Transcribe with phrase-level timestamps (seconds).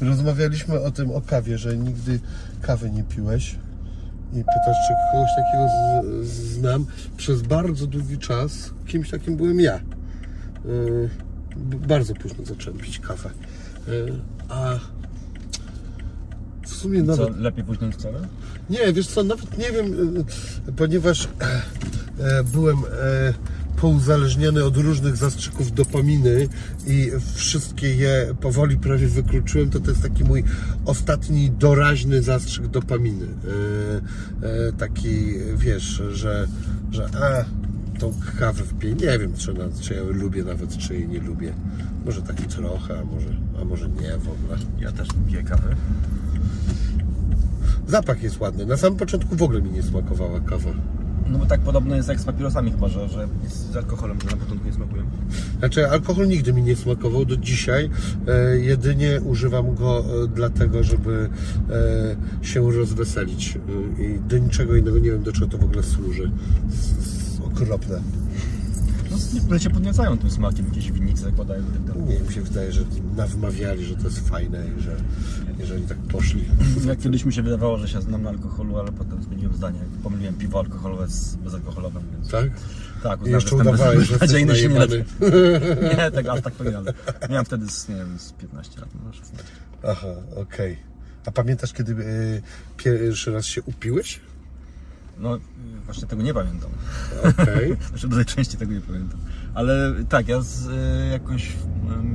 [0.00, 2.20] rozmawialiśmy o tym, o kawie, że nigdy
[2.62, 3.56] kawy nie piłeś.
[4.32, 6.86] I pytasz, czy kogoś takiego z, z, znam.
[7.16, 9.80] Przez bardzo długi czas kimś takim byłem ja.
[10.64, 11.10] Yy,
[11.88, 13.30] bardzo późno zacząłem pić kawę.
[13.88, 14.78] Yy, a
[16.66, 18.20] w sumie Co, nawet lepiej późno niż wcale?
[18.70, 20.16] nie, wiesz co, nawet nie wiem,
[20.68, 21.28] e, ponieważ
[22.18, 23.34] e, byłem e,
[23.80, 26.48] pouzależniony od różnych zastrzyków dopaminy
[26.86, 30.44] i wszystkie je powoli prawie wykluczyłem, to to jest taki mój
[30.84, 33.26] ostatni doraźny zastrzyk dopaminy.
[33.26, 36.46] E, e, taki, wiesz, że,
[36.90, 37.44] że a,
[37.98, 38.94] tą kawę wpiję.
[38.94, 41.52] Nie wiem, czy, na, czy ja lubię nawet, czy jej nie lubię.
[42.04, 43.28] Może taki trochę, a może,
[43.60, 44.58] a może nie w ogóle.
[44.80, 45.76] Ja też piję kawę.
[47.86, 48.66] Zapach jest ładny.
[48.66, 50.70] Na samym początku w ogóle mi nie smakowała kawa.
[51.30, 54.36] No bo tak podobno jest jak z papierosami chyba, że, że z alkoholem, że na
[54.42, 55.02] początku nie smakują.
[55.58, 57.90] Znaczy, alkohol nigdy mi nie smakował do dzisiaj.
[58.28, 61.28] E, jedynie używam go e, dlatego, żeby
[62.42, 63.58] e, się rozweselić.
[63.98, 66.30] E, I do niczego innego nie wiem, do czego to w ogóle służy.
[66.72, 68.00] S- s- okropne.
[69.10, 72.02] No niektóre się podniecają tym smakiem, jakieś winnice zakładają i tak dalej.
[72.08, 72.84] Nie, mi się wydaje, że
[73.16, 74.96] nawmawiali, że to jest fajne i że,
[75.62, 76.44] i że oni tak poszli.
[76.86, 79.80] Jak kiedyś mi się wydawało, że się znam na alkoholu, ale potem zmieniłem zdanie.
[80.02, 82.30] Pomyliłem piwo alkoholowe z bezalkoholowym, więc...
[82.30, 82.50] Tak?
[83.02, 84.80] Tak, uznałem, jeszcze udawałeś, że jesteś nie najebany.
[84.80, 85.04] leczę.
[85.96, 86.72] Nie, tak, aż tak to nie
[87.30, 89.46] Miałem wtedy, z, nie wiem, z 15 lat, może 16.
[89.82, 90.76] Aha, okej.
[91.26, 91.96] A pamiętasz, kiedy e,
[92.76, 94.20] pierwszy raz się upiłeś?
[95.18, 95.40] No, y,
[95.84, 96.70] właśnie tego nie pamiętam.
[97.24, 97.76] Okej.
[97.90, 99.18] Znaczy, dużej części tego nie pamiętam.
[99.54, 101.48] Ale tak, ja z, y, jakoś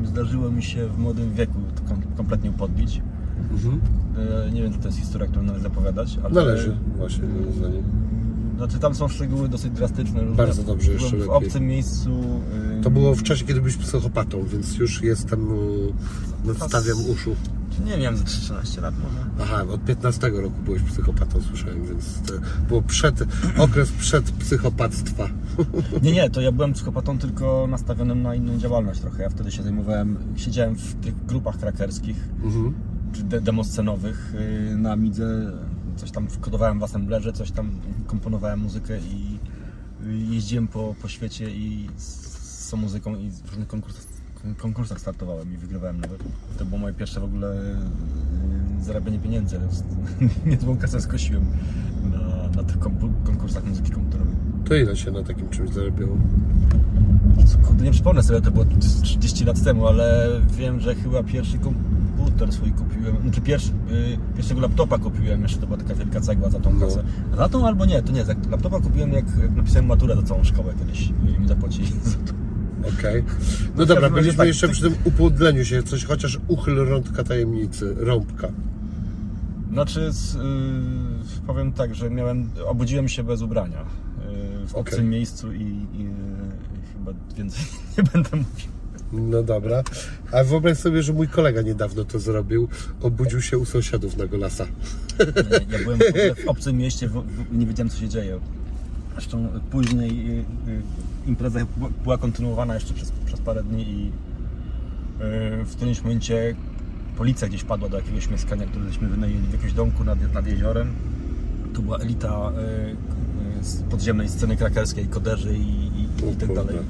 [0.03, 3.01] y, zdarzyło mi się w młodym wieku kom, kompletnie podbić.
[3.55, 3.81] Mhm.
[4.47, 6.33] Y, nie wiem, czy to jest historia, którą należy zapowiadać, ale...
[6.33, 7.83] Należy, właśnie, moim zdaniem.
[8.57, 10.21] Znaczy, tam są szczegóły dosyć drastyczne.
[10.21, 10.35] Różne.
[10.35, 11.29] Bardzo dobrze, jeszcze w lepiej.
[11.29, 12.09] obcym miejscu.
[12.79, 15.47] y, To było w czasie, kiedy byłeś psychopatą, więc już jestem,
[16.45, 17.35] e, nadstawiam uszu.
[17.85, 19.49] Nie wiem, za 13 lat może.
[19.51, 22.33] Aha, od 15 roku byłeś psychopatą, słyszałem, więc to
[22.67, 23.23] było przed,
[23.57, 25.29] okres przed psychopactwa.
[26.03, 29.23] Nie, nie, to ja byłem psychopatą tylko nastawionym na inną działalność trochę.
[29.23, 32.73] Ja wtedy się zajmowałem, siedziałem w tych grupach krakerskich, Mhm.
[33.15, 34.33] Czy de demoscenowych
[34.69, 35.51] yy, na Amidze.
[35.95, 37.71] Coś tam kodowałem w assemblerze, coś tam
[38.07, 39.39] komponowałem muzykę i
[40.05, 44.03] y, jeździłem po, po świecie i z, tą muzyką i w różnych konkursach,
[44.57, 46.23] konkursach startowałem i wygrywałem nawet.
[46.57, 47.55] To było moje pierwsze w ogóle
[48.77, 49.59] yy, zarabianie pieniędzy.
[50.45, 51.45] Niezłą kasę skosiłem
[52.11, 52.79] na, na tych
[53.25, 54.35] konkursach muzyki komputerowej.
[54.65, 56.17] To ile się na takim czymś zarabiało?
[57.67, 58.65] Kurde, nie przypomnę sobie, to było
[59.03, 64.61] 30 lat temu, ale wiem, że chyba pierwszy komputer swój kupiłem, znaczy pierwszy, y, pierwszego
[64.61, 66.79] laptopa kupiłem, jeszcze to była taka wielka cegła za tą No.
[66.85, 67.03] kasę.
[67.37, 70.73] Za tą albo nie, to nie, laptopa kupiłem jak, jak napisałem maturę za całą szkołę
[70.79, 72.33] kiedyś i mi zapłacili za to.
[72.99, 73.23] Okej.
[73.77, 77.95] No w dobra, byliśmy tak, jeszcze przy tym upłodleniu się, coś chociaż uchyl rądka tajemnicy,
[77.97, 78.47] rąbka.
[79.71, 80.39] Znaczy, z, y,
[81.47, 85.61] powiem tak, że miałem, obudziłem się bez ubrania y, w obcym miejscu i,
[85.93, 86.07] i
[87.05, 87.63] chyba więcej
[87.97, 88.75] nie będę mówił.
[89.11, 89.83] No dobra.
[90.31, 92.67] A wyobraź sobie, że mój kolega niedawno to zrobił.
[93.01, 94.65] Obudził się u sąsiadów na Golasa.
[95.69, 98.39] Ja byłem w, obcym mieście, w, w, nie wiedziałem co się dzieje.
[99.11, 100.81] Zresztą później y, y,
[101.27, 101.59] impreza
[102.03, 106.55] była- kontynuowana jeszcze przez, przez parę dni i y, w którymś momencie
[107.17, 110.93] policja gdzieś padła do jakiegoś mieszkania, które żeśmy wynajęli w jakimś domku nad, nad jeziorem.
[111.73, 112.51] To była elita
[113.65, 115.61] z podziemnej sceny krakerskiej, koderzy i,
[116.01, 116.03] i,
[116.33, 116.75] i tak dalej.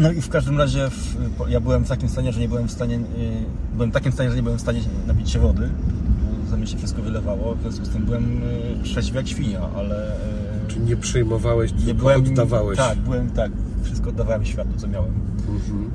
[0.00, 1.16] No i w każdym razie w,
[1.48, 3.00] ja byłem w takim stanie, że nie byłem w stanie, y,
[3.74, 5.68] byłem w takim stanie, że nie byłem w stanie napić się wody,
[6.44, 9.60] bo za mnie się wszystko wylewało, w związku z tym byłem y, trzeźwy jak świnia,
[9.76, 12.78] ale y, Czy nie przyjmowałeś, nie byłem, oddawałeś?
[12.78, 13.52] tak, byłem, tak,
[13.82, 15.12] wszystko oddawałem światu, co miałem.
[15.48, 15.90] Mhm.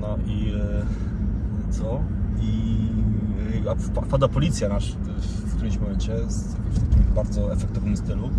[0.00, 0.52] No i
[1.70, 2.00] co?
[2.42, 2.80] I
[3.68, 4.96] a wpa- wpada policja nasz
[5.60, 6.14] którymś momencie
[6.70, 8.30] w takim bardzo efektownym stylu.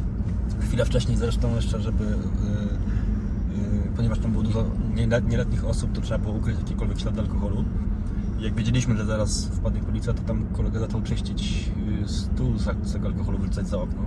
[0.59, 2.15] Chwilę wcześniej zresztą jeszcze, żeby y, y,
[3.95, 4.65] ponieważ tam było dużo
[4.95, 7.65] nielet- nieletnich osób, to trzeba było ukryć jakiekolwiek ślady alkoholu.
[8.39, 11.71] Jak wiedzieliśmy, że zaraz wpadnie policja, to tam kolega zaczął czyścić
[12.03, 14.01] y, stół z, tego alkoholu, wrzucać za okno.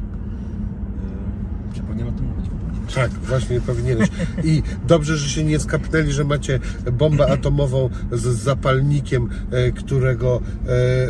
[1.84, 2.50] Y, Czy powinienem o tym mówić?
[2.94, 4.08] Tak, właśnie powinieneś.
[4.44, 6.60] I dobrze, że się nie skapnęli, że macie
[6.92, 11.08] bombę atomową z zapalnikiem, e, którego e, e,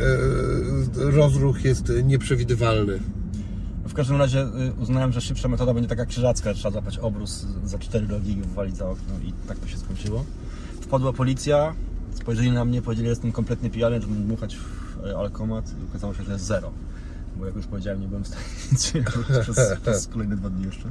[0.97, 2.99] rozruch jest nieprzewidywalny.
[3.88, 4.47] W każdym razie
[4.82, 8.76] uznałem, że szybsza metoda będzie taka krzyżacka, trzeba złapać obrus za cztery rogi i wywalić
[8.76, 10.25] za okno i tak to się skończyło.
[10.81, 11.75] Wpadła policja,
[12.15, 16.23] spojrzeli na mnie, powiedzieli, że jestem kompletnie pijany, żeby dmuchać w alkomat i okazało się,
[16.25, 16.71] że jest zero.
[17.37, 18.93] Bo jak już powiedziałem, nie byłem w stanie nic
[19.43, 20.91] przez, przez kolejne dwa dni jeszcze.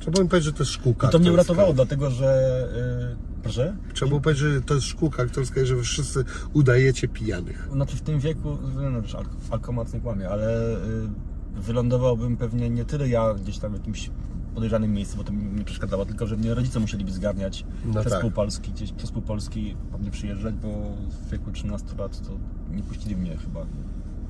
[0.00, 2.68] Trzeba mi powiedzieć, że to jest szkółka I to mnie uratowało, dlatego że...
[3.10, 3.76] Yy, proszę?
[3.94, 7.68] Trzeba było powiedzieć, że to jest szkółka aktorska i że wy wszyscy udajecie pijanych.
[7.72, 8.58] Znaczy w tym wieku,
[8.92, 11.08] no wiesz, alk alkomat nie kłamie, ale y,
[11.56, 14.10] wylądowałbym pewnie nie tyle ja gdzieś tam w jakimś
[14.54, 18.12] podejrzanym miejscu, bo to mi nie przeszkadzało, tylko że mnie rodzice musieliby zgarniać No przez
[18.12, 18.20] tak.
[18.20, 20.68] pół Polski, gdzieś przez pół Polski po mnie przyjeżdżać, bo
[21.08, 22.30] w wieku 13 lat to
[22.76, 23.66] nie puścili mnie chyba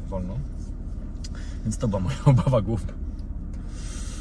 [0.08, 0.38] wolno.
[1.64, 2.92] Więc to była moja obawa główna.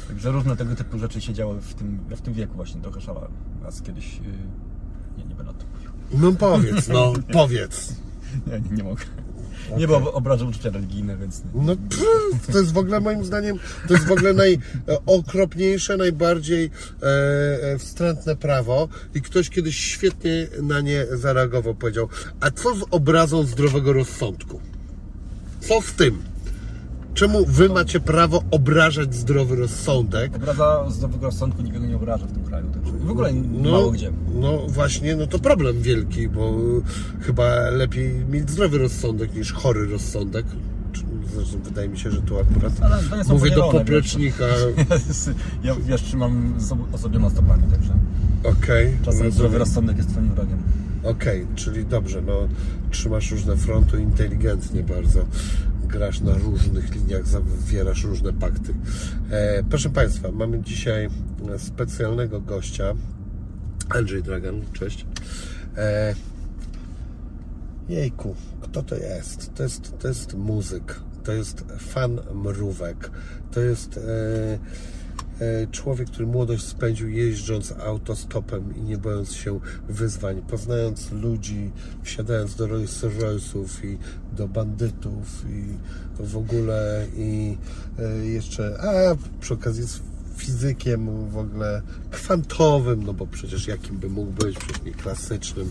[0.08, 3.00] Także różne tego typu rzeczy się działy w tym, ja w tym wieku właśnie trochę
[3.00, 3.30] szalałem.
[3.62, 4.16] Raz kiedyś...
[4.16, 4.20] y,
[5.18, 5.90] Nie, nie będę o tym mówił.
[6.12, 7.94] No powiedz, no powiedz.
[8.46, 9.04] Nie, nie, nie mogę.
[9.76, 11.42] Nie, bo obrażę uczucia religijne, więc...
[11.54, 11.62] nie.
[11.62, 13.58] No pff, to jest w ogóle moim zdaniem,
[13.88, 16.70] to jest w ogóle najokropniejsze, najbardziej
[17.02, 17.06] e,
[17.62, 22.08] e, wstrętne prawo i ktoś kiedyś świetnie na nie zareagował, powiedział,
[22.40, 24.60] a co z obrazą zdrowego rozsądku?
[25.60, 26.18] Co w tym?
[27.14, 30.36] Czemu wy macie prawo obrażać zdrowy rozsądek?
[30.36, 32.66] Obraza zdrowego rozsądku nikogo nie obraża w tym kraju.
[32.74, 34.12] Także w ogóle No, mało gdzie.
[34.34, 36.54] no właśnie, no to problem wielki, bo
[37.20, 40.46] chyba lepiej mieć zdrowy rozsądek niż chory rozsądek.
[41.34, 42.72] Zresztą wydaje mi się, że tu akurat
[43.28, 44.44] mówię do poplecznika.
[45.64, 47.94] Ja wiesz, trzymam zob- osobioma stopami, także
[48.44, 48.86] Okej.
[48.98, 49.32] czasem rozumiem.
[49.32, 50.58] zdrowy rozsądek jest twoim wrogiem.
[51.02, 52.48] Okej, czyli dobrze, no
[52.90, 55.24] trzymasz różne fronty inteligentnie bardzo.
[55.84, 58.74] Grasz na różnych liniach, zawierasz różne pakty.
[59.30, 61.08] E, proszę Państwa, mamy dzisiaj
[61.58, 62.94] specjalnego gościa.
[63.88, 65.06] Andrzej Dragan, cześć.
[65.76, 66.14] E,
[67.88, 69.54] jejku, kto to jest?
[69.54, 73.10] To jest, to jest muzyk, to jest fan mrówek,
[73.50, 74.58] to jest e,
[75.70, 81.70] człowiek, który młodość spędził jeżdżąc autostopem i nie bojąc się wyzwań, poznając ludzi,
[82.02, 83.98] wsiadając do Rolls Royce'ów i
[84.36, 85.64] do bandytów i
[86.22, 87.56] w ogóle i
[87.98, 90.02] e, jeszcze, a przy okazji jest
[90.36, 95.70] fizykiem w ogóle kwantowym, no bo przecież jakim by mógł być, przecież nie klasycznym.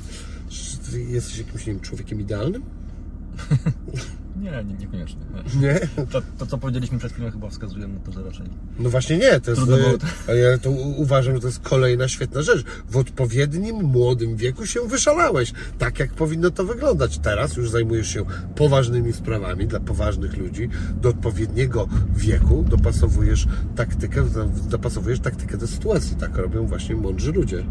[1.07, 2.63] Jesteś jakimś, nie wiem, człowiekiem idealnym?
[4.41, 5.21] Nie, nie niekoniecznie.
[5.61, 5.79] Nie?
[6.11, 8.45] To, to, co powiedzieliśmy przed chwilą, chyba wskazuje na to, że raczej.
[8.79, 9.97] No właśnie nie, to jest, Trudno było
[10.27, 12.65] ale ja to uważam, że to jest kolejna świetna rzecz.
[12.89, 15.53] W odpowiednim, młodym wieku się wyszalałeś.
[15.77, 17.17] Tak jak powinno to wyglądać.
[17.17, 18.25] Teraz już zajmujesz się
[18.55, 20.69] poważnymi sprawami dla poważnych ludzi.
[21.01, 24.23] Do odpowiedniego wieku dopasowujesz taktykę,
[24.69, 26.15] dopasowujesz taktykę do sytuacji.
[26.15, 27.63] Tak robią właśnie mądrzy ludzie.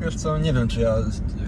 [0.00, 0.94] Wiesz co, nie wiem, czy ja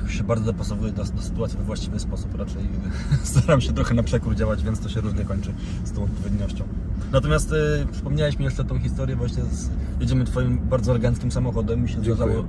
[0.08, 2.34] się bardzo dopasowuję do, do sytuacji we właściwy sposób.
[2.38, 2.62] Raczej
[3.22, 5.52] staram się trochę na przekór działać, więc to się różnie kończy
[5.84, 6.64] z tą odpowiedniością.
[7.12, 9.70] Natomiast e, przypomniałeś mi jeszcze tą historię właśnie z...
[10.00, 11.82] Jedziemy twoim bardzo eleganckim samochodem.
[11.82, 12.14] Mi się Dziękuję.
[12.16, 12.44] zdarzało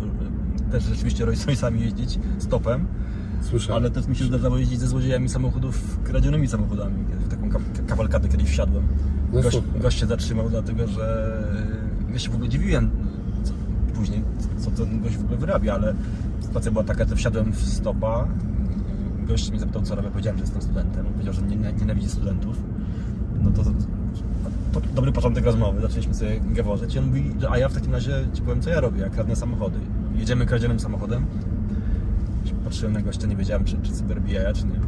[0.67, 2.85] e, też rzeczywiście Royce'ami jeździć stopem.
[3.41, 3.83] Słyszałem.
[3.83, 7.03] Ale też mi się zdarzało jeździć ze złodziejami samochodów, kradzionymi samochodami.
[7.03, 8.83] W taką ka- kawalkadę kiedyś wsiadłem.
[9.33, 11.33] No Gość, gość się zatrzymał, dlatego że
[12.13, 12.89] ja się w ogóle dziwiłem
[13.93, 14.23] później,
[14.57, 15.93] co ten gość w ogóle wyrabia, ale
[16.41, 18.27] sytuacja była taka, że wsiadłem w stopa.
[19.27, 20.09] Gość mnie zapytał, co robię.
[20.09, 21.05] Powiedziałem, że jestem studentem.
[21.05, 22.57] Powiedział, że nie, nienawidzi studentów.
[23.43, 23.63] No to,
[24.73, 25.81] to, dobry początek rozmowy.
[25.81, 28.79] Zaczęliśmy sobie gaworzyć i on mówi, a ja w takim razie ci powiem, co ja
[28.81, 29.01] robię.
[29.01, 29.79] Ja kradnę samochody.
[30.15, 31.25] Jedziemy kradzionym samochodem.
[32.63, 34.79] Patrzyłem na gościa, nie wiedziałem, czy, czy cyberbijaja, czy nie.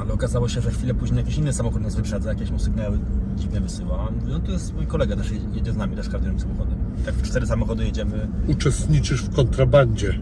[0.00, 2.98] Ale okazało się, że chwilę później jakiś inny samochód nas wyprzedza, jakieś mu sygnały
[3.36, 4.08] dziwne wysyła.
[4.20, 6.78] Mówię, No to jest mój kolega, też jedzie- z nami, też kradzionym samochodem.
[7.04, 8.28] Tak w cztery samochody jedziemy.
[8.48, 10.18] Uczestniczysz w kontrabandzie.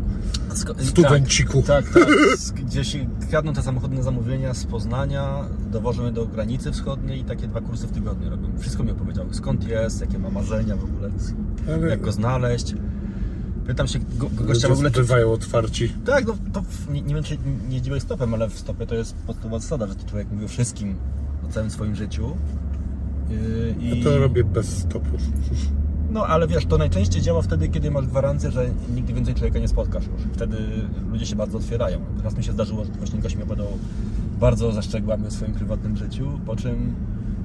[0.79, 1.63] Studenciku.
[1.63, 2.05] Tak, tak.
[2.05, 2.65] tak.
[2.65, 2.97] Gdzieś
[3.31, 7.61] kradną te samochody na zamówienia z Poznania, dowożą je do granicy wschodniej i takie dwa
[7.61, 8.49] kursy w tygodniu robią.
[8.59, 9.27] Wszystko mi opowiedział.
[9.31, 11.11] Skąd jest, jakie ma marzenia w ogóle,
[11.75, 12.75] Ale- jak go znaleźć.
[13.67, 15.93] Pytam się go, go, gościa w ogóle, bywają otwarci.
[16.05, 16.63] Tak, no to
[16.93, 19.95] nie, nie wiem, czy nie jeździłeś stopem, ale w stopie to jest podstawowa zasada, że
[19.95, 20.95] to człowiek mówi o wszystkim,
[21.49, 22.37] o całym swoim życiu.
[23.31, 23.99] Yy, i...
[23.99, 25.11] Ja to robię bez stopu.
[26.17, 29.69] No, ale wiesz, to najczęściej działa wtedy, kiedy masz gwarancję, że nigdy więcej człowieka nie
[29.69, 30.23] spotkasz już.
[30.33, 30.57] Wtedy
[31.11, 31.99] ludzie się bardzo otwierają.
[32.25, 33.67] Raz mi się zdarzyło, że właśnie gość mi opowiadał
[34.41, 36.95] bardzo ze szczegółami o swoim prywatnym życiu, po czym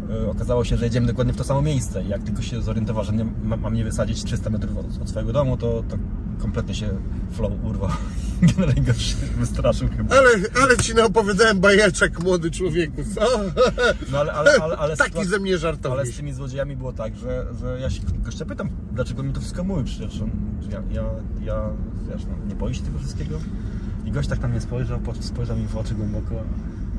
[0.09, 3.13] yy, okazało się, że jedziemy dokładnie w to samo miejsce jak tylko się zorientował, że
[3.13, 5.97] nie, ma, ma mnie wysadzić 300 metrów od, od swojego domu, to, to
[6.41, 6.89] kompletnie się
[7.31, 7.89] flow urwał.
[8.57, 10.15] Generalnie się wystraszył chyba.
[10.15, 10.29] Ale,
[10.63, 13.21] ale ci naopowiadałem bajeczek, młody człowieku, co?
[14.11, 16.13] No ale, ale, ale, ale Taki sytuacja- ze mnie Ale żartownik.
[16.13, 19.63] z tymi złodziejami było tak, że, że ja się gościa pytam, dlaczego mi to wszystko
[19.63, 20.29] mówi przecież on,
[20.71, 21.03] ja, ja,
[21.41, 21.69] ja
[22.09, 23.39] wiesz, no, nie boisz się tego wszystkiego?
[24.05, 26.35] I gość tak na mnie spojrzał, po- spojrzał mi w oczy głęboko.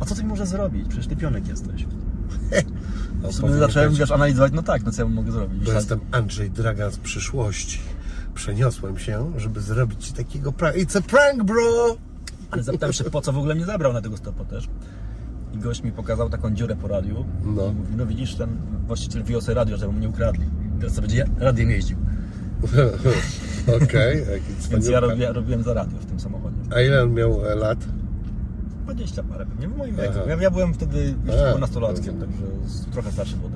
[0.01, 0.89] A co ty może zrobić?
[0.89, 1.87] Przecież ty pionek jesteś.
[3.23, 5.65] No, zacząłem, wiesz, analizować, no tak, no co ja mogę zrobić?
[5.65, 7.79] Bo jestem Andrzej Dragan z przyszłości.
[8.35, 10.77] Przeniosłem się, żeby zrobić ci takiego prank.
[10.77, 11.97] It's a prank, bro!
[12.51, 14.69] Ale zapytałem się, po co w ogóle mnie zabrał na tego stopa też.
[15.55, 17.25] I gość mi pokazał taką dziurę po radiu.
[17.45, 17.67] No.
[17.67, 20.45] I mówi, no widzisz, ten właściciel wyjął sobie radio, żeby mu nie ukradli.
[20.79, 21.97] Teraz sobie będzie radiem jeździł.
[23.83, 26.57] Okej, jaki Więc ja robię, robiłem za radio w tym samochodzie.
[26.75, 27.79] A ile on miał e, lat?
[28.95, 30.15] 20 parę pewnie, w moim wieku.
[30.29, 32.21] Ja, ja byłem wtedy jeszcze nastolatkiem, rozumiem.
[32.41, 33.51] także z- trochę starszy był.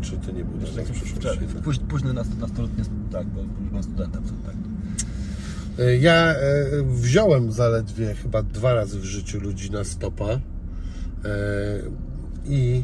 [0.00, 4.38] Czy to nie był tak wczoraj, późny, późny nast- nastoletni, tak, bo byłem studentem wtedy,
[4.46, 4.54] tak.
[5.86, 6.36] E, Ja e,
[6.86, 10.40] wziąłem zaledwie chyba dwa razy w życiu ludzi na stopa e,
[12.46, 12.82] i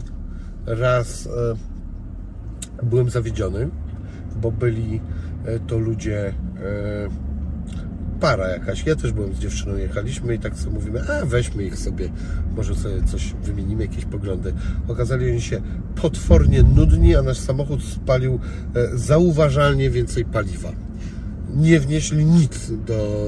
[0.66, 1.28] raz
[2.82, 3.68] byłem zawiedziony,
[4.42, 5.00] bo byli
[5.66, 6.34] to ludzie
[8.20, 8.86] para jakaś.
[8.86, 12.08] Ja też byłem z dziewczyną, jechaliśmy i tak sobie mówimy, a weźmy ich sobie,
[12.56, 14.52] może sobie coś wymienimy, jakieś poglądy.
[14.88, 15.60] Okazali się
[16.02, 18.40] potwornie nudni, a nasz samochód spalił
[18.74, 20.72] e, zauważalnie więcej paliwa
[21.56, 23.26] nie wnieśli nic do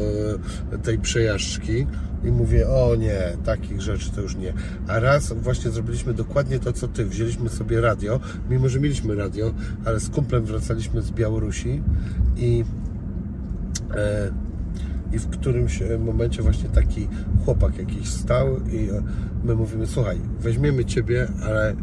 [0.83, 1.87] tej przejażdżki
[2.25, 4.53] i mówię, o nie, takich rzeczy to już nie.
[4.89, 7.05] A raz właśnie zrobiliśmy dokładnie to, co ty.
[7.05, 8.21] Wzięliśmy sobie radio,
[8.51, 11.83] mimo że mieliśmy radio, ale z kumplem wracaliśmy z Białorusi
[12.37, 12.65] i
[13.95, 14.31] e,
[15.13, 17.09] i w którymś momencie właśnie taki
[17.45, 18.89] chłopak jakiś stał i
[19.45, 21.77] my mówimy, słuchaj, weźmiemy Ciebie, ale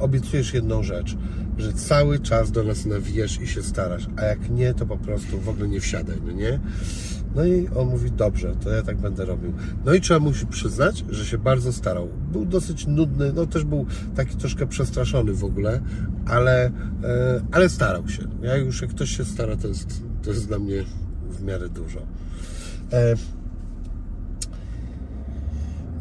[0.00, 1.16] obiecujesz jedną rzecz,
[1.58, 5.40] że cały czas do nas nawijasz i się starasz, a jak nie, to po prostu
[5.40, 6.60] w ogóle nie wsiadaj, no nie?
[7.34, 9.52] No i on mówi, dobrze, to ja tak będę robił.
[9.84, 12.08] No i trzeba mu się przyznać, że się bardzo starał.
[12.32, 15.80] Był dosyć nudny, no też był taki troszkę przestraszony w ogóle,
[16.26, 16.70] ale, e,
[17.52, 18.22] ale starał się.
[18.42, 20.84] Ja już jak ktoś się stara, to jest, to jest dla mnie
[21.30, 22.00] w miarę dużo.
[22.92, 23.14] E,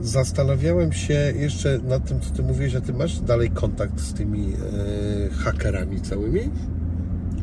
[0.02, 4.54] Zastanawiałem się jeszcze nad tym, co ty mówiłeś, a ty masz dalej kontakt z tymi
[4.54, 6.40] e, hakerami całymi?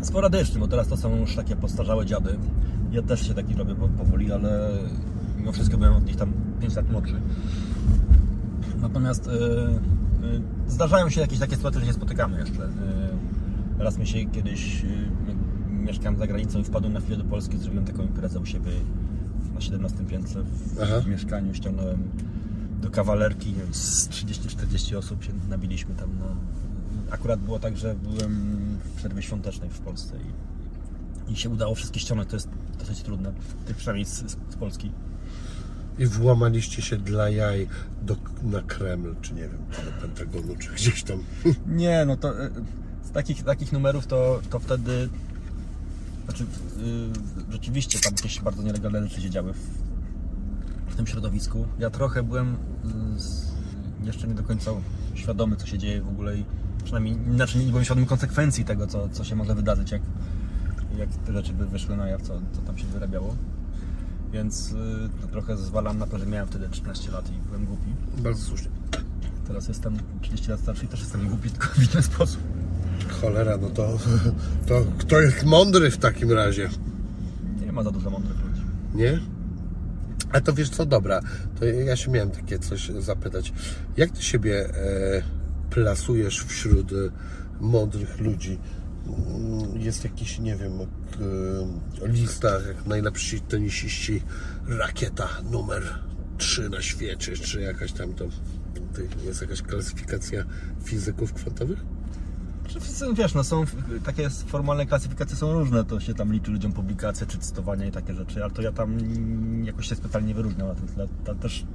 [0.02, 2.36] Sporadycznie, bo teraz to są już takie postarzałe dziady.
[2.92, 4.70] Ja też się taki robię po- powoli, ale
[5.38, 7.20] mimo wszystko byłem od nich tam 5 lat młodszy.
[8.80, 9.70] Natomiast e, e,
[10.68, 12.68] zdarzają się jakieś takie sytuacje, że się spotykamy jeszcze.
[13.78, 14.82] Raz mi się kiedyś,
[15.70, 18.70] mieszkałem za granicą i wpadłem na chwilę do Polski, zrobiłem taką imprezę u siebie
[19.54, 21.02] na 17 piętrze w, Aha.
[21.06, 21.98] mieszkaniu, ściągnąłem
[22.80, 26.10] do kawalerki, nie wiem, z 30-40 osób się nabiliśmy tam.
[26.18, 26.26] No.
[27.10, 30.14] Akurat było tak, że byłem w przerwie świątecznej w Polsce
[31.28, 33.32] i, i się udało wszystkie ściągnąć, to jest dosyć trudne,
[33.66, 34.92] tych przynajmniej z, z, Polski.
[35.98, 37.68] I włamaliście się dla jaj
[38.02, 41.18] do, na Kreml, czy nie wiem, czy do Pentagonu, czy gdzieś tam.
[41.66, 42.50] Nie, no to e,
[43.04, 45.08] z takich, takich numerów to, to wtedy
[46.24, 46.44] znaczy,
[47.48, 49.58] y, rzeczywiście tam jakieś bardzo nielegalne rzeczy się działy w,
[50.92, 51.66] w tym środowisku.
[51.78, 52.56] Ja trochę byłem
[53.16, 53.52] y, z,
[54.04, 54.70] jeszcze nie do końca
[55.14, 56.44] świadomy, co się dzieje w ogóle i
[56.84, 60.02] przynajmniej inaczej nie byłem świadomy konsekwencji tego, co, co się może wydarzyć, jak,
[60.98, 63.36] jak te rzeczy by wyszły na jaw, co, co tam się wyrabiało.
[64.32, 64.74] Więc y,
[65.20, 67.94] to trochę zwalam na to, że miałem wtedy 13 lat i byłem głupi.
[68.18, 68.70] Bardzo słusznie.
[69.46, 72.40] Teraz jestem 30 lat starszy i też jestem głupi, tylko w inny sposób.
[73.12, 73.98] Cholera, no to,
[74.68, 76.70] to kto jest mądry w takim razie?
[77.66, 78.62] Nie ma za dużo mądrych ludzi.
[78.94, 79.20] Nie?
[80.32, 81.20] A to wiesz co, dobra,
[81.60, 83.52] to ja się miałem takie coś zapytać.
[83.96, 85.22] Jak ty siebie e,
[85.70, 86.94] plasujesz wśród e,
[87.60, 88.58] mądrych ludzi?
[89.06, 90.72] Mm, Jest jakiś, nie wiem,
[92.02, 94.22] e, lista, jak najlepsi tenisiści,
[94.68, 95.82] rakieta numer
[96.38, 98.24] 3 na świecie, czy jakaś tam to,
[98.94, 100.44] to jest jakaś klasyfikacja
[100.84, 101.84] fizyków kwantowych?
[102.74, 103.64] Czy wszyscy, Wiesz, no są
[104.04, 108.14] takie formalne klasyfikacje są różne, to się tam liczy ludziom publikacje czy cytowania i takie
[108.14, 108.98] rzeczy, ale to ja tam
[109.64, 111.08] jakoś się specjalnie nie wyróżniam na ten tle.
[111.24, 111.66] Tam też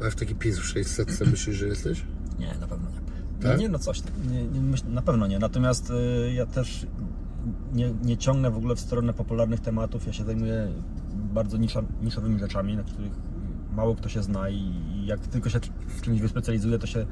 [0.00, 2.04] yy, A w takiej pierwszej setce myślisz, że jesteś?
[2.38, 3.00] nie, na pewno nie.
[3.42, 3.58] Tak?
[3.58, 5.38] Nie, no coś, nie, nie, myśl, na pewno nie.
[5.38, 6.86] Natomiast y, ja też
[7.72, 10.06] nie, nie ciągnę w ogóle w stronę popularnych tematów.
[10.06, 10.72] Ja się zajmuję
[11.14, 13.12] bardzo nisza, niszowymi rzeczami, na których
[13.72, 14.72] mało kto się zna i,
[15.06, 17.06] jak tylko się w czymś wyspecjalizuję, to się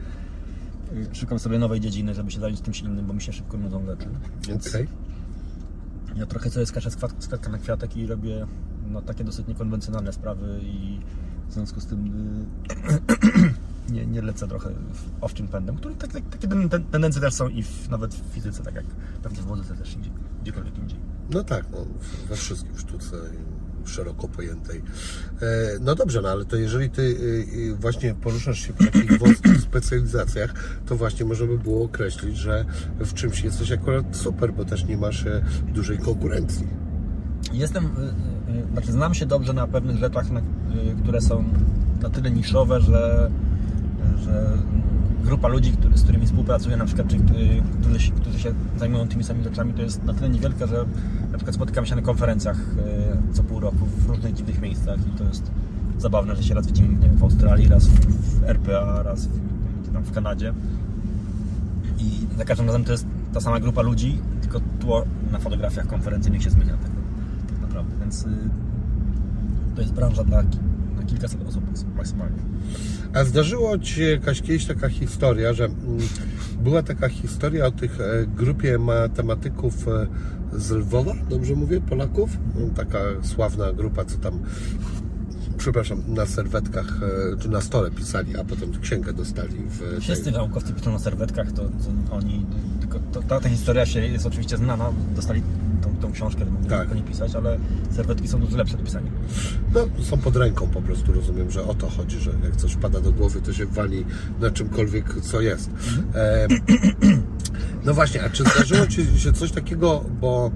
[1.13, 4.07] szukam sobie nowej dziedziny, żeby się zająć czymś innym, bo mi się szybko nudzą rzeczy.
[4.49, 4.89] Więc Okej.
[6.17, 8.47] ja trochę sobie skaczę z kwat- z kwiatka na kwiatek i robię
[8.91, 11.01] no, takie dosyć niekonwencjonalne sprawy i
[11.49, 12.07] w związku z tym
[13.91, 14.71] y, nie, nie lecę trochę
[15.21, 18.35] owczym pędem, który tak, tak, takie ten, ten, tendencje też są i w, nawet w
[18.35, 18.85] fizyce, tak jak
[19.23, 20.99] pewnie w muzyce też indziej, gdziekolwiek indziej.
[21.31, 21.79] No tak, no,
[22.29, 23.17] we wszystkim w sztuce
[23.89, 24.83] szeroko pojętej.
[25.43, 29.19] E, No dobrze, no ale to jeżeli ty y, y, właśnie poruszasz się po takich
[29.19, 30.55] wąskich specjalizacjach,
[30.87, 32.65] to właśnie można by było określić, że
[32.99, 36.67] w czymś jesteś akurat super, bo też nie masz e, dużej konkurencji.
[37.53, 37.89] Jestem,
[38.73, 40.27] znaczy znam się dobrze na pewnych rzeczach,
[41.03, 41.45] które są
[42.03, 43.31] na tyle niszowe, że,
[44.25, 44.59] że
[45.23, 49.25] grupa ludzi, który, z którymi współpracuję, na przykład, czy, y, którzy, którzy się zajmują tymi
[49.25, 50.85] samymi rzeczami, to jest na tyle niewielka, że
[51.33, 52.59] na przykład spotykam się na konferencjach
[53.31, 55.51] y, co pół roku w różnych dziwnych miejscach i to jest
[55.99, 60.13] zabawne, że się raz widzimy nie w Australii, raz w, RPA, raz w, tam w
[60.13, 60.55] Kanadzie
[61.99, 66.43] i za każdym razem to jest ta sama grupa ludzi, tylko tło na fotografiach konferencyjnych
[66.43, 66.91] się zmienia tak,
[67.49, 68.29] tak naprawdę, więc y,
[69.75, 70.43] to jest branża dla
[70.97, 71.65] na kilkaset osób
[71.97, 72.39] maksymalnie.
[73.15, 75.79] A zdarzyło Ci się jakaś kiedyś taka historia, że mm,
[76.63, 80.07] była taka historia o tych e, grupie matematyków e,
[80.53, 82.31] z Lwowa, dobrze mówię, Polaków?
[82.55, 84.39] No, Taka sławna grupa, co tam,
[85.59, 90.01] przepraszam, na serwetkach e, czy na stole pisali, a potem księgę dostali w.
[90.01, 91.63] Wszyscy naukowcy piszą na serwetkach, to,
[92.09, 92.47] to oni,
[92.81, 95.43] tylko to, ta, ta historia się jest oczywiście znana, dostali
[95.83, 96.95] tą, książkę, mogli Tak.
[96.95, 97.59] nie pisać, ale
[97.91, 99.11] serwetki są dużo lepsze do pisania.
[99.75, 103.01] No, są pod ręką po prostu, rozumiem, że o to chodzi, że jak coś pada
[103.01, 104.05] do głowy, to się wali
[104.41, 105.71] na czymkolwiek, co jest.
[106.15, 106.47] E,
[107.87, 110.51] no właśnie, a czy zdarzyło Ci się coś takiego, bo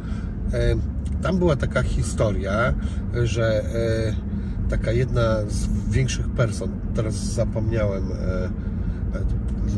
[0.53, 0.77] e,
[1.23, 2.75] tam była taka historia,
[3.25, 8.05] że e, taka jedna z większych person, teraz zapomniałem,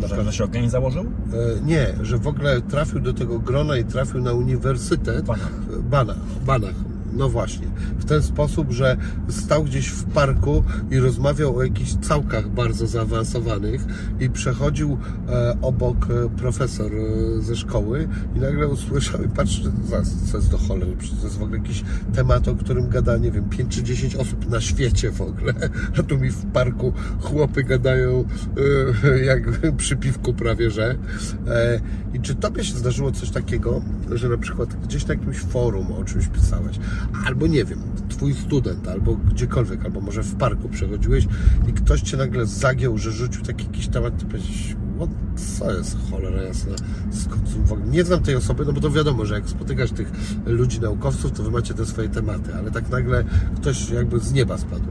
[0.02, 1.02] e, e, Że, że się ogień założył?
[1.02, 5.24] E, Nie, że w ogóle trafił do tego grona i trafił na uniwersytet.
[5.24, 5.52] W Banach.
[5.82, 6.16] Banach,
[6.46, 6.74] Banach.
[7.12, 7.66] No właśnie.
[7.98, 8.96] W ten sposób, że
[9.28, 13.84] stał gdzieś w parku i rozmawiał o jakichś całkach bardzo zaawansowanych
[14.20, 14.98] i przechodził
[15.28, 19.28] e, obok e, profesor e, ze szkoły i nagle usłyszał i
[19.84, 21.84] zaraz, co jest do cholery, to jest w ogóle jakiś
[22.14, 25.54] temat, o którym gada, nie wiem, 5 czy 10 osób na świecie w ogóle,
[25.98, 28.24] a tu mi w parku chłopy gadają
[29.04, 29.42] e, jak
[29.76, 30.94] przy piwku prawie, że.
[31.48, 31.80] E,
[32.14, 33.82] I czy Tobie się zdarzyło coś takiego,
[34.14, 36.78] że na przykład gdzieś na jakimś forum o czymś pisałeś,
[37.26, 37.78] albo nie wiem,
[38.08, 41.28] Twój student, albo gdziekolwiek, albo może w parku przechodziłeś
[41.68, 44.76] i ktoś Cię nagle zagiął, że rzucił taki jakiś temat, Ty powiedziałeś,
[45.36, 46.72] co jest cholera jasna,
[47.10, 50.12] skąd w ogóle, nie znam tej osoby, no bo to wiadomo, że jak spotykasz tych
[50.46, 53.24] ludzi naukowców, to Wy macie te swoje tematy, ale tak nagle
[53.56, 54.88] ktoś jakby z nieba spadł.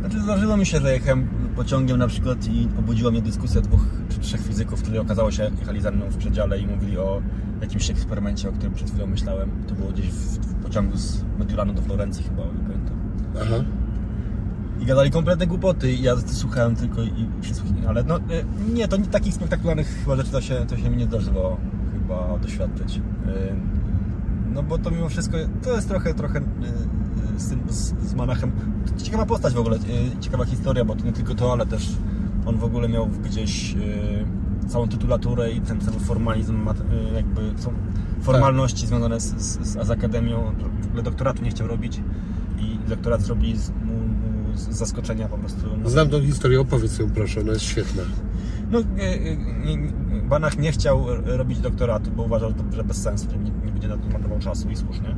[0.00, 4.20] Znaczy zdarzyło mi się, że jechałem pociągiem na przykład i obudziła mnie dyskusja dwóch czy
[4.20, 7.22] trzech fizyków, którzy okazało się jechali za mną w przedziale i mówili o
[7.60, 9.50] jakimś eksperymencie, o którym przed chwilą myślałem.
[9.68, 12.96] To było gdzieś w, w pociągu z Mediolanu do Florencji chyba, nie pamiętam.
[13.42, 13.64] Aha.
[14.80, 17.88] I gadali kompletne głupoty i ja słuchałem tylko i, przysłuchiwałem.
[17.88, 18.20] Ale no, e,
[18.74, 21.56] nie, to nie takich spektakularnych chyba rzeczy to się, to się mi nie zdarzyło
[21.92, 23.00] chyba doświadczyć.
[23.26, 23.56] E,
[24.54, 26.42] No bo to mimo wszystko, to jest trochę, trochę e,
[27.36, 28.52] z, tym, z, z Manachem.
[28.98, 31.88] To ciekawa postać w ogóle, e, ciekawa historia, bo to nie tylko to, ale też
[32.46, 37.72] on w ogóle miał gdzieś e, całą tytulaturę i ten cały formalizm, e, jakby są
[38.22, 40.52] formalności związane z, z, z akademią.
[40.82, 42.00] W ogóle doktoratu nie chciał robić
[42.58, 45.60] i doktorat zrobili z, mu, mu z zaskoczenia po prostu.
[45.82, 48.02] No, Znam tą historię, opowiedz ją proszę, ona jest świetna.
[48.70, 48.78] no,
[50.28, 53.96] Banach nie chciał robić doktoratu, bo uważał, że bez sensu, że nie, nie będzie na
[53.96, 55.16] to marnował czasu i słusznie.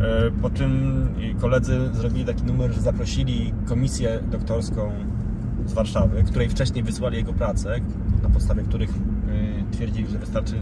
[0.00, 1.08] E, Po czym
[1.40, 4.92] koledzy zrobili taki numer, że zaprosili komisję doktorską
[5.66, 7.74] z Warszawy, której wcześniej wysłali jego pracę,
[8.22, 10.54] na podstawie których e, twierdzili, że wystarczy,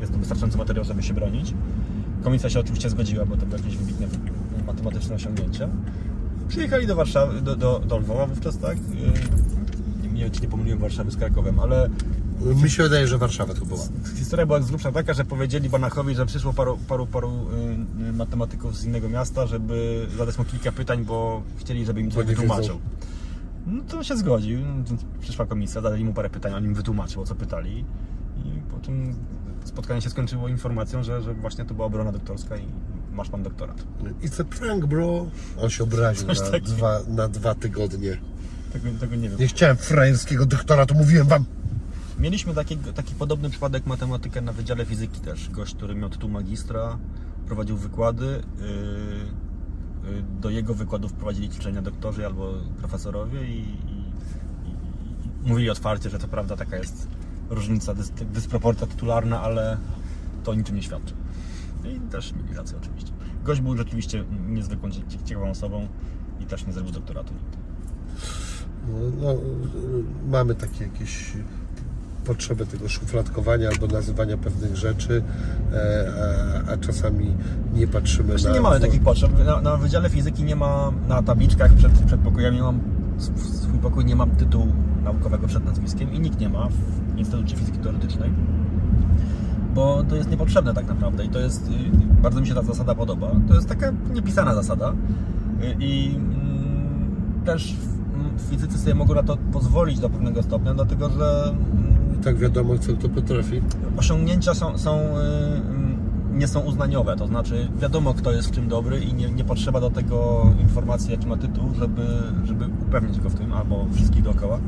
[0.00, 1.54] jest to wystarczający materiał, żeby się bronić.
[2.22, 4.06] Komisja się oczywiście zgodziła, bo to było jakieś wybitne
[4.66, 5.68] matematyczne osiągnięcia.
[6.48, 8.76] Przyjechali do Warszawy, do, do, do Lwowa wówczas, tak?
[8.76, 11.88] E, Nie wiem, czy nie pomyliłem Warszawy z Krakowem, ale
[12.40, 13.80] Mi się wydaje, że Warszawa to była.
[14.16, 17.46] Historia była z grubsza taka, że powiedzieli Banachowi, że przyszło paru, paru, paru
[18.00, 22.10] y, y, matematyków z innego miasta, żeby zadać mu kilka pytań, bo chcieli, żeby im
[22.10, 22.24] wiedzą.
[22.24, 22.80] wytłumaczył.
[23.66, 24.60] No to się zgodził,
[25.20, 27.84] przyszła komisja, zadali mu parę pytań, on im wytłumaczył, o co pytali.
[28.44, 29.14] I po czym
[29.64, 32.66] spotkanie się skończyło informacją, że, że właśnie to była obrona doktorska i
[33.12, 33.84] masz pan doktorat.
[34.22, 35.26] It's a prank, bro.
[35.62, 38.16] On się obraził Coś na dwa, na dwa tygodnie.
[38.72, 39.38] Tego, tego nie wiem.
[39.38, 41.44] Nie chciałem frajerskiego doktora, to mówiłem wam.
[42.18, 45.50] Mieliśmy taki, taki podobny przypadek matematykę na Wydziale Fizyki też.
[45.50, 46.98] Gość, który miał tytuł magistra,
[47.46, 48.26] prowadził wykłady.
[48.26, 53.64] Yy, yy, do jego wykładów prowadzili ćwiczenia doktorzy albo profesorowie i, i,
[55.44, 57.08] i, mówili otwarcie, że to prawda taka jest
[57.50, 59.78] różnica, dys, dysproporcja tytularna, ale
[60.44, 61.14] to niczym nie świadczy.
[61.84, 63.12] I też mieli rację oczywiście.
[63.44, 65.88] Gość był rzeczywiście niezwykłą, cie- ciekawą osobą
[66.40, 67.34] i też nie zrobił doktoratu.
[68.88, 69.38] No, no, y,
[70.30, 71.32] mamy takie jakieś
[72.24, 75.22] potrzeby tego szufladkowania albo nazywania pewnych rzeczy,
[75.72, 76.12] e,
[76.68, 77.32] a, a czasami
[77.74, 78.54] nie patrzymy Właśnie na...
[78.54, 79.30] nie mamy takich potrzeb.
[79.46, 82.80] Na, na Wydziale Fizyki nie ma na tabliczkach przed, przed pokojami, mam
[83.18, 84.66] sw- swój pokój, nie mam tytułu
[85.04, 88.30] naukowego przed nazwiskiem i nikt nie ma w Instytucie Fizyki Teoretycznej,
[89.74, 91.72] bo to jest niepotrzebne tak naprawdę i to jest, y,
[92.22, 93.30] bardzo mi się ta zasada podoba.
[93.48, 94.92] To jest taka niepisana zasada
[95.62, 97.76] y, i mm, też
[98.14, 101.93] mm, fizycy sobie mogą na to pozwolić do pewnego stopnia, dlatego że mm,
[102.24, 103.60] Tak wiadomo, co to potrafi.
[103.96, 105.02] osiągnięcia są, są, y,
[106.32, 109.44] y, nie są uznaniowe, to znaczy wiadomo kto jest w czym dobry i nie, nie
[109.44, 112.06] potrzeba do tego informacji jaki ma tytuł, żeby,
[112.44, 114.58] żeby upewnić go w tym albo wszystkich dookoła.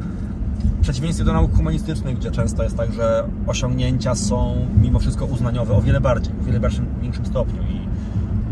[0.78, 5.74] w przeciwieństwie do nauk humanistycznych, gdzie często jest tak, że osiągnięcia są mimo wszystko uznaniowe
[5.74, 7.74] o wiele bardziej, w wiele większym, większym stopniu i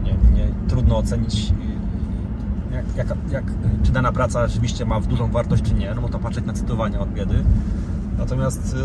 [0.05, 1.53] nie, nie, trudno ocenić
[2.71, 3.45] y, jak, jak, jak,
[3.83, 7.01] czy dana praca rzeczywiście ma dużą wartość, czy nie, no bo to patrzeć na cytowania
[7.01, 7.45] od biedy.
[8.19, 8.79] Natomiast y,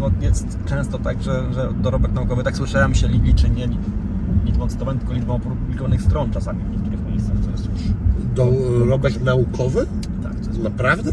[0.00, 3.68] no, jest często tak, że, że dorobek naukowy, tak słyszałem, się liczy nie
[4.44, 7.80] liczbą cytowań, tylko liczbą opublikowanych stron czasami w niektórych miejscach, co jest już...
[8.34, 9.86] Dorobek naukowy?
[10.22, 11.12] Tak, to jest Naprawdę?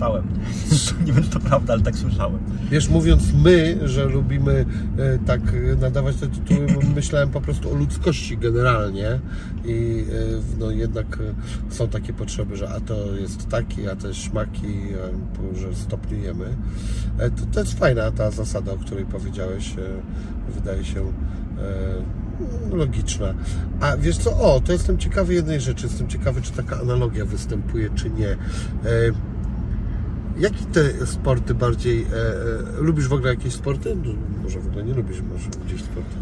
[0.00, 0.24] Słyszałem.
[1.06, 2.38] nie wiem, to prawda, ale tak słyszałem.
[2.70, 4.64] Wiesz, mówiąc my, że lubimy
[4.98, 5.40] e, tak
[5.80, 9.20] nadawać te tytuły, myślałem po prostu o ludzkości generalnie
[9.64, 11.06] i e, no jednak
[11.70, 14.74] e, są takie potrzeby, że a to jest taki, a jest śmaki,
[15.54, 16.56] że stopniujemy.
[17.18, 23.34] E, To, to jest fajna ta zasada, o której powiedziałeś, e, wydaje się e, logiczna.
[23.80, 27.90] A wiesz co, o, to jestem ciekawy jednej rzeczy, jestem ciekawy, czy taka analogia występuje,
[27.94, 28.36] czy nie.
[30.40, 32.02] E, Jakie te sporty bardziej.
[32.02, 32.06] E,
[32.78, 33.96] e, lubisz w ogóle jakieś sporty?
[34.04, 36.16] No, Może w ogóle nie lubisz, może gdzieś sporty.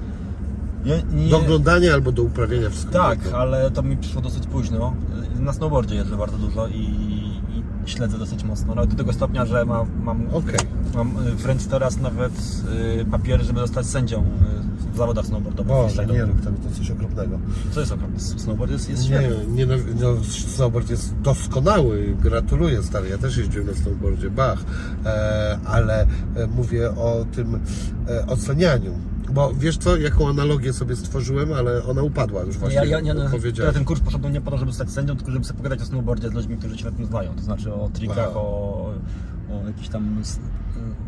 [0.85, 2.93] Nie, nie, Do oglądania albo do uprawiania wszystko.
[2.93, 4.95] tak, ale to mi przyszło dosyć późno.
[5.41, 6.81] Na snowboardzie jeżdżę bardzo dużo i,
[7.51, 8.75] i śledzę dosyć mocno.
[8.75, 10.59] Nawet do tego stopnia, że mam, mam, Okej.
[10.95, 12.33] mam y, wręcz teraz nawet
[13.11, 14.25] papiery, żeby zostać sędzią
[14.99, 15.69] zawodach snowboardowych.
[15.69, 17.39] Boże, nie rób tego, to coś okropnego.
[17.71, 18.21] Co jest okropne?
[18.21, 19.37] Snowboard jest, jest świetny.
[19.49, 24.65] Nie, nie, no, snowboard jest doskonały, gratuluję stary, ja też jeździłem na snowboardzie, bach,
[25.05, 26.07] e, ale e,
[26.47, 27.61] mówię o tym
[28.09, 28.93] e, ocenianiu.
[29.33, 33.15] Bo wiesz co, jaką analogię sobie stworzyłem, ale ona upadła już właśnie, Ja, ja, ja,
[33.65, 35.85] ja ten kurs poszedłem nie po to, żeby stać sędzią, tylko żeby sobie pogadać o
[35.85, 37.35] snowboardzie z ludźmi, którzy się na tym znają.
[37.35, 38.95] To znaczy o trikach, o,
[39.51, 40.23] o jakichś tam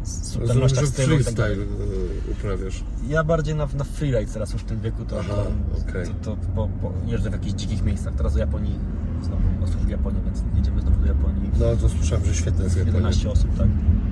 [0.04, 1.99] subtelnościach stylu tak freestyle e,
[2.44, 2.84] uprawiasz.
[3.08, 6.06] Ja bardziej na, na freeride teraz już w tym wieku, to, Aha, to, okej.
[6.06, 8.14] to, to bo, bo jeżdżę w jakichś dzikich miejscach.
[8.14, 8.78] Teraz do Japonii,
[9.22, 11.50] znowu osób w Japonii, więc jedziemy znowu do Japonii.
[11.60, 12.96] No to słyszałem, że świetne jest Japonia.
[12.96, 13.66] 11 osób, tak.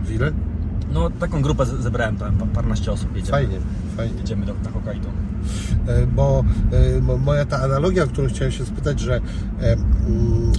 [0.04, 0.32] W ile?
[0.92, 3.30] No taką grupę zebrałem, tam pa- parnaście osób jedziemy.
[3.30, 3.56] Fajnie,
[3.96, 4.14] fajnie.
[4.18, 5.08] Jedziemy do, na Hokkaido.
[5.86, 6.44] E, bo
[6.96, 9.16] e, mo- moja ta analogia, o którą chciałem się spytać, że
[9.60, 10.52] e, mm,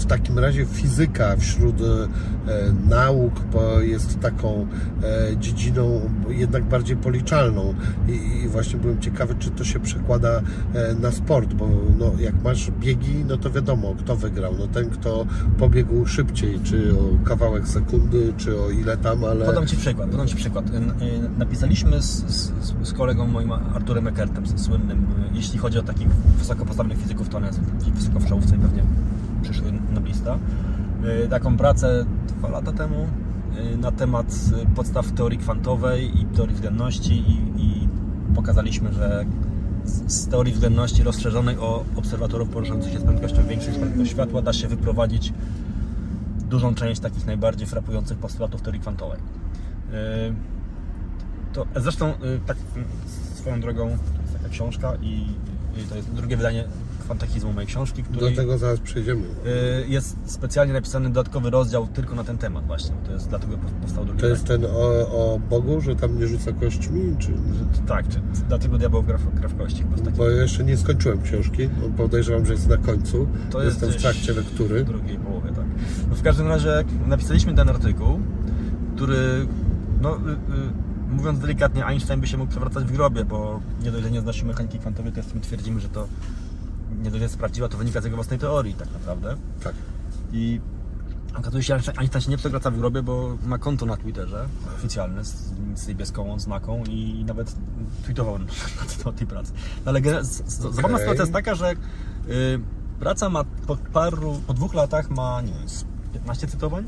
[0.00, 2.08] w takim razie fizyka wśród e,
[2.88, 3.32] nauk
[3.80, 4.66] jest taką
[5.02, 7.74] e, dziedziną jednak bardziej policzalną
[8.08, 10.40] I, właśnie byłem ciekawy, czy to się przekłada
[10.74, 14.90] e, na sport, bo no, jak masz biegi, no to wiadomo, kto wygrał, no ten,
[14.90, 15.26] kto
[15.58, 19.46] pobiegł szybciej, czy o kawałek sekundy, czy o ile tam, ale...
[19.46, 20.64] Podam Ci przykład, podam Ci przykład.
[21.38, 26.08] Napisaliśmy z, z, z kolegą moim Arturem Eckertem, słynnym, jeśli chodzi o takich
[26.38, 27.60] wysoko postawionych fizyków, to on jest
[27.94, 28.82] wysoko w czołówce i pewnie
[29.50, 30.38] przyszły noblista.
[31.24, 33.06] Y, Taką pracę dwa lata temu
[33.74, 34.26] y, na temat
[34.62, 37.88] y, podstaw teorii kwantowej i teorii względności i, i
[38.34, 39.24] pokazaliśmy, że
[39.84, 44.68] z, teorii względności rozszerzonej o obserwatorów poruszających się z prędkością większą niż światła da się
[44.68, 45.32] wyprowadzić
[46.50, 49.18] dużą część takich najbardziej frapujących postulatów teorii kwantowej.
[51.52, 52.12] To, zresztą,
[52.46, 52.56] tak
[53.34, 55.26] swoją drogą, to jest taka książka i
[55.88, 56.64] to jest drugie wydanie
[57.14, 59.20] kwantachizmu mojej książki, Do której tego zaraz przejdziemy.
[59.20, 62.94] yy, jest specjalnie napisany dodatkowy rozdział tylko na ten temat właśnie.
[63.06, 64.78] To jest dlatego powstał drugi To jest ten o,
[65.34, 67.32] o Bogu, że tam nie rzuca kośćmi, czy...
[67.86, 69.84] Tak, czy, dlatego diabeł gra, w- gra w kości.
[70.16, 73.26] Bo ja jeszcze nie skończyłem książki, podejrzewam, że jest na końcu.
[73.50, 74.84] To jest Jestem w trakcie lektury.
[74.84, 75.64] W drugiej połowie, tak.
[76.10, 78.20] No w każdym razie napisaliśmy ten artykuł,
[78.96, 79.46] który,
[80.00, 84.04] no, y, y, mówiąc delikatnie, Einstein by się mógł przewracać w grobie, bo nie dość,
[84.04, 86.08] że nie znosi mechaniki kwantowej, to jeszcze my twierdzimy, że to
[87.00, 89.36] nie dość, prawdziwa, to wynika z jego własnej teorii tak naprawdę.
[89.64, 89.74] Tak.
[90.32, 90.60] I
[91.34, 94.46] okazuje się, że Einstein się nie przewraca w grobie, bo ma konto na Twitterze
[94.78, 97.54] oficjalne z, z niebieską odznaką i nawet
[98.04, 98.44] tweetował na
[98.98, 99.52] temat tej pracy.
[99.84, 100.42] No, ale z-
[100.74, 101.76] zabawna sytuacja jest taka, że y,
[103.00, 106.84] praca ma po paru, po dwóch latach ma, nie wiem, z 15 cytowań,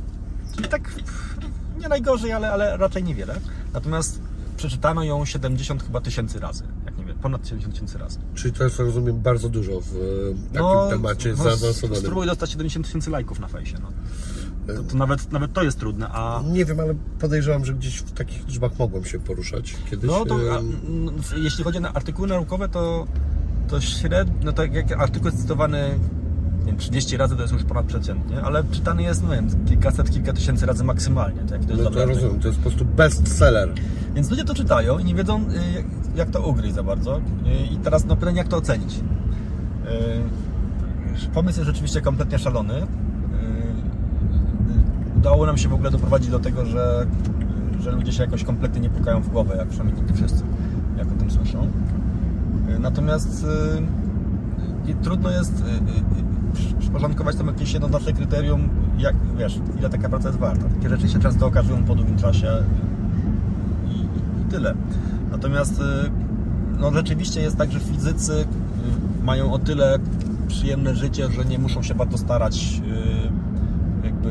[0.57, 1.37] czyli tak pff,
[1.81, 3.41] nie najgorzej, ale, ale raczej niewiele.
[3.73, 4.21] Natomiast
[4.57, 6.65] przeczytano ją 70 chyba tysięcy razy,
[7.23, 8.19] ponad 70 tysięcy razy.
[8.35, 12.03] Czyli to jest, rozumiem, bardzo dużo w e, takim temacie no, zaawansowanym.
[12.03, 13.89] Spróbuj dostać 70 tysięcy lajków na fejsie, no.
[14.77, 16.43] To, to nawet, nawet to jest trudne, a...
[16.53, 20.11] Nie wiem, ale podejrzewam, że gdzieś w takich liczbach mogłem się poruszać kiedyś.
[20.11, 23.07] No to a, em, n- w- jeśli chodzi o artykuły naukowe, to,
[23.69, 25.99] to średnio, no to jak artykuł jest cytowany
[26.65, 29.49] nie wiem, 30 razy, to jest już ponad przeciętnie, ale czytany jest, no nie wiem,
[29.67, 31.41] kilkaset, kilka tysięcy razy maksymalnie.
[31.41, 33.69] Tak, to jest No to rozumiem, to jest po prostu bestseller.
[34.15, 35.45] Więc ludzie to czytają i nie wiedzą, y,
[36.17, 37.17] jak- to ugryźć za bardzo.
[37.19, 37.23] Y,
[37.73, 38.95] I teraz no pytanie, jak to ocenić.
[38.97, 39.01] Y,
[41.35, 42.75] Pomysł jest rzeczywiście kompletnie szalony.
[45.17, 47.07] Udało nam się w ogóle doprowadzić do tego, że,
[47.81, 50.45] że ludzie się jakoś kompletnie nie pukają w głowę, jak przynajmniej nie wszyscy,
[50.99, 51.69] jak o tym słyszą.
[52.81, 53.47] Natomiast
[55.03, 55.65] trudno jest
[56.79, 60.69] przyporządkować tam jakieś jednoznaczne kryterium, jak, wiesz, ile taka praca jest warta.
[60.69, 62.53] Takie rzeczy się często okazują po długim czasie
[63.89, 63.95] i,
[64.43, 64.75] i, tyle.
[65.31, 66.11] Natomiast y,
[66.79, 68.45] no, rzeczywiście jest tak, że fizycy y,
[69.25, 69.99] mają o tyle
[70.49, 72.83] przyjemne życie, że nie muszą się bardzo starać
[74.03, 74.31] y, jakby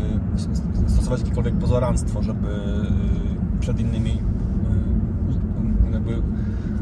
[0.88, 2.47] stosować jakiekolwiek pozoranstwo, żeby
[3.60, 4.17] przed innymi
[5.93, 6.21] jakby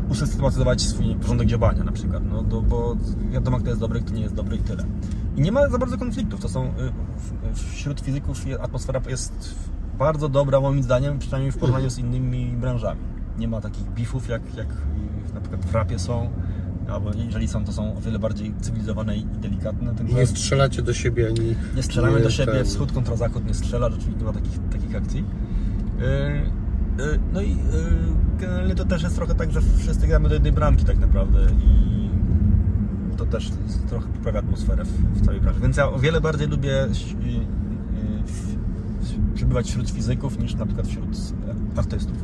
[0.09, 2.95] usystematyzować swój porządek działania na przykład, no to, bo
[3.31, 4.83] wiadomo kto jest dobry, kto nie jest dobry i tyle.
[5.39, 6.71] I nie ma za bardzo konfliktów, to są y,
[7.53, 9.55] wśród fizyków atmosfera jest
[9.99, 13.01] bardzo dobra moim zdaniem, przynajmniej w porównaniu z innymi branżami.
[13.37, 16.29] Nie ma takich bifów jak, jak y, na przykład w rapie są,
[16.91, 19.95] albo jeżeli są, to są o wiele bardziej cywilizowane i delikatne.
[19.95, 21.55] Także Nie strzelacie do siebie ani...
[21.75, 24.59] nie strzelamy nie do siebie, ten- wschód kontra zachód nie strzela, rzeczywiście nie ma takich,
[24.71, 25.23] takich akcji.
[25.99, 27.57] Yy, yy, No i yy,
[28.39, 31.98] generalnie to też jest trochę tak, że wszyscy gramy do jednej bramki tak naprawdę i
[33.19, 33.51] to też
[33.89, 35.59] trochę poprawia atmosferę w, całej branży.
[35.61, 36.87] Więc ja o wiele bardziej lubię
[39.35, 41.17] przebywać wśród fizyków niż na przykład wśród
[41.75, 42.17] e, artystów.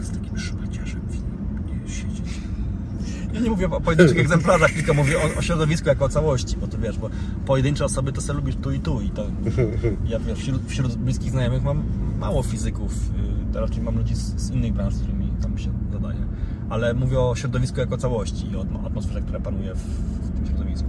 [0.00, 1.00] Z takim szmaciarzem
[1.84, 2.40] nie siedzieć.
[3.34, 6.66] Ja nie mówię o pojedynczych egzemplarzach, tylko mówię o, o środowisku jako o całości, bo
[6.66, 7.10] to wiesz, bo
[7.46, 9.26] pojedyncze osoby to sobie lubisz tu i tu i to
[10.10, 11.82] ja wiesz, wśród, wśród bliskich znajomych mam
[12.18, 12.92] mało fizyków,
[13.52, 15.70] to raczej mam ludzi z, z innych branż, z którymi tam się
[16.70, 20.46] ale mówię o środowisku jako całości i o atmo- atmosferze, która panuje w, w tym
[20.46, 20.88] środowisku.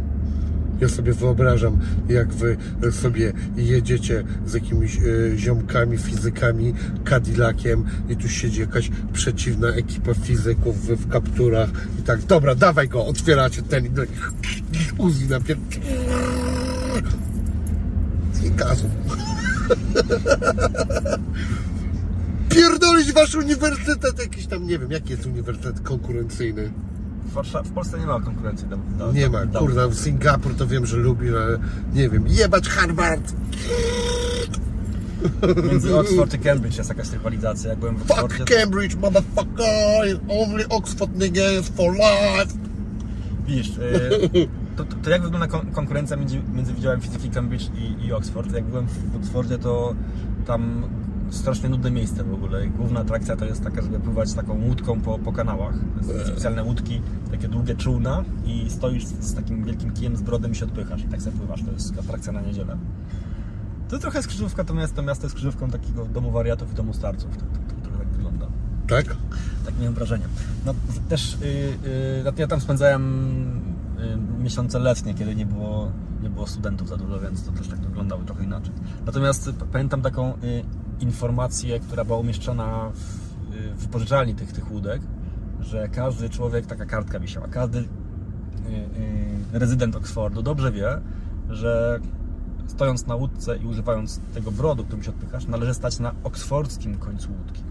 [0.81, 2.57] Ja sobie wyobrażam, jak wy
[2.91, 5.01] sobie jedziecie z jakimiś e,
[5.37, 6.73] ziomkami, fizykami,
[7.09, 12.89] Cadillaciem i tu siedzi jakaś przeciwna ekipa fizyków w, w kapturach i tak, dobra, dawaj
[12.89, 13.89] go, otwieracie ten i
[14.97, 15.57] Uzi na pier...
[18.45, 18.89] I gazu.
[22.57, 26.71] Pierdolić wasz uniwersytet jakiś tam, nie wiem, jaki jest uniwersytet konkurencyjny.
[27.25, 28.67] W, Warszaw- w Polsce nie ma konkurencji.
[28.97, 31.57] Do, Nie ma, do- kurwa, w Singapur to wiem, że lubi, ale
[31.93, 33.33] nie wiem, jebać Harvard,
[35.71, 37.69] Między Oxford i Cambridge jest jakaś rywalizacja.
[37.69, 42.53] Jak byłem w fuck Oxfordzie, Cambridge, motherfucker, only Oxford nigga is for life.
[43.47, 48.05] Widzisz, y, to, to, to jak wygląda kon- konkurencja między, między Wydziałem Fizyki Cambridge i,
[48.05, 48.53] i Oxford?
[48.53, 49.95] Jak byłem w Oxfordzie, to
[50.47, 50.83] tam
[51.29, 52.67] strasznie nudne miejsce w ogóle.
[52.67, 55.75] Główna atrakcja to jest taka, żeby pływać taką łódką po, po kanałach.
[56.01, 60.55] Są specjalne łódki, takie długie czółna i stoisz z, takim wielkim kijem z brodem i
[60.55, 61.01] się odpychasz.
[61.03, 61.63] I tak sobie pływasz.
[61.63, 62.77] To jest atrakcja na niedzielę.
[63.89, 67.37] To trochę jest krzyżówka, to miasto, miasto jest krzyżówką takiego domu wariatów i domu starców.
[67.37, 68.47] To, to, to trochę tak wygląda.
[68.87, 69.15] Tak?
[69.65, 70.25] Tak miałem wrażenie.
[70.65, 70.73] No,
[71.09, 71.47] też yy,
[72.25, 73.03] yy, ja tam spędzałem
[73.97, 77.79] yy, miesiące letnie, kiedy nie było, nie było studentów za dużo, więc to też tak
[77.79, 78.73] wyglądało trochę inaczej.
[79.05, 80.63] Natomiast pamiętam taką yy,
[80.99, 82.91] informację, która była umieszczona
[83.75, 85.01] w wypożyczalni tych, tych łódek,
[85.59, 87.85] że każdy człowiek, taka kartka wisiała, każdy yy,
[89.53, 91.01] yy, rezydent Oxfordu dobrze wie,
[91.49, 91.99] że
[92.67, 97.29] stojąc na łódce i używając tego brodu, którym się odpychasz, należy stać na oksfordzkim końcu
[97.31, 97.61] łódki.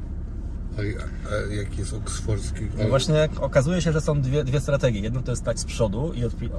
[0.77, 0.81] A,
[1.29, 2.61] a jaki jest oksfordzki?
[2.79, 5.01] No właśnie okazuje się, że są dwie, dwie strategie.
[5.01, 6.51] Jedno to jest stać z przodu i odpy-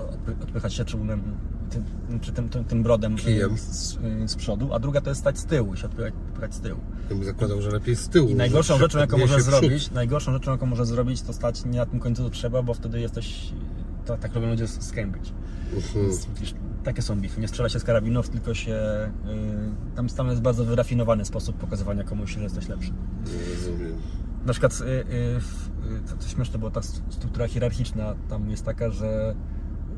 [0.44, 1.22] odpychać się czółnem,
[1.70, 3.58] tym, czy tym, tym, tym brodem y, Kijem.
[3.58, 6.60] z, z przodu, a druga to jest stać z tyłu i się odpychać, odpychać z
[6.60, 6.80] tyłu.
[7.10, 8.30] Ja bym zakładał, że lepiej z tyłu.
[8.30, 11.86] I najgorszą rzeczą, jaką możesz zrobić, najgorszą rzeczą, jaką możesz zrobić, to stać nie na
[11.86, 13.54] tym końcu, co trzeba, bo wtedy jesteś,
[14.06, 15.32] to, tak robią ludzie z, Cambridge.
[15.76, 16.06] Mhm.
[16.06, 17.42] Więc widzisz, takie są bify.
[17.42, 18.76] Nie strzela się z karabinów, tylko się,
[19.92, 22.92] y, tam, tam jest bardzo wyrafinowany sposób pokazywania komuś, że jesteś lepszy.
[22.92, 23.94] Nie rozumiem.
[24.46, 25.70] Na przykład y, y, w-
[26.08, 29.36] y, to, to śmieszne, bo ta struktura hierarchiczna tam jest taka, że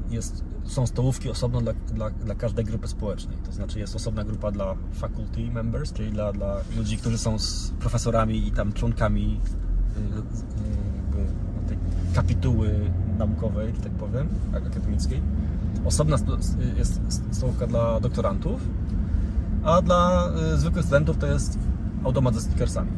[0.09, 3.37] jest, są stołówki osobno dla, dla, dla każdej grupy społecznej.
[3.45, 7.71] To znaczy jest osobna grupa dla faculty members, czyli dla, dla ludzi, którzy są z
[7.79, 9.39] profesorami i tam członkami
[9.97, 9.99] y,
[11.19, 11.77] y, tej
[12.15, 15.21] kapituły naukowej, że tak powiem, ak- akademickiej.
[15.85, 16.17] Osobna
[16.77, 18.61] jest stołówka dla doktorantów,
[19.63, 21.59] a dla y, zwykłych studentów to jest
[22.03, 22.89] automat ze stickersami.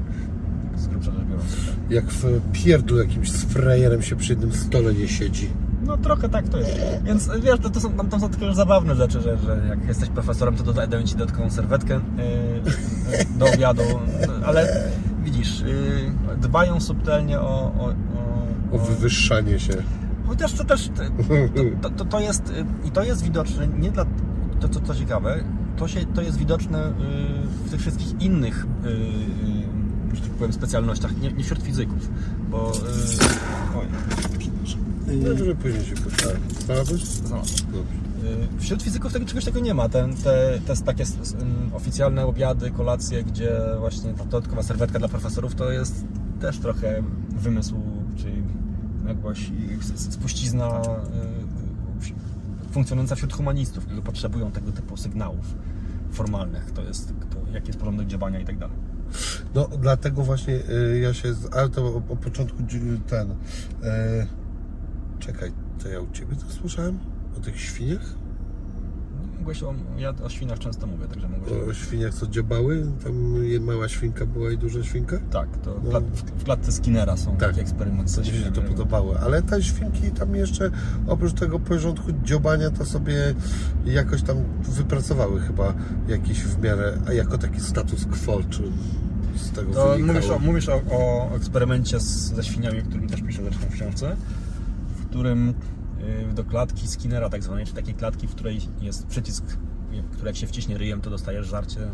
[0.77, 1.45] Z grubsza rzecz biorąc.
[1.89, 5.49] Jak w pierdlu jakimś z frajerem się przy jednym stole nie siedzi.
[5.85, 6.71] No trochę tak to jest.
[7.03, 10.55] Więc wiesz, to, to są, tam, tam są zabawne rzeczy, że, że jak jesteś profesorem,
[10.55, 13.83] to doda- dają ci dodatkową serwetkę yy, do obiadu,
[14.45, 14.89] ale
[15.23, 17.93] widzisz, yy, dbają subtelnie o, o,
[18.71, 19.73] O wywyższanie się.
[20.31, 20.89] Chociaż to też,
[21.81, 24.05] to, to, to jest, y, i to jest widoczne, nie dla,
[24.59, 25.43] to co, co ciekawe,
[25.77, 26.91] to, się, to jest widoczne y,
[27.65, 32.09] w tych wszystkich innych, y, że tak powiem, specjalnościach, nie, nie wśród fizyków,
[32.49, 32.71] bo,
[33.77, 33.85] oj,
[34.39, 34.81] przepraszam.
[35.23, 36.37] Dobrze, później się pytałem.
[36.65, 37.03] Znalazłeś?
[37.03, 37.85] Znalazłem.
[38.59, 39.89] Wśród fizyków tego czegoś takiego nie ma.
[39.89, 41.03] Ten, te, te takie
[41.73, 46.05] oficjalne obiady, kolacje, gdzie właśnie ta dodatkowa serwetka dla profesorów to jest
[46.41, 47.75] też trochę wymysł,
[48.17, 48.31] czy
[49.79, 50.81] s- spuścizna
[52.69, 55.55] y, funkcjonująca wśród humanistów, którzy potrzebują tego typu sygnałów
[56.11, 58.77] formalnych, to jest, to, jaki jest porządek działania i tak dalej.
[59.55, 61.33] No, dlatego właśnie y, ja się.
[61.51, 62.63] Ale to o, początku
[63.07, 63.31] ten.
[63.83, 64.27] E,
[65.19, 65.51] czekaj,
[65.83, 66.99] to ja u ciebie to słyszałem?
[67.37, 68.15] O tych świniach?
[69.41, 71.51] Mogłeś o, ja o świniach często mówię, także mogłeś...
[71.69, 72.85] O, świniach, co dziobały?
[73.03, 73.13] Tam
[73.65, 75.17] mała świnka była i duża świnka?
[75.31, 76.01] Tak, to w, No.
[76.01, 77.49] w, klatce Skinnera są Tak.
[77.49, 78.11] takie eksperymenty.
[78.11, 79.19] Co się to podobało.
[79.19, 80.71] Ale te świnki tam jeszcze
[81.07, 83.33] oprócz tego porządku dziobania to sobie
[83.85, 85.73] jakoś tam wypracowały chyba
[86.07, 88.63] jakiś w miarę, a jako taki status quo, czy
[89.35, 90.13] z tego To wynikało.
[90.13, 93.73] mówisz o, mówisz o, o eksperymencie z, ze świniami, o którym też piszę zresztą w
[93.73, 94.15] książce,
[94.97, 95.53] w którym
[96.33, 99.43] do klatki Skinnera tak zwanej, czy takiej klatki, w której jest przycisk,
[99.93, 101.87] y, który jak się wciśnie ryjem, to dostajesz żarcie, y,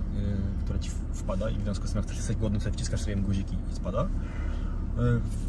[0.63, 3.22] które ci wpada i w związku z tym jak też jesteś głodny, sobie wciskasz ryjem
[3.22, 4.04] guziki i spada.
[4.04, 4.08] Y,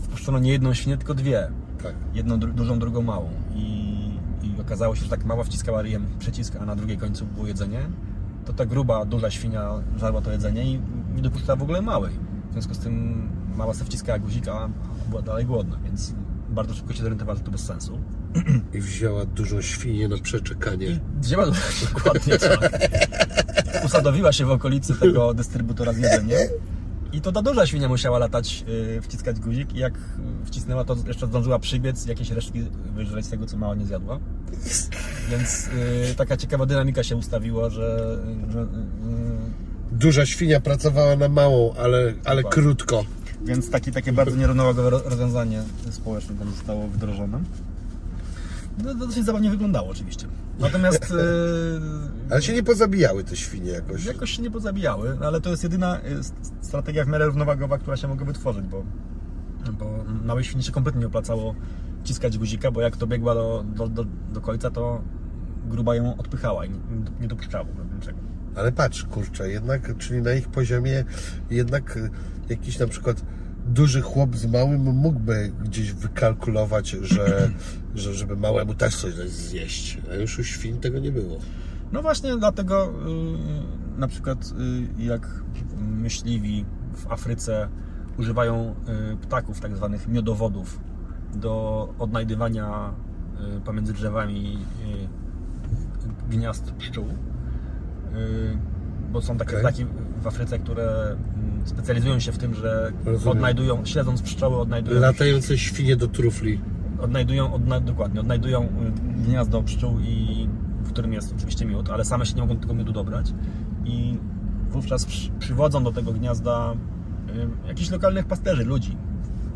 [0.02, 1.48] Wpuszczono nie jedną świnię, tylko dwie.
[1.82, 1.94] Tak.
[2.14, 3.30] Jedną dru- dużą, drugą małą.
[3.54, 3.88] I,
[4.42, 7.80] I okazało się, że tak mała wciskała ryjem przycisk, a na drugiej końcu było jedzenie.
[8.44, 10.80] To ta gruba, duża świnia żarła to jedzenie i
[11.16, 12.12] nie dopuszczała w ogóle małej.
[12.50, 14.68] W związku z tym mała sobie wciskała guzik, a
[15.08, 16.14] była dalej głodna, więc
[16.48, 17.98] bardzo szybko się zorientowała, że to bez sensu.
[18.74, 21.00] I wzięła dużą świnię na przeczekanie.
[21.20, 21.46] Wzięła
[21.94, 22.88] dokładnie tak.
[23.84, 26.38] Usadowiła się w okolicy tego dystrybutora z jedzeniem.
[27.12, 29.94] I to ta duża świnia musiała latać, yy, wciskać guzik i jak
[30.44, 32.64] wcisnęła, to jeszcze zdążyła przybiec jakieś resztki
[32.94, 34.18] wyżreć z tego, co mała nie zjadła.
[35.30, 35.66] Więc
[36.08, 38.18] yy, taka ciekawa dynamika się ustawiła, że,
[38.50, 38.66] że yy,
[39.92, 43.04] Duża świnia pracowała na małą, ale, ale krótko.
[43.44, 47.40] Więc takie, takie bardzo nierównowagowe ro- rozwiązanie społeczne tam zostało wdrożone.
[48.84, 50.26] No, to dosyć zabawnie wyglądało oczywiście.
[50.60, 51.16] Natomiast yy,
[52.30, 54.04] Ale się nie pozabijały te świnie jakoś.
[54.04, 58.08] jakoś się nie pozabijały, ale to jest jedyna s- strategia w miarę równowagowa, która się
[58.08, 58.84] mogła wytworzyć, bo,
[59.72, 61.54] bo małej świni się kompletnie nie opłacało
[62.04, 65.02] ciskać guzika, bo jak to biegła do, do, do, do końca, to
[65.66, 66.76] gruba ją odpychała i nie,
[67.20, 67.64] nie dopuszczała
[67.94, 68.18] niczego.
[68.56, 71.04] Ale patrz, kurczę, jednak, czyli na ich poziomie
[71.50, 72.10] jednak y,
[72.48, 73.22] jakiś na przykład
[73.68, 77.50] duży chłop z małym mógłby gdzieś wykalkulować, że,
[77.94, 79.98] że żeby małemu też coś dać zjeść.
[80.12, 81.38] A już u świn tego nie było.
[81.92, 82.92] No właśnie dlatego
[83.96, 84.52] y, na przykład
[84.98, 85.42] y, jak
[85.80, 87.68] myśliwi w Afryce
[88.18, 88.74] używają
[89.12, 90.80] y, ptaków, tak zwanych miodowodów
[91.34, 92.94] do odnajdywania
[93.64, 94.58] pomiędzy drzewami
[96.30, 97.06] gniazd pszczół.
[99.12, 99.86] Bo są takie ptaki
[100.22, 101.16] w Afryce, które
[101.68, 103.36] specjalizują się w tym, że Rozumiem.
[103.36, 106.60] odnajdują, śledząc pszczoły, odnajdują Latające świnie do trufli.
[107.00, 108.68] odnajdują, odna, dokładnie, odnajdują y,
[109.26, 110.48] gniazdo pszczół, i,
[110.84, 113.32] w którym jest oczywiście miód, ale same się nie mogą tego miodu dobrać
[113.84, 114.18] i
[114.70, 116.74] wówczas przy, przywodzą do tego gniazda
[117.64, 118.96] y, jakichś lokalnych pasterzy, ludzi.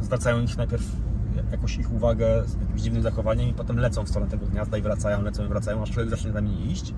[0.01, 0.85] Zwracają ich najpierw
[1.53, 4.83] jakąś ich uwagę z jakimś dziwnym zachowaniem i potem lecą w stronę tego gniazda i
[4.83, 6.95] wracają, lecą i wracają, aż człowiek zacznie za nimi iść.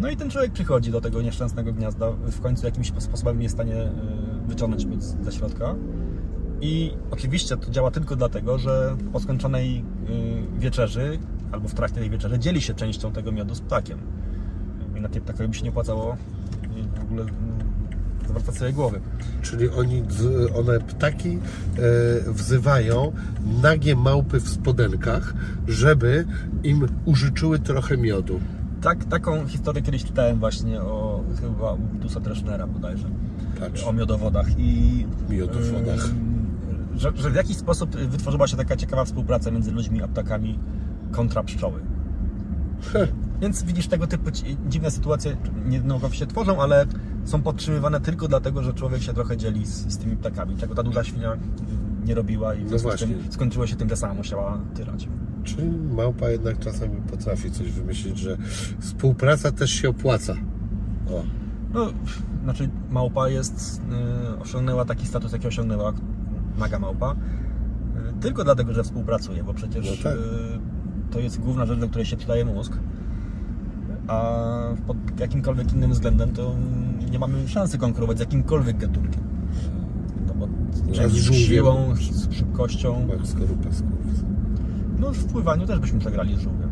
[0.00, 3.56] No i ten człowiek przychodzi do tego nieszczęsnego gniazda, w końcu jakimś sposobem jest w
[3.56, 3.90] stanie y,
[4.48, 5.74] wyciągnąć miód ze środka.
[6.60, 9.84] I oczywiście to działa tylko dlatego, że po skończonej
[10.58, 11.18] y, wieczerzy
[11.52, 13.98] albo w trakcie tej wieczerzy dzieli się częścią tego miodu z ptakiem.
[14.96, 17.24] I na tej ptakowi by się nie opłacało y, w ogóle
[18.26, 19.00] zawracać sobie głowy.
[19.42, 20.02] Czyli oni,
[20.54, 23.12] one ptaki e, wzywają
[23.62, 25.34] nagie małpy w spodenkach,
[25.68, 26.24] żeby
[26.62, 28.40] im użyczyły trochę miodu.
[28.82, 33.08] Tak, taką historię kiedyś czytałem właśnie o chyba u Witusa Dreschnera bodajże.
[33.60, 33.84] Patrz.
[33.84, 36.04] o miodowodach i Miodowodach.
[36.04, 36.46] ym,
[36.94, 40.58] że, że w jakiś sposób wytworzyła się taka ciekawa współpraca między ludźmi a ptakami
[41.12, 41.80] kontra pszczoły.
[43.40, 44.30] Więc widzisz, tego typu
[44.68, 46.86] dziwne sytuacje nie tylko się tworzą, ale
[47.24, 50.82] są podtrzymywane tylko dlatego, że człowiek się trochę dzieli z, z tymi ptakami, czego ta
[50.82, 51.36] duża świnia
[52.04, 55.08] nie robiła i w No związku z tym skończyło się tym, że sama musiała tyrać.
[55.96, 58.36] Małpa jednak czasami potrafi coś wymyślić, że
[58.78, 60.34] współpraca też się opłaca.
[61.10, 61.22] O,
[61.74, 61.86] No,
[62.44, 63.82] znaczy małpa jest,
[64.36, 65.92] y, osiągnęła taki status, jaki osiągnęła,
[66.58, 70.16] naga małpa, y, tylko dlatego, że współpracuje, bo przecież No tak.
[70.18, 70.20] y,
[71.10, 72.78] to jest główna rzecz, do której się przydaje mózg,
[74.08, 74.34] a
[74.86, 76.54] pod jakimkolwiek innym względem to
[77.10, 79.22] nie mamy szansy konkurować z jakimkolwiek gatunkiem.
[80.26, 80.48] No bo
[81.08, 84.24] z siłą, z szybkością, Max skorupa skurwys.
[85.00, 86.70] No w pływaniu też byśmy przegrali z żółwiem.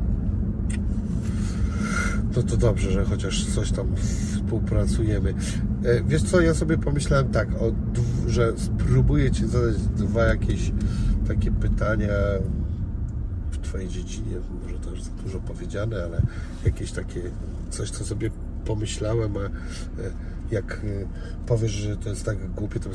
[2.37, 5.35] No to dobrze, że chociaż coś tam współpracujemy.
[5.85, 7.73] E, Wiesz co, ja sobie pomyślałem tak, o,
[8.27, 10.73] że spróbuję Ci zadać dwa jakieś
[11.29, 12.15] takie pytania
[13.51, 14.37] w Twojej dziedzinie.
[14.63, 16.23] Może to już za dużo powiedziane, ale
[16.65, 17.21] jakieś takie
[17.71, 18.31] coś, co sobie
[18.65, 19.51] pomyślałem, a e,
[20.51, 21.07] jak e,
[21.47, 22.91] powiesz, że to jest tak głupie, to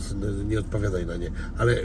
[0.46, 1.32] nie odpowiadaj na nie.
[1.58, 1.76] Ale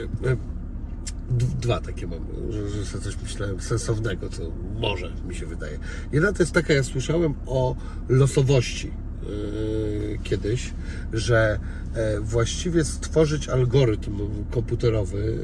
[1.60, 2.18] Dwa takie mam,
[2.50, 4.42] że, że sobie coś myślałem sensownego, co
[4.80, 5.78] może mi się wydaje.
[6.12, 7.76] Jedna to jest taka, ja słyszałem o
[8.08, 8.90] losowości
[9.22, 10.72] yy, kiedyś,
[11.12, 11.58] że
[11.94, 14.20] e, właściwie stworzyć algorytm
[14.50, 15.38] komputerowy,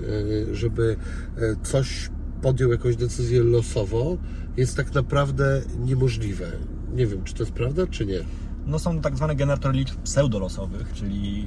[0.50, 0.96] e, żeby
[1.36, 2.10] e, coś
[2.42, 4.18] podjął jakąś decyzję losowo,
[4.56, 6.52] jest tak naprawdę niemożliwe.
[6.94, 8.20] Nie wiem, czy to jest prawda, czy nie.
[8.66, 11.46] No są tak zwane generatory liczb pseudolosowych, czyli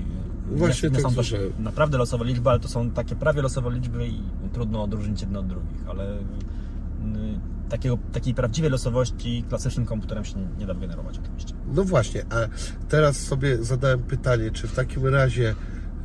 [0.52, 1.52] Właśnie nie, nie tak są to słyszałem.
[1.60, 4.22] naprawdę losowe liczby, ale to są takie prawie losowe liczby i
[4.54, 6.20] trudno odróżnić jedne od drugich, ale y,
[7.70, 11.54] takiego, takiej prawdziwej losowości klasycznym komputerem się nie, nie da wygenerować oczywiście.
[11.76, 12.36] No właśnie, a
[12.90, 15.56] teraz sobie zadałem pytanie, czy w takim razie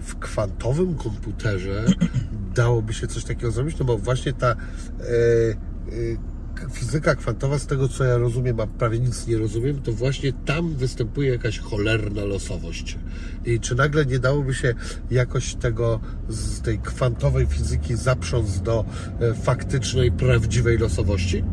[0.00, 1.84] w kwantowym komputerze
[2.56, 3.78] dałoby się coś takiego zrobić?
[3.78, 6.31] No bo właśnie ta e, e,
[6.70, 10.74] fizyka kwantowa, z tego co ja rozumiem, a prawie nic nie rozumiem, to właśnie tam
[10.74, 12.98] występuje jakaś cholerna losowość.
[13.44, 14.74] I czy nagle nie dałoby się
[15.10, 18.84] jakoś tego z tej kwantowej fizyki zaprząc do
[19.20, 21.44] e, faktycznej, prawdziwej losowości?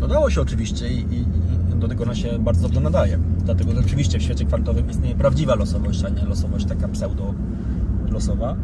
[0.00, 3.18] No dało się oczywiście i, i, i do tego ona się bardzo dobrze nadaje.
[3.44, 8.56] Dlatego że rzeczywiście w świecie kwantowym istnieje prawdziwa losowość, a nie losowość taka pseudo-losowa.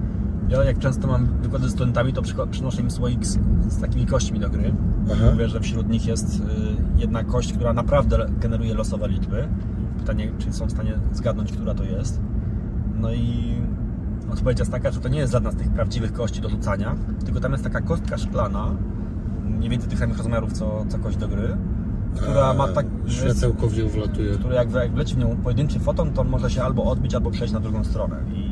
[0.52, 3.38] Ja jak często mam wykłady z studentami, to przynoszę im słoik z,
[3.68, 4.74] z takimi kośćmi do gry.
[5.12, 5.30] Aha.
[5.32, 6.42] Mówię, że wśród nich jest y,
[6.96, 9.48] jedna kość, która naprawdę generuje losowe liczby.
[9.98, 12.20] Pytanie, czy są w stanie zgadnąć, która to jest.
[13.00, 13.54] No i
[14.32, 17.40] odpowiedź jest taka, że to nie jest żadna z tych prawdziwych kości do rzucania, tylko
[17.40, 18.74] tam jest taka kostka szklana,
[19.44, 21.56] mniej więcej tych samych rozmiarów co, co kość do gry,
[22.16, 22.86] która ma tak...
[23.06, 24.34] Światełko w nią wlatuje.
[24.34, 27.30] który jak, jak wleci w nią pojedynczy foton, to on może się albo odbić, albo
[27.30, 28.16] przejść na drugą stronę.
[28.34, 28.51] I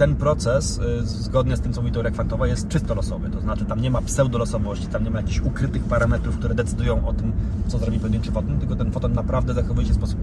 [0.00, 3.30] ten proces, y, zgodnie z tym, co mówi teoria kwantowa, jest czysto losowy.
[3.30, 7.12] To znaczy, tam nie ma pseudolosowości, tam nie ma jakichś ukrytych parametrów, które decydują o
[7.12, 7.32] tym,
[7.68, 10.18] co zrobi pojedynczy foton, tylko ten foton naprawdę zachowuje się w sposób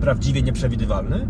[0.00, 1.16] prawdziwie nieprzewidywalny.
[1.16, 1.26] Y,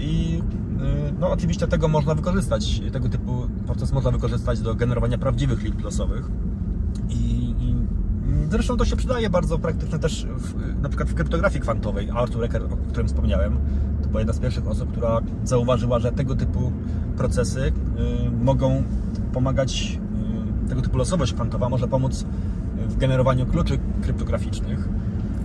[0.00, 5.62] I y, no, oczywiście tego można wykorzystać, tego typu proces można wykorzystać do generowania prawdziwych
[5.62, 6.30] liczb losowych.
[7.08, 7.74] I, i
[8.50, 12.10] zresztą to się przydaje bardzo praktycznie też w, na przykład w kryptografii kwantowej.
[12.10, 13.58] Arthur Ecker, o którym wspomniałem,
[14.08, 16.72] była jedna z pierwszych osób, która zauważyła, że tego typu
[17.16, 17.72] procesy y,
[18.44, 18.82] mogą
[19.32, 19.98] pomagać,
[20.64, 22.24] y, tego typu losowość kwantowa może pomóc
[22.88, 24.88] w generowaniu kluczy kryptograficznych,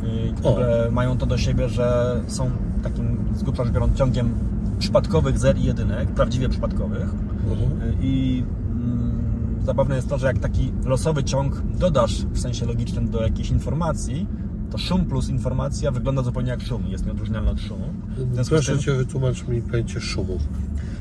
[0.03, 2.51] y, które mają to do siebie, że są
[2.83, 4.33] takim z grubsza rzecz biorąc ciągiem
[4.79, 7.09] przypadkowych zer i jedynek, prawdziwie przypadkowych.
[7.51, 8.01] Mhm.
[8.01, 13.23] I mm, zabawne jest to, że jak taki losowy ciąg dodasz w sensie logicznym do
[13.23, 14.27] jakiejś informacji,
[14.71, 17.85] to szum plus informacja wygląda zupełnie jak szum, jest nieodróżnialny od szumu.
[18.17, 20.37] W Proszę Cię, wytłumacz mi pojęcie szumu.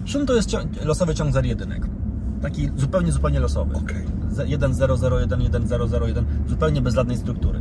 [0.04, 1.86] szum to jest cią- losowy ciąg zer jedynek.
[2.42, 3.74] Taki zupełnie, zupełnie losowy.
[4.30, 7.60] Ze- 1, 0, 0, 1, 1, 0, 0, 1, zupełnie bez żadnej struktury.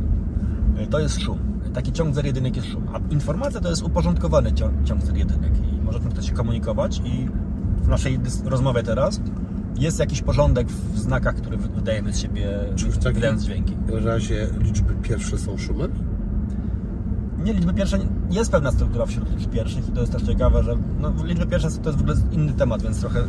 [0.82, 1.38] Y, To jest szum.
[1.74, 2.86] Taki ciąg zer jedynek jest szum.
[2.94, 5.52] A informacja to jest uporządkowany ciąg, ciąg zer jedynek.
[5.58, 7.28] I możemy wtedy się komunikować i
[7.82, 9.20] w naszej rozmowie teraz
[9.78, 13.76] jest jakiś porządek w znakach, które wy- wydajemy z siebie, Czy w takim wydając dźwięki.
[14.04, 15.90] razie liczby pierwsze są szumem?
[17.44, 17.98] Nie, liczby pierwsze,
[18.30, 21.68] jest pewna struktura wśród liczb pierwszych i to jest też ciekawe, że no, liczby pierwsze
[21.70, 23.22] to jest w ogóle inny temat, więc trochę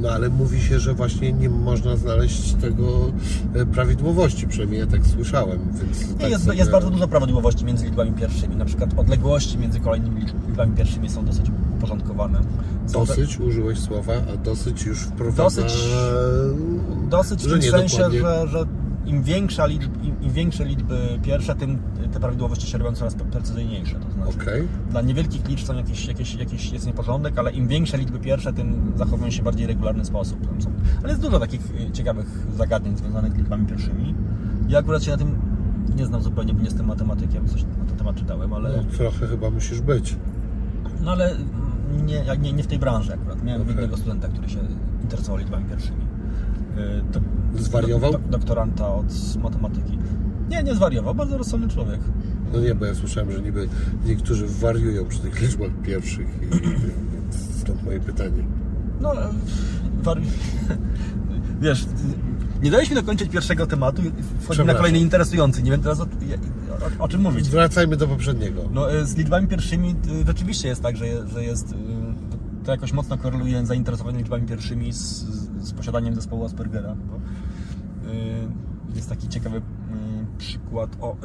[0.00, 3.12] No ale mówi się, że właśnie nie można znaleźć tego
[3.54, 7.84] e, prawidłowości, przynajmniej ja tak słyszałem, więc tak jest, sobie- jest bardzo dużo prawidłowości między
[7.86, 8.56] liczbami pierwszymi.
[8.56, 11.46] Na przykład odległości między kolejnymi liczb- liczbami pierwszymi są dosyć
[11.78, 12.38] uporządkowane.
[12.86, 15.62] Są te- Dosyć, użyłeś słowa, a dosyć już wprowadza...
[15.62, 18.64] Dosyć- Dosyć w że sensie, że, że
[19.08, 21.78] im, większa liczb, im, im większe liczby pierwsze, tym
[22.12, 23.94] te prawidłowości się robią coraz precyzyjniejsze.
[23.94, 24.68] To znaczy, Okej.
[24.90, 28.92] dla niewielkich liczb są jakieś, jakieś, jakieś jest nieporządek, ale im większe liczby pierwsze, tym
[28.96, 30.38] zachowują się w bardziej regularny sposób.
[31.02, 34.14] Ale jest dużo takich y, ciekawych zagadnień związanych z liczbami pierwszymi.
[34.68, 35.38] Ja akurat się na tym
[35.96, 38.76] nie znam zupełnie, bo nie jestem matematykiem, coś na ten temat czytałem, ale...
[38.76, 40.16] No, trochę chyba musisz być.
[41.00, 41.36] No ale
[42.06, 43.42] nie, nie, nie w tej branży akurat.
[43.44, 43.74] Miałem Okej.
[43.74, 44.58] jednego studenta, który się
[45.02, 46.00] interesował liczbami pierwszymi.
[46.76, 47.20] Yy, To,
[47.54, 48.12] Zwariował?
[48.12, 49.98] Do, doktoranta od matematyki.
[50.48, 52.00] Nie, nie zwariował, bardzo rozsądny człowiek.
[52.52, 53.68] No nie, bo ja słyszałem, że niby
[54.06, 56.48] niektórzy wariują przy tych liczbach pierwszych i
[57.60, 58.44] stąd moje pytanie.
[59.00, 59.30] No, e,
[60.02, 60.22] wari...
[61.60, 61.86] Wiesz,
[62.62, 65.62] nie dałeś mi dokończyć pierwszego tematu i wchodzimy na kolejny interesujący.
[65.62, 67.48] Nie wiem teraz o, o, o czym mówić.
[67.48, 68.62] Wracajmy do poprzedniego.
[68.72, 71.74] No, e, z liczbami pierwszymi y, rzeczywiście jest tak, że, że jest.
[72.64, 75.24] To jakoś mocno koreluje zainteresowanie liczbami pierwszymi z,
[75.60, 76.96] z posiadaniem zespołu Aspergera.
[78.08, 79.62] Y, jest taki ciekawy y,
[80.38, 81.18] przykład o, y,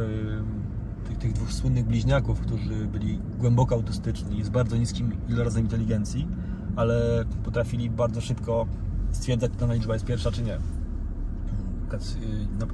[1.07, 6.27] tych, tych dwóch słynnych bliźniaków, którzy byli głęboko autystyczni z bardzo niskim ilorazem inteligencji,
[6.75, 8.65] ale potrafili bardzo szybko
[9.11, 10.57] stwierdzać, czy dana liczba jest pierwsza, czy nie.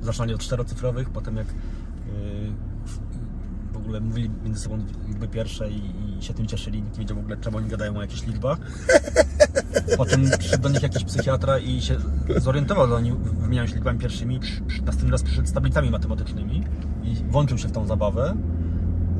[0.01, 1.47] Zaczynali od czterocyfrowych, potem jak
[3.79, 4.77] ogóle mówili między sobą
[5.07, 5.81] liczby pierwsze i,
[6.19, 8.59] i się tym cieszyli, nikt nie wiedział w ogóle czemu oni gadają o jakichś liczbach.
[9.97, 11.95] Potem przyszedł do nich jakiś psychiatra i się
[12.37, 14.39] zorientował, że oni wymieniają się liczbami pierwszymi.
[14.85, 16.63] Następny raz przyszedł z tablicami matematycznymi
[17.03, 18.35] i włączył się w tą zabawę.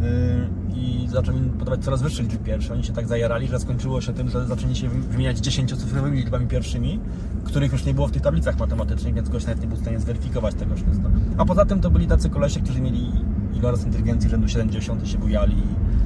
[0.01, 2.73] Yy, I zaczął im podawać coraz wyższe liczby pierwsze.
[2.73, 6.99] Oni się tak zajarali, że skończyło się tym, że zaczęli się wymieniać dziesięciocyfrowymi liczbami pierwszymi,
[7.43, 9.99] których już nie było w tych tablicach matematycznych, więc gość nawet nie był w stanie
[9.99, 11.09] zweryfikować tego wszystko.
[11.37, 13.11] A poza tym to byli tacy kolesie, którzy mieli
[13.59, 15.55] iloraz inteligencji rzędu 70 i się bujali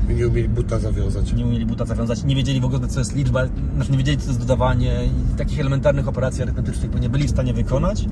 [0.10, 1.34] I nie umieli buta zawiązać.
[1.34, 3.42] nie umieli buta zawiązać, nie wiedzieli w ogóle co jest liczba,
[3.76, 7.30] znaczy nie wiedzieli co jest dodawanie i takich elementarnych operacji arytmetycznych bo nie byli w
[7.30, 8.06] stanie wykonać,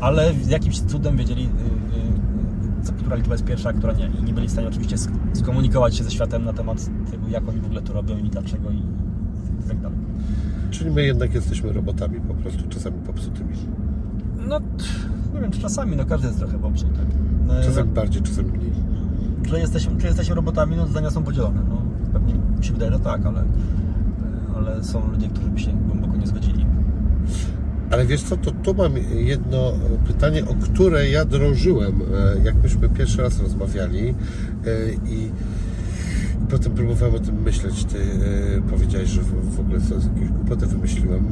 [0.00, 4.10] ale z jakimś cudem wiedzieli, yy, yy, co- która liczba jest pierwsza, a która nie.
[4.20, 7.48] I nie byli w stanie oczywiście sk- skomunikować się ze światem na temat tego, jak
[7.48, 8.82] oni w ogóle to robią i dlaczego i,
[9.68, 9.98] tak dalej.
[10.70, 13.54] Czyli my jednak jesteśmy robotami po prostu, czasami popsutymi.
[14.48, 14.60] No,
[15.34, 17.00] nie wiem, czy czasami, no każdy jest trochę popsuty.
[17.46, 18.72] No, Czasami bardziej, czasami mniej.
[19.52, 21.60] Że jesteśmy, czy jesteśmy robotami, no zdania są podzielone.
[21.68, 21.82] No,
[22.12, 23.44] pewnie mi się wydaje, że tak, ale,
[24.56, 26.66] ale są ludzie, którzy by się głęboko nie zgodzili.
[27.90, 29.72] Ale wiesz co, to tu mam jedno
[30.06, 34.14] pytanie, o które ja drążyłem, e, jak myśmy pierwszy raz rozmawiali e,
[34.92, 35.30] i,
[36.50, 37.84] potem próbowałem o tym myśleć.
[37.84, 41.24] Ty e, powiedziałeś, że w, ogóle to jest jakąś głupotę wymyśliłem,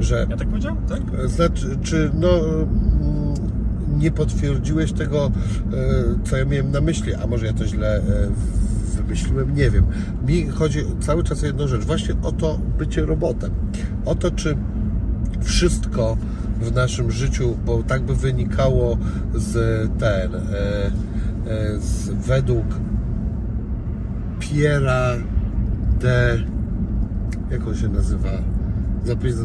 [0.00, 0.78] że Ja tak powiedziałem?
[0.88, 1.30] Tak?
[1.30, 2.28] znaczy, czy no
[3.98, 5.30] nie potwierdziłeś tego, e,
[6.24, 8.02] co ja miałem na myśli, a może ja to źle e,
[8.96, 9.84] wymyśliłem, nie wiem.
[10.26, 13.50] Mi chodzi cały czas o jedną rzecz, właśnie o to bycie robotem.
[14.04, 14.56] O to, czy
[15.40, 16.16] wszystko
[16.60, 18.98] w naszym życiu, bo tak by wynikało
[19.34, 19.52] z
[19.98, 20.40] ten, e,
[21.80, 22.64] z, według
[24.40, 25.10] Piera
[26.00, 26.38] de
[27.50, 28.30] jak on się nazywa?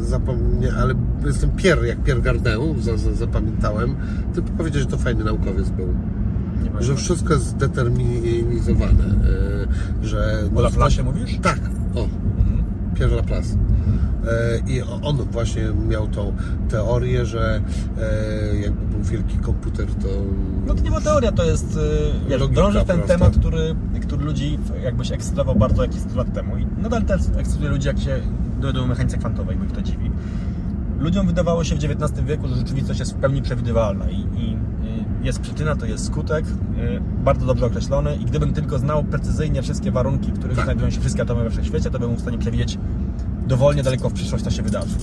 [0.02, 0.94] Zapomnie, ale
[1.26, 3.96] jestem Pierre, jak Pierre Gardin, za, za, zapamiętałem.
[4.36, 5.88] Ty powiedziałeś, że to fajny naukowiec był.
[6.80, 9.04] Że wszystko jest zdeterminizowane.
[10.02, 11.38] e, Że O Laplace mówisz?
[11.42, 11.60] Tak,
[11.96, 12.08] o,
[12.96, 13.54] Pierre Laplace.
[14.28, 16.34] E, I on właśnie miał tą
[16.70, 17.62] teorię, że
[18.02, 20.08] e, jakby był wielki komputer, to...
[20.68, 21.80] No to nie ma teoria, to jest,
[22.30, 23.08] wiesz, drąży ten prosta.
[23.08, 27.70] temat, który, który ludzi jakbyś ekscytował bardzo jakiś 100 lat temu i nadal też ekscytuje
[27.70, 28.22] ludzi, jak się
[28.60, 30.12] do mechanice kwantowej, bo ich to dziwi.
[31.00, 35.26] Ludziom wydawało się w XIX wieku, że rzeczywistość jest w pełni przewidywalna i, i y,
[35.26, 39.92] jest przyczyna, to jest skutek, y, bardzo dobrze określony i gdybym tylko znał precyzyjnie wszystkie
[39.92, 40.66] warunki, w których Tak.
[40.66, 42.78] znajdują się wszystkie atomy we wszechświecie, to bym był w stanie przewidzieć
[43.48, 44.96] dowolnie daleko w przyszłość, co się wydarzy.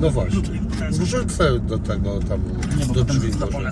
[0.00, 0.42] No właśnie.
[0.90, 2.40] Wrzucę do tego tam,
[2.94, 3.70] do drzwi może.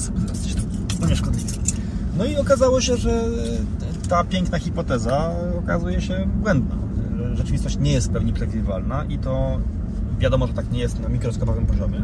[2.18, 3.24] No i okazało się, że
[4.08, 6.76] ta piękna hipoteza okazuje się błędna.
[7.34, 9.58] Rzeczywistość nie jest w pełni przewidywalna i to
[10.18, 12.00] wiadomo, że tak nie jest na mikroskopowym poziomie,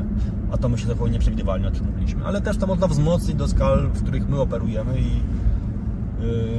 [0.52, 3.48] a to my się zachowuje nieprzewidywalnie, o czym mówiliśmy, ale też to można wzmocnić do
[3.48, 5.10] skal, w których my operujemy i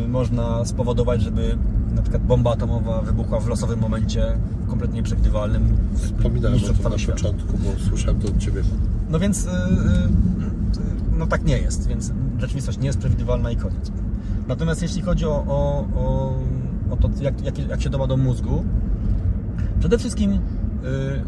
[0.01, 1.57] yy, można spowodować, żeby
[1.95, 4.37] na przykład bomba atomowa wybuchła w losowym momencie,
[4.67, 5.77] kompletnie nieprzewidywalnym.
[5.95, 8.61] Wspominałem o tym na początku, bo słyszałem to od Ciebie.
[9.09, 13.91] No więc yy, yy, no tak nie jest, więc rzeczywistość nie jest przewidywalna i koniec.
[14.47, 16.33] Natomiast jeśli chodzi o, o, o,
[16.89, 18.63] o to, jak, jak, jak się doma do mózgu,
[19.79, 20.39] przede wszystkim yy,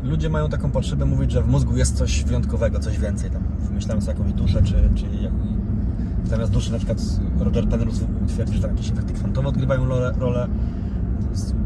[0.03, 3.32] ludzie mają taką potrzebę mówić, że w mózgu jest coś wyjątkowego, coś więcej.
[3.32, 5.34] Tam wymyślałem sobie jakąś duszę, czy, czy jak,
[6.26, 6.99] zamiast duszy na przykład
[7.39, 9.86] Roger Penrose twierdzi, że tam jakieś efekty kwantowe odgrywają
[10.18, 10.47] rolę.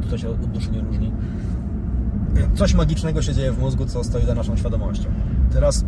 [0.10, 1.12] To się od duszy nie różni.
[2.56, 5.10] Coś magicznego się dzieje w mózgu, co stoi za naszą świadomością.
[5.54, 5.86] Teraz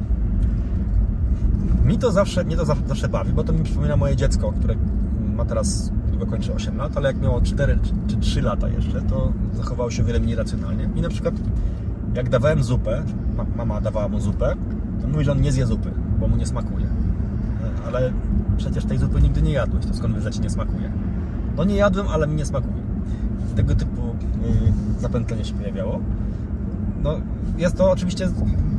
[1.85, 4.75] mi to zawsze, mnie to zawsze bawi, bo to mi przypomina moje dziecko, które
[5.35, 9.33] ma teraz, niedługo kończy 8 lat, ale jak miało 4 czy 3 lata jeszcze, to
[9.53, 10.89] zachowało się wiele mniej racjonalnie.
[10.95, 11.33] I na przykład
[12.13, 13.03] jak dawałem zupę,
[13.37, 14.55] ma- mama dawała mu zupę,
[15.01, 16.85] to mówi, że on nie zje zupy, bo mu nie smakuje.
[17.87, 18.13] Ale
[18.57, 20.91] przecież tej zupy nigdy nie jadłeś, to skąd wiesz, że ci nie smakuje?
[21.57, 22.83] No nie jadłem, ale mi nie smakuje.
[23.55, 25.99] Tego typu yy, zapętlenie się pojawiało.
[27.03, 27.15] No,
[27.57, 28.29] jest to oczywiście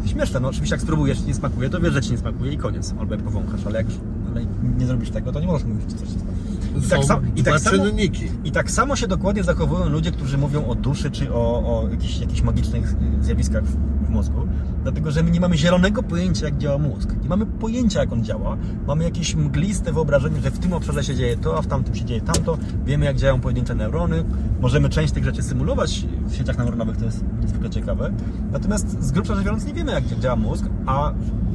[0.04, 0.40] śmieszne.
[0.40, 2.94] No, oczywiście, jak spróbujesz, nie smakuje, to wiesz, że ci nie smakuje i koniec.
[3.00, 3.86] Albo jak powąchasz, ale jak
[4.30, 4.46] ale
[4.78, 6.35] nie zrobisz tego, to nie możesz mówić, czy coś ci smakuje.
[6.84, 8.24] I tak, sam, i, tak samo, czynniki.
[8.44, 12.18] I tak samo się dokładnie zachowują ludzie, którzy mówią o duszy, czy o, o jakichś,
[12.20, 14.46] jakichś magicznych zjawiskach w, w mózgu.
[14.82, 17.14] Dlatego, że my nie mamy zielonego pojęcia, jak działa mózg.
[17.22, 18.56] Nie mamy pojęcia, jak on działa.
[18.86, 22.04] Mamy jakieś mgliste wyobrażenie, że w tym obszarze się dzieje to, a w tamtym się
[22.04, 22.58] dzieje tamto.
[22.84, 24.24] Wiemy, jak działają pojedyncze neurony.
[24.60, 28.12] Możemy część tych rzeczy symulować w sieciach neuronowych, to jest niezwykle ciekawe.
[28.52, 31.12] Natomiast z grubsza rzecz biorąc, nie wiemy, jak działa mózg, a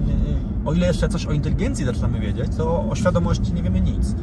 [0.08, 4.16] yy, o ile jeszcze coś o inteligencji zaczynamy wiedzieć, to o świadomości nie wiemy nic.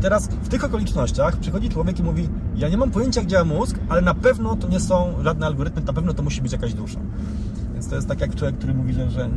[0.00, 3.78] Teraz w tych okolicznościach przychodzi człowiek i mówi: Ja nie mam pojęcia, jak działa mózg,
[3.88, 7.00] ale na pewno to nie są żadne algorytmy, na pewno to musi być jakaś dusza.
[7.72, 9.30] Więc to jest tak jak człowiek, który mówi, że, że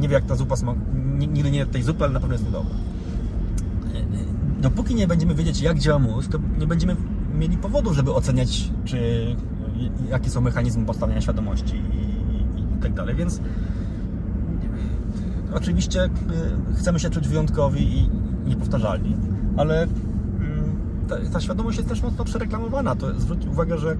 [0.00, 0.86] nie wie, jak ta zupa smakuje,
[1.18, 2.74] nigdy nie jadł tej zupy, ale na pewno jest niedobra.
[4.60, 6.96] Dopóki nie będziemy wiedzieć, jak działa mózg, to nie będziemy
[7.34, 9.26] mieli powodu, żeby oceniać, czy
[10.10, 13.40] jakie są mechanizmy powstawania świadomości i, i, i tak dalej, więc
[15.54, 16.08] oczywiście y,
[16.74, 18.10] chcemy się czuć wyjątkowi i
[18.46, 19.16] niepowtarzalni,
[19.56, 19.86] ale
[21.08, 22.96] ta, ta świadomość jest też mocno przereklamowana.
[22.96, 23.96] To zwróć uwagę, że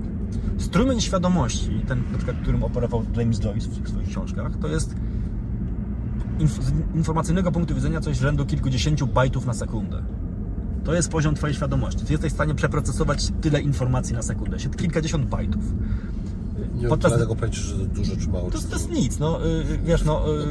[0.58, 4.94] strumień świadomości, ten na przykład, którym operował James Joyce w swoich książkach, to jest
[6.38, 10.02] inf- z informacyjnego punktu widzenia coś rzędu kilkudziesięciu bajtów na sekundę.
[10.84, 12.04] To jest poziom Twojej świadomości.
[12.04, 15.62] Ty jesteś w stanie przeprocesować tyle informacji na sekundę, kilkadziesiąt bajtów.
[16.74, 18.50] Nie Podczas- żadnego pojęcia, że to dużo czy mało.
[18.50, 20.46] To, to jest nic, no y, y, wiesz, no y,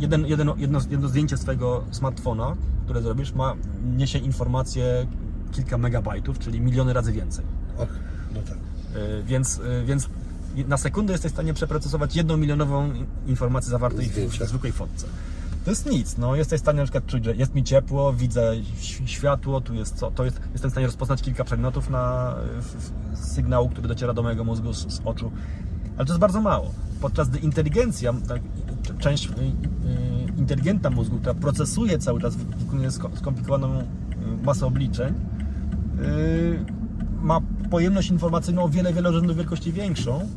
[0.00, 3.54] jeden, jeden, jedno, jedno zdjęcie swojego smartfona, które zrobisz, ma,
[3.96, 5.06] niesie informację
[5.52, 7.44] kilka megabajtów, czyli miliony razy więcej.
[7.78, 7.88] Och,
[8.34, 8.56] no tak.
[8.96, 10.08] Y, Więc, y, więc
[10.68, 12.92] na sekundę jesteś w stanie przeprocesować jedną milionową
[13.26, 14.44] informację zawartej w, Zdjęcia.
[14.44, 15.06] w zwykłej fotce.
[15.64, 18.52] To jest nic, no jesteś w stanie na przykład czuć, że jest mi ciepło, widzę
[19.06, 23.24] światło, tu jest co, to jest, jestem w stanie rozpoznać kilka przedmiotów na w, w,
[23.26, 25.30] sygnału, który dociera do mojego mózgu z, z oczu,
[25.96, 26.70] ale to jest bardzo mało.
[27.00, 28.40] Podczas gdy inteligencja, tak,
[28.98, 33.84] część y, y, inteligentna mózgu, która procesuje cały czas, wy- wykonuje sko- skomplikowaną y,
[34.44, 35.14] masę obliczeń,
[37.22, 37.40] ma
[37.70, 40.28] pojemność informacyjną o wiele, wiele rzędów wielkości większą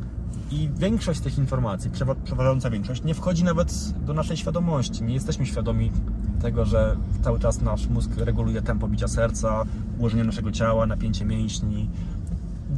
[0.50, 5.04] i większość tych informacji, przewa- przeważająca większość, nie wchodzi nawet do naszej świadomości.
[5.04, 5.90] Nie jesteśmy świadomi
[6.42, 9.64] tego, że cały czas nasz mózg reguluje tempo bicia serca,
[9.98, 11.90] ułożenie naszego ciała, napięcie mięśni.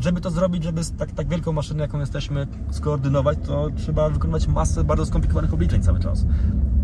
[0.00, 4.84] Żeby to zrobić, żeby tak, tak wielką maszynę, jaką jesteśmy, skoordynować, to trzeba wykonywać masę
[4.84, 6.26] bardzo skomplikowanych obliczeń cały czas.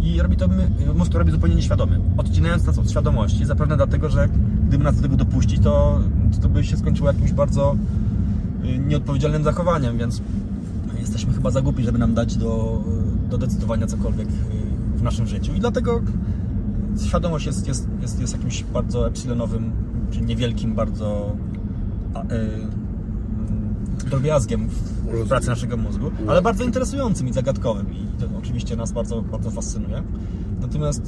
[0.00, 0.48] I robi to
[0.94, 4.28] mózg to robi zupełnie nieświadomie, odcinając nas od świadomości, zapewne dlatego, że
[4.68, 6.00] gdyby nas do tego dopuścić, to,
[6.42, 7.76] to by się skończyło jakimś bardzo
[8.64, 10.22] y, nieodpowiedzialnym zachowaniem, więc
[10.98, 12.82] jesteśmy chyba za głupi, żeby nam dać do,
[13.30, 14.32] do decydowania cokolwiek y,
[14.96, 15.54] w naszym życiu.
[15.54, 16.00] I dlatego
[17.06, 19.72] świadomość jest, jest, jest, jest jakimś bardzo epsilonowym,
[20.10, 21.36] czy niewielkim bardzo
[22.14, 22.26] a, y,
[24.12, 24.68] drobiazgiem
[25.24, 29.50] w pracy naszego mózgu, ale bardzo interesującym i zagadkowym i to oczywiście nas bardzo, bardzo
[29.50, 30.02] fascynuje.
[30.60, 31.02] Natomiast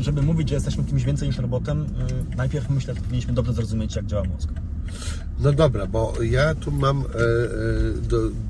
[0.00, 1.86] żeby mówić, że jesteśmy kimś więcej niż robotem,
[2.32, 4.48] y, najpierw myślę, że powinniśmy dobrze zrozumieć, jak działa mózg.
[5.40, 7.06] No dobra, bo ja tu mam e, e,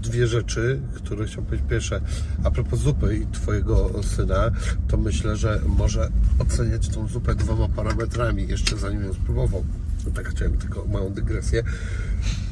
[0.02, 1.68] dwie rzeczy, które chciałbym powiedzieć.
[1.70, 2.00] Pierwsze,
[2.44, 4.50] a propos zupy i Twojego syna,
[4.88, 9.64] to myślę, że może oceniać tą zupę dwoma parametrami, jeszcze zanim ją spróbował.
[10.06, 11.62] No tak chciałem tylko małą dygresję.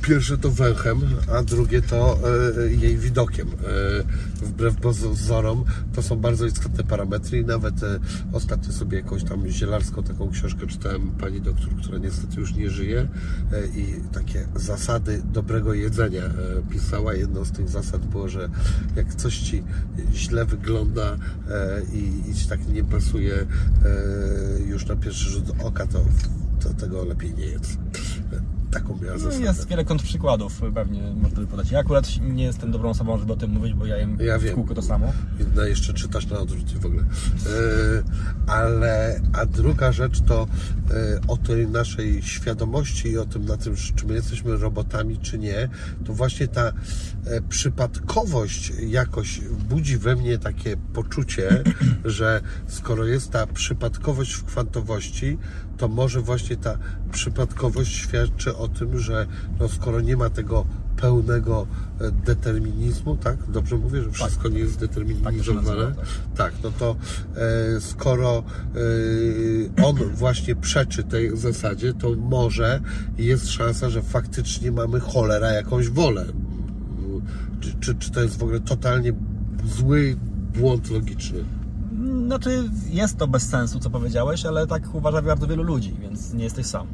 [0.03, 1.01] Pierwsze to węchem,
[1.33, 2.19] a drugie to
[2.63, 3.49] e, jej widokiem.
[3.49, 7.99] E, wbrew pozorom to są bardzo istotne parametry i nawet e,
[8.33, 13.09] ostatnio sobie jakąś tam zielarską taką książkę czytałem pani doktor, która niestety już nie żyje
[13.77, 16.23] i takie zasady dobrego jedzenia
[16.71, 17.15] pisała.
[17.15, 18.49] Jedną z tych zasad było, że
[18.97, 19.63] jak coś Ci
[20.15, 21.17] źle wygląda
[21.93, 23.47] i, Ci tak nie pasuje
[24.67, 26.05] już na pierwszy rzut oka, to,
[26.65, 27.47] to tego lepiej nie.
[27.47, 29.45] E, Taką miała No, zasadę.
[29.45, 31.71] jest wiele kontrprzykładów, pewnie można by podać.
[31.71, 34.43] Ja akurat nie jestem dobrą osobą, żeby o tym mówić, bo ja jem Ja w
[34.43, 34.55] wiem.
[34.55, 35.13] kółko to samo.
[35.57, 37.03] No jeszcze czytasz na odwrót i w ogóle.
[37.03, 37.07] E,
[38.53, 40.47] ale, a druga rzecz to
[40.91, 45.39] e, o tej naszej świadomości i o tym, na tym, czy my jesteśmy robotami, czy
[45.39, 45.69] nie,
[46.05, 46.73] to właśnie ta e,
[47.49, 51.63] przypadkowość jakoś budzi we mnie takie poczucie,
[52.05, 55.39] że skoro jest ta przypadkowość w kwantowości,
[55.77, 56.79] to może właśnie ta
[57.13, 59.27] przypadkowość świadczy o tym, że
[59.61, 60.67] no, skoro nie ma tego
[60.97, 61.67] pełnego
[62.01, 63.37] e, determinizmu, tak?
[63.49, 65.63] Dobrze mówię, że wszystko nie jest Tak to się zdeterminizowane.
[65.63, 66.07] nazywa, tak.
[66.37, 66.97] Tak, no to
[67.77, 68.43] e, skoro
[69.79, 72.81] e, on właśnie przeczy tej zasadzie, to może
[73.19, 76.25] jest szansa, że faktycznie mamy cholera jakąś wolę.
[77.61, 79.13] Czy, czy, czy to jest w ogóle totalnie
[79.67, 80.17] zły
[80.59, 81.45] błąd logiczny?
[82.27, 86.45] Znaczy, jest to bez sensu, co powiedziałeś, ale tak uważa bardzo wielu ludzi, więc nie
[86.45, 86.87] jesteś sam.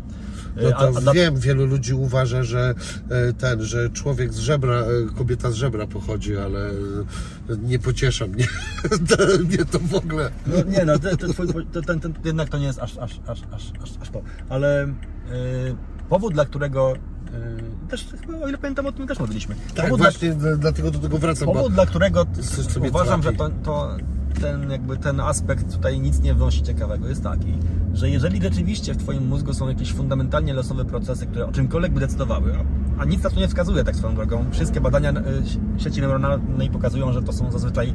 [0.62, 2.74] No A- to a dla- wiem, wielu ludzi uważa, że
[3.10, 4.86] e, ten, że człowiek z żebra, e,
[5.18, 6.70] kobieta z żebra pochodzi, ale
[7.62, 8.46] nie pociesza mnie.
[9.48, 10.30] mnie to w ogóle.
[10.46, 13.20] No, nie no, te, te, twój, te, ten, ten, jednak to nie jest aż, aż,
[13.26, 14.22] aż, aż, aż, aż to.
[14.48, 14.90] Ale y,
[16.08, 19.54] powód, dla którego y, też chyba, o ile pamiętam, o tym też mówiliśmy.
[19.74, 21.46] Tak, powód, dla, właśnie d- dlatego do tego wracam.
[21.48, 22.26] Powód dla którego
[22.88, 23.96] uważam, że to, to
[24.40, 27.58] ten, jakby ten aspekt tutaj nic nie wnosi ciekawego jest taki,
[27.94, 32.00] że jeżeli rzeczywiście w Twoim mózgu są jakieś fundamentalnie losowe procesy, które o czymkolwiek by
[32.00, 32.52] decydowały,
[32.98, 37.12] a, nic na to nie wskazuje tak swoją drogą, wszystkie badania y, sieci neuronalnej pokazują,
[37.12, 37.94] że to są zazwyczaj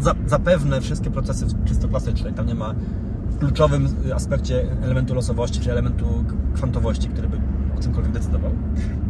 [0.00, 2.74] za, zapewne wszystkie procesy czysto klasyczne, tam nie ma
[3.38, 6.24] kluczowym y, aspekcie elementu losowości czy elementu
[6.54, 7.36] kwantowości, który by
[7.78, 8.50] o czymkolwiek decydował.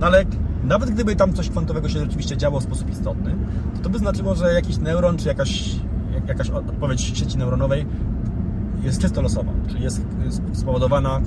[0.01, 0.25] No ale
[0.65, 3.35] nawet gdyby tam coś kwantowego się rzeczywiście działo w sposób istotny,
[3.77, 5.83] to to by znaczyło, że jakiś neuron czy jakaś, jak-
[6.29, 7.87] jakaś od- odpowiedź sieci neuronowej
[8.83, 10.03] jest czysto losowa, czyli jest
[10.53, 11.21] spowodowana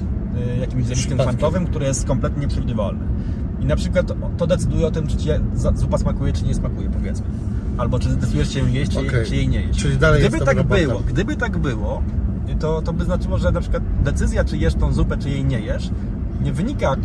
[0.55, 3.03] y, jakimś zjawiskiem kwantowym, które jest kompletnie nieprzewidywalne.
[3.61, 6.89] I na przykład to decyduje o tym, czy ci za- zupa smakuje, czy nie smakuje,
[6.89, 7.25] powiedzmy.
[7.77, 9.25] Albo czy zdecydujesz się ją jeść, czy, Okej.
[9.25, 9.79] czy jej nie jeść.
[9.79, 12.01] Czyli dalej gdyby tak było, gdyby tak było,
[12.59, 15.59] to, to by znaczyło, że na przykład decyzja, czy jesz tą zupę, czy jej nie
[15.59, 15.89] jesz,
[16.43, 16.95] nie wynika,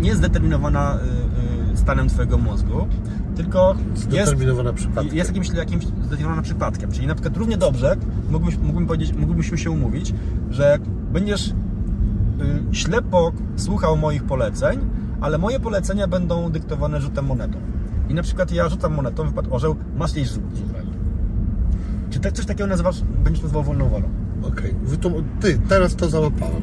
[0.00, 2.86] nie jest zdeterminowana y, y, stanem twojego mózgu,
[3.36, 3.74] tylko
[4.12, 4.12] jest
[5.12, 5.86] jest jakimś, jakimś
[6.42, 6.92] przypadkiem.
[6.92, 7.96] Czyli na przykład równie dobrze
[8.30, 10.14] mógłbyś, mógłbym powiedzieć, mógłbyśmy się umówić,
[10.50, 10.78] że
[11.12, 11.52] będziesz y,
[12.72, 14.78] ślepo słuchał moich poleceń,
[15.20, 17.58] ale moje polecenia będą dyktowane rzutem monetą.
[18.08, 20.80] I na przykład ja rzucam monetą, wypadł orzeł, masz zup- zupę.
[22.10, 24.08] Czy tak, coś takiego nazywasz, będziesz nazywał wolną wolą?
[24.42, 26.62] Okej, Wytłum- ty, teraz to załapałem.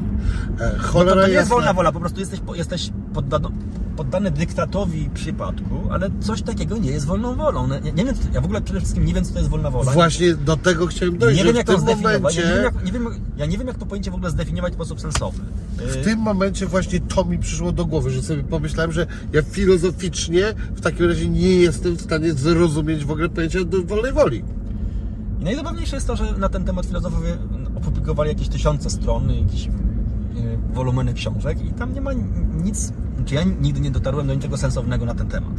[0.60, 1.54] E, To, cholera to nie jest jasna.
[1.54, 3.50] wolna wola, po prostu jesteś, jesteś poddano,
[3.98, 7.66] poddany dyktatowi przypadku, ale coś takiego nie jest wolną wolą.
[7.66, 9.70] No, Nie, nie wiem, ja w ogóle przede wszystkim nie wiem, co to jest wolna
[9.70, 9.92] wola.
[9.92, 12.36] Właśnie do tego chciałem dojść, nie wiem, jak w tym to zdefiniować.
[12.36, 12.40] momencie...
[12.40, 14.72] Ja, nie wiem, jak, nie wiem, ja nie wiem, jak to pojęcie w ogóle zdefiniować
[14.72, 15.44] w sposób sensowny.
[15.76, 19.42] W Yy, tym momencie właśnie to mi przyszło do głowy, że sobie pomyślałem, że ja
[19.42, 24.44] filozoficznie w takim razie nie jestem w stanie zrozumieć w ogóle pojęcia wolnej woli.
[25.40, 27.36] I najzabawniejsze jest to, że na ten temat filozofowie
[27.76, 29.68] opublikowali jakieś tysiące stron, jakieś
[30.72, 32.10] wolumeny książek i tam nie ma
[32.64, 32.92] nic,
[33.24, 35.52] czy ja nigdy nie dotarłem do niczego sensownego na ten temat.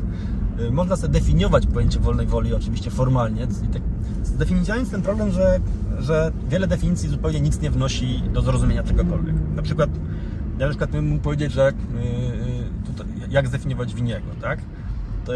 [0.57, 3.47] Yy, Można sobie definiować pojęcie wolnej woli oczywiście formalnie.
[3.47, 3.82] Tak,
[4.23, 5.59] zdefiniując ten problem, że,
[5.99, 9.36] że wiele definicji zupełnie nic nie wnosi do zrozumienia czegokolwiek.
[9.55, 9.89] Na przykład,
[10.57, 14.59] ja na przykład mógł powiedzieć, że yy, tutaj, jak zdefiniować winiego, tak?
[15.25, 15.32] To,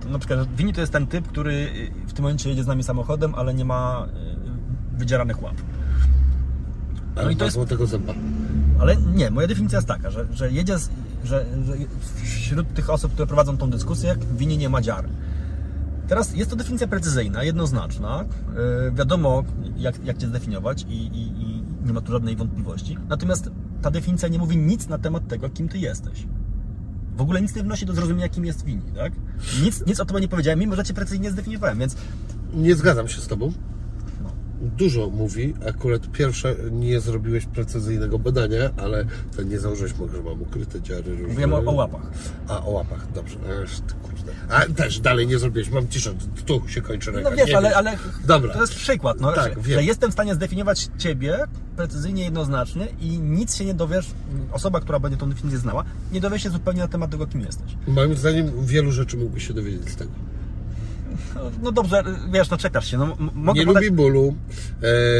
[0.00, 1.68] to na przykład Wini to jest ten typ, który
[2.06, 4.06] w tym momencie jedzie z nami samochodem, ale nie ma
[4.94, 5.54] y, wydzieranych łap.
[7.16, 8.14] Ale No i to jest- tego zęba.
[8.80, 10.90] Ale nie, moja definicja jest taka, że, że jedzie, z,
[11.24, 11.74] że, że
[12.24, 15.08] wśród tych osób, które prowadzą tą dyskusję, Wini nie ma dziary.
[16.08, 18.24] Teraz jest to definicja precyzyjna, jednoznaczna.
[18.84, 19.44] Yy, wiadomo,
[19.76, 22.96] jak, jak cię zdefiniować i, i, i nie ma tu żadnej wątpliwości.
[23.08, 23.50] Natomiast
[23.82, 26.26] ta definicja nie mówi nic na temat tego, kim ty jesteś.
[27.16, 29.12] W ogóle nic nie wnosi do zrozumienia, kim jest Wini, tak?
[29.62, 31.96] Nic, nic o tym nie powiedziałem, mimo że cię precyzyjnie zdefiniowałem, więc
[32.54, 33.52] Nie zgadzam się z tobą.
[34.62, 35.54] Dużo mówi.
[35.68, 39.04] Akurat pierwsze nie zrobiłeś precyzyjnego badania, ale
[39.36, 41.28] to nie założyłeś, może mam ukryte dziary różne.
[41.28, 42.02] Mówiłem o, o łapach.
[42.48, 43.36] A, o łapach, dobrze.
[43.62, 44.32] Ech, ty kurde.
[44.48, 45.70] A też dalej nie zrobiłeś.
[45.70, 46.16] Mam t-shirt.
[46.46, 47.30] Tu się kończy ręka.
[47.30, 47.96] No wiesz, Nie ale, ale
[48.26, 48.54] Dobra.
[48.54, 51.38] to jest przykład, no, Tak, że, że jestem w stanie zdefiniować Ciebie
[51.76, 54.06] precyzyjnie, jednoznacznie i nic się nie dowiesz,
[54.52, 57.76] osoba, która będzie tą definicję znała, nie dowie się zupełnie na temat tego, kim jesteś.
[57.86, 60.10] Moim zdaniem wielu rzeczy mógłbyś się dowiedzieć z tego.
[61.34, 62.02] No, no dobrze,
[62.32, 63.84] wiesz, no czekasz się, no mogę nie podać...
[63.84, 64.34] lubi bólu,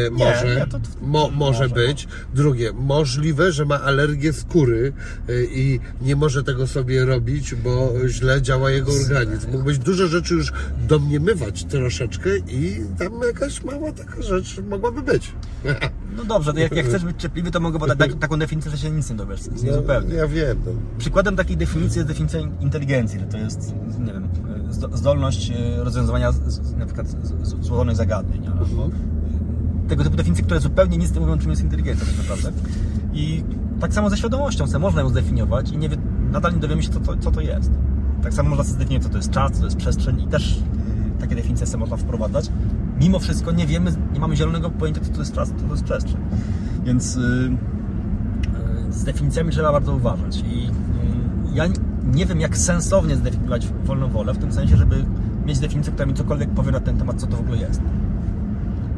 [0.07, 2.09] e, może, nie, to- to- mo, może może, być.
[2.35, 4.93] Drugie, możliwe, że ma alergię skóry
[5.29, 9.51] e, i nie może tego sobie robić, bo źle działa jego organizm.
[9.53, 10.53] Mógłbyś dużo rzeczy już
[10.89, 15.33] domniemywać troszeczkę i tam jakaś mała taka rzecz mogłaby być.
[16.17, 18.79] No dobrze, to jak, jak chcesz być cierpliwy, to mogę podać tak, taką definicję, że
[18.79, 20.15] się nic nie dowiesz, nie zupełnie.
[20.15, 20.59] Ja wiem.
[20.67, 20.73] No.
[20.99, 24.29] Przykładem takiej definicji jest definicja inteligencji, to jest, nie wiem,
[24.71, 26.31] zdo- zdolność e, rozwiązywania
[26.77, 27.07] na przykład
[27.43, 28.89] złożonych zagadnień, albo
[29.89, 32.53] tego typu definicje, które zupełnie nic nie mówią, czym jest inteligencja tak naprawdę.
[33.13, 33.45] I
[33.81, 35.89] tak samo ze świadomością sobie można ją zdefiniować i nie
[36.33, 37.71] nadal nie dowiemy się, co to, co to jest.
[38.23, 40.63] Tak samo można zdefiniować, co to jest czas, co to jest przestrzeń i też
[41.17, 42.51] e, takie definicje sobie można wprowadzać.
[43.01, 45.85] Mimo wszystko nie wiemy, nie mamy zielonego pojęcia, co to jest czas, co to jest
[45.85, 46.17] przestrzeń.
[46.85, 47.17] Więc...
[47.17, 47.51] y,
[48.93, 51.65] z definicjami trzeba bardzo uważać i y, ja
[52.05, 55.05] nie wiem jak sensownie zdefiniować wolną wolę, w tym sensie, żeby
[55.47, 57.81] mieć definicję, która mi cokolwiek powie na ten temat, co to w ogóle jest.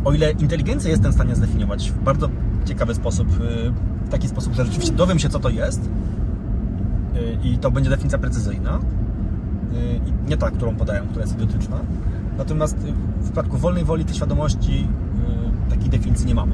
[0.05, 2.29] O ile inteligencję jestem w stanie zdefiniować w bardzo
[2.65, 3.73] ciekawy sposób, y,
[4.07, 5.81] w taki sposób, że rzeczywiście dowiem się, co to jest
[7.17, 11.77] y, i to będzie definicja precyzyjna, y, i nie ta, którą podają, która jest idiotyczna.
[12.39, 12.77] Natomiast
[13.21, 14.89] w przypadku wolnej woli tej świadomości
[15.71, 16.53] takiej definicji nie mamy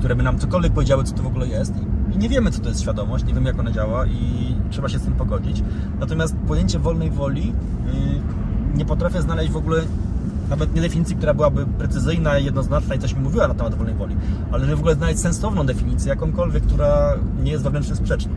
[0.00, 1.74] które by nam cokolwiek powiedziały, co to w ogóle jest.
[2.14, 4.98] I nie wiemy, co to jest świadomość, nie wiemy, jak ona działa i trzeba się
[4.98, 5.62] z tym pogodzić.
[6.00, 7.52] Natomiast pojęcie wolnej woli
[8.74, 9.82] nie potrafię znaleźć w ogóle
[10.50, 14.16] nawet nie definicji, która byłaby precyzyjna, jednoznaczna i coś mi mówiła na temat wolnej woli,
[14.52, 18.32] ale żeby w ogóle znaleźć sensowną definicję, jakąkolwiek, która nie jest wewnętrznie sprzeczna.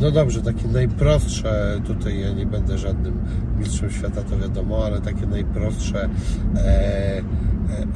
[0.00, 3.18] No dobrze, takie najprostsze, tutaj ja nie będę żadnym
[3.58, 6.08] mistrzem świata, to wiadomo, ale takie najprostsze
[6.56, 7.22] e, e,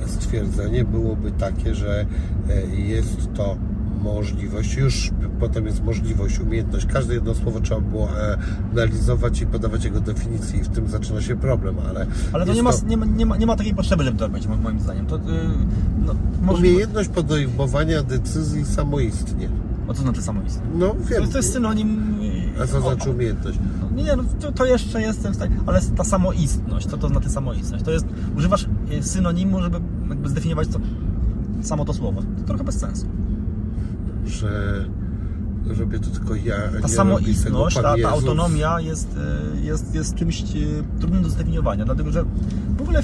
[0.06, 2.06] stwierdzenie byłoby takie, że
[2.50, 3.56] e, jest to
[4.02, 6.86] możliwość, już potem jest możliwość, umiejętność.
[6.86, 8.38] Każde jedno słowo trzeba było e,
[8.72, 12.62] analizować i podawać jego definicję i w tym zaczyna się problem, ale Ale to nie
[12.62, 15.06] ma, nie, ma, nie, ma, nie ma takiej potrzeby, żeby to robić, mo- moim zdaniem.
[15.06, 15.22] To, yy,
[16.06, 19.48] no, może, umiejętność podejmowania decyzji samoistnie.
[19.88, 20.62] o co znaczy samoistnie?
[20.74, 21.28] No To, wiem.
[21.28, 22.14] to jest synonim...
[22.56, 23.58] yy, A co znaczy umiejętność?
[23.82, 27.08] No Nie, nie, no to, to jeszcze jestem w stanie, ale ta samoistność, co to
[27.08, 27.84] znaczy samoistność?
[27.84, 28.66] To jest, używasz
[28.98, 29.78] y, synonimu, żeby
[30.24, 30.78] zdefiniować to,
[31.62, 32.22] samo to słowo.
[32.38, 33.06] To trochę bez sensu.
[34.26, 34.84] Że
[35.78, 39.16] robię to tylko ja, Ta samoistność, ta, ta autonomia jest,
[39.56, 42.24] y, jest, jest czymś y, trudnym do zdefiniowania, dlatego że
[42.76, 43.02] w ogóle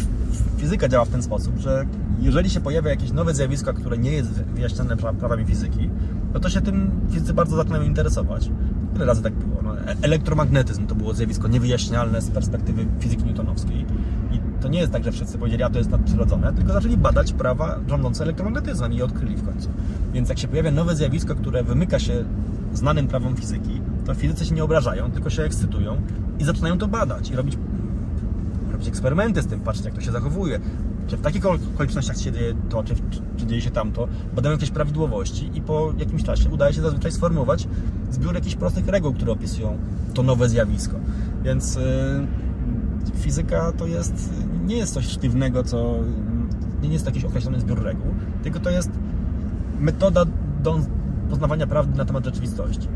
[0.57, 1.87] fizyka działa w ten sposób, że
[2.21, 5.91] jeżeli się pojawia jakieś nowe zjawisko, które nie jest wyjaśnione pra- prawami fizyki,
[6.35, 8.51] no to się tym fizycy bardzo zaczynają interesować.
[8.97, 9.63] Ile razy tak było?
[9.63, 13.87] No, e- elektromagnetyzm to było zjawisko niewyjaśnialne z perspektywy fizyki newtonowskiej.
[14.61, 17.79] To nie jest tak, że wszyscy powiedzieli, a to jest nadprzyrodzone, tylko zaczęli badać prawa
[17.89, 19.69] rządzące elektromagnetyzmem i odkryli w końcu.
[20.13, 22.25] Więc jak się pojawia nowe zjawisko, które wymyka się
[22.73, 25.97] znanym prawom fizyki, to fizycy się nie obrażają, tylko się ekscytują
[26.39, 27.59] i zaczynają to badać i robić,
[28.73, 30.61] robić eksperymenty z tym, patrzeć jak to się zachowuje.
[31.07, 34.71] Czy w takich okolicznościach się dzieje to, czy, czy, czy dzieje się tamto, badają jakieś
[34.71, 37.69] prawidłowości i po jakimś czasie udaje się zazwyczaj sformułować
[38.11, 39.79] zbiór jakichś prostych reguł, które opisują
[40.15, 40.97] to nowe zjawisko.
[41.45, 41.83] Więc yy,
[43.15, 44.31] fizyka to jest,
[44.67, 45.95] nie jest coś sztywnego, co
[46.83, 48.91] nie jest jakiś określony zbiór reguł, tylko to jest
[49.81, 50.25] metoda
[50.63, 50.81] do
[51.31, 52.89] poznawania prawdy na temat rzeczywistości.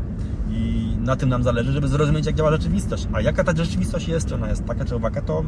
[0.49, 3.07] I na tym nam zależy, żeby zrozumieć, jak działa rzeczywistość.
[3.13, 5.43] A jaka ta rzeczywistość jest, czy ona jest taka, czy owaka, to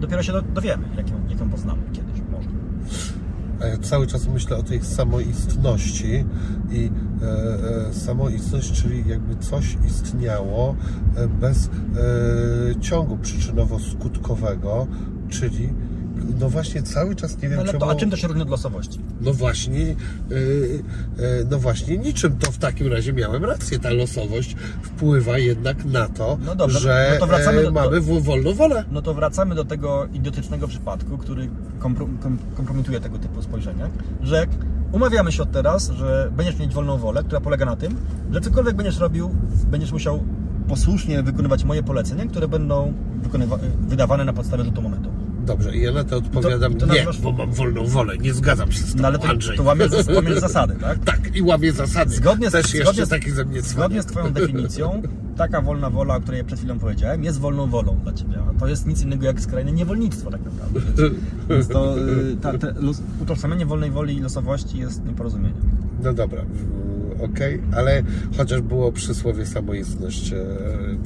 [0.00, 2.21] dopiero się do- dowiemy, jak ją, jak ją poznamy kiedyś,
[3.82, 6.24] cały czas myślę o tej samoistności
[6.70, 6.90] i
[7.22, 10.76] e, e, samoistność, czyli jakby coś istniało
[11.16, 11.70] e, bez
[12.80, 14.86] ciągu przyczynowo-skutkowego,
[15.28, 15.68] czyli
[16.40, 17.80] no właśnie cały czas nie wiem Ale czemu...
[17.80, 18.98] to, a czym to się różni od losowości?
[19.20, 19.96] No właśnie, e, e,
[21.50, 23.78] no właśnie niczym to w takim razie miałem rację.
[23.78, 28.20] Ta losowość wpływa jednak na to, No dobra, że no to e, do- mamy do-
[28.20, 28.84] wolną wolę.
[28.92, 31.48] No to wracamy do tego idiotycznego przypadku, który
[31.80, 33.84] kompro- kom- kompromituje tego typu spojrzenie,
[34.22, 34.46] że
[34.92, 37.96] umawiamy się od teraz, że będziesz mieć wolną wolę, która polega na tym,
[38.32, 39.30] że cokolwiek będziesz robił,
[39.70, 40.22] będziesz musiał
[40.68, 42.92] posłusznie wykonywać moje polecenia, które będą
[43.22, 43.58] wykonywa-
[43.88, 45.08] wydawane na podstawie rzutu monetą.
[45.46, 48.72] Dobrze, i ja na to odpowiadam, i to nie, bo mam wolną wolę, nie zgadzam
[48.72, 49.56] się z tobą, No ale to, Andrzej.
[49.56, 50.98] to łamiesz, zas- zasady, tak?
[51.12, 52.14] Tak, i łamie zasady.
[52.14, 55.02] Zgodnie z, Też zgodnie jeszcze z, taki ze mnie zgodnie z Twoją definicją,
[55.36, 58.38] taka wolna wola, o której przed chwilą powiedziałem, jest wolną wolą dla Ciebie.
[58.60, 60.80] To jest nic innego jak skrajne niewolnictwo tak naprawdę.
[60.80, 61.14] Więc,
[61.50, 65.62] więc to y, ta, te, los, utożsamianie wolnej woli i losowości jest nieporozumieniem.
[66.02, 66.42] No dobra,
[67.24, 68.02] okej, ale
[68.36, 70.36] chociaż było przysłowie samoistność, e,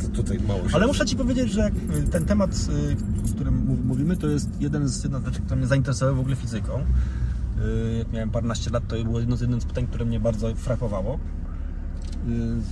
[0.03, 0.75] to tutaj mało się...
[0.75, 1.71] Ale muszę Ci powiedzieć, że
[2.07, 2.97] y, ten temat, y,
[3.31, 6.21] o którym mów- mówimy, to jest jeden z, jedna z rzeczy, które mnie zainteresowały w
[6.21, 6.73] ogóle fizyką.
[6.79, 10.55] Y, Jak miałem paręnaście lat, to było jedno z jednym z pytań, które mnie bardzo
[10.55, 11.19] frapowało.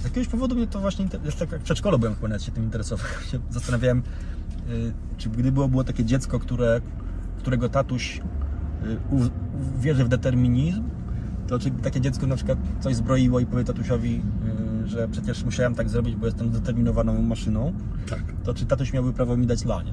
[0.00, 3.06] Z jakiegoś powodu mnie to właśnie, jeszcze jak w przedszkolu byłem chyba się tym interesował.
[3.32, 4.02] Się zastanawiałem,
[5.16, 6.80] czy gdyby było, było takie dziecko, które,
[7.38, 8.20] którego tatuś
[9.80, 10.82] wierzy w determinizm,
[11.48, 14.22] to czy takie dziecko na przykład coś zbroiło i powie tatusiowi,
[14.84, 17.72] y, że przecież musiałem tak zrobić, bo jestem zdeterminowaną maszyną,
[18.10, 18.22] Tak.
[18.44, 19.90] to czy tatuś miałby prawo mi dać lanie?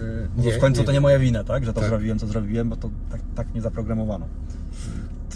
[0.00, 0.86] Yy, Bo Nie, w końcu nie.
[0.86, 1.64] to nie moja wina, tak?
[1.64, 1.88] Że to Tak.
[1.88, 4.26] zrobiłem, co zrobiłem, bo to tak, tak mnie zaprogramowano.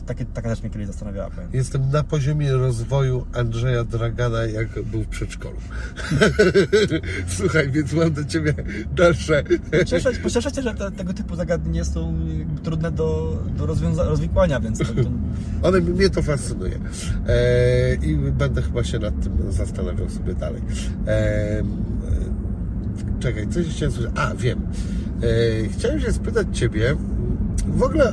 [0.09, 1.31] Takie, taka rzecz mnie kiedyś zastanawiała.
[1.31, 1.49] powiem.
[1.53, 5.57] Jestem na poziomie rozwoju Andrzeja Dragana, jak był w przedszkolu.
[7.37, 8.55] Słuchaj, więc mam do Ciebie
[8.97, 9.45] dalsze...
[9.87, 10.15] Cieszę,
[10.55, 12.15] się, że te, tego typu zagadnienia są
[12.63, 13.67] trudne do, do
[14.05, 14.93] rozwikłania, więc to, to,
[15.69, 16.79] One, mnie to fascynuje.
[17.29, 20.63] E, I będę chyba się nad tym zastanawiał sobie dalej.
[21.07, 21.63] E,
[23.21, 24.13] czekaj, coś chciałem słyszeć.
[24.17, 24.61] A, wiem.
[25.23, 26.97] E, chciałem się spytać Ciebie,
[27.67, 28.13] w ogóle,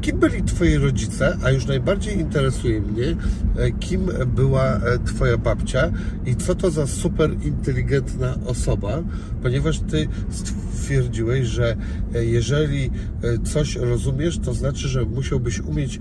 [0.00, 3.16] kim byli Twoi rodzice, a już najbardziej interesuje mnie,
[3.56, 5.92] e, kim była e, Twoja babcia
[6.26, 9.02] i co to za super inteligentna osoba,
[9.42, 11.76] ponieważ Ty stwierdziłeś, że
[12.14, 12.90] e, jeżeli
[13.44, 16.00] coś rozumiesz, to znaczy, że musiałbyś umieć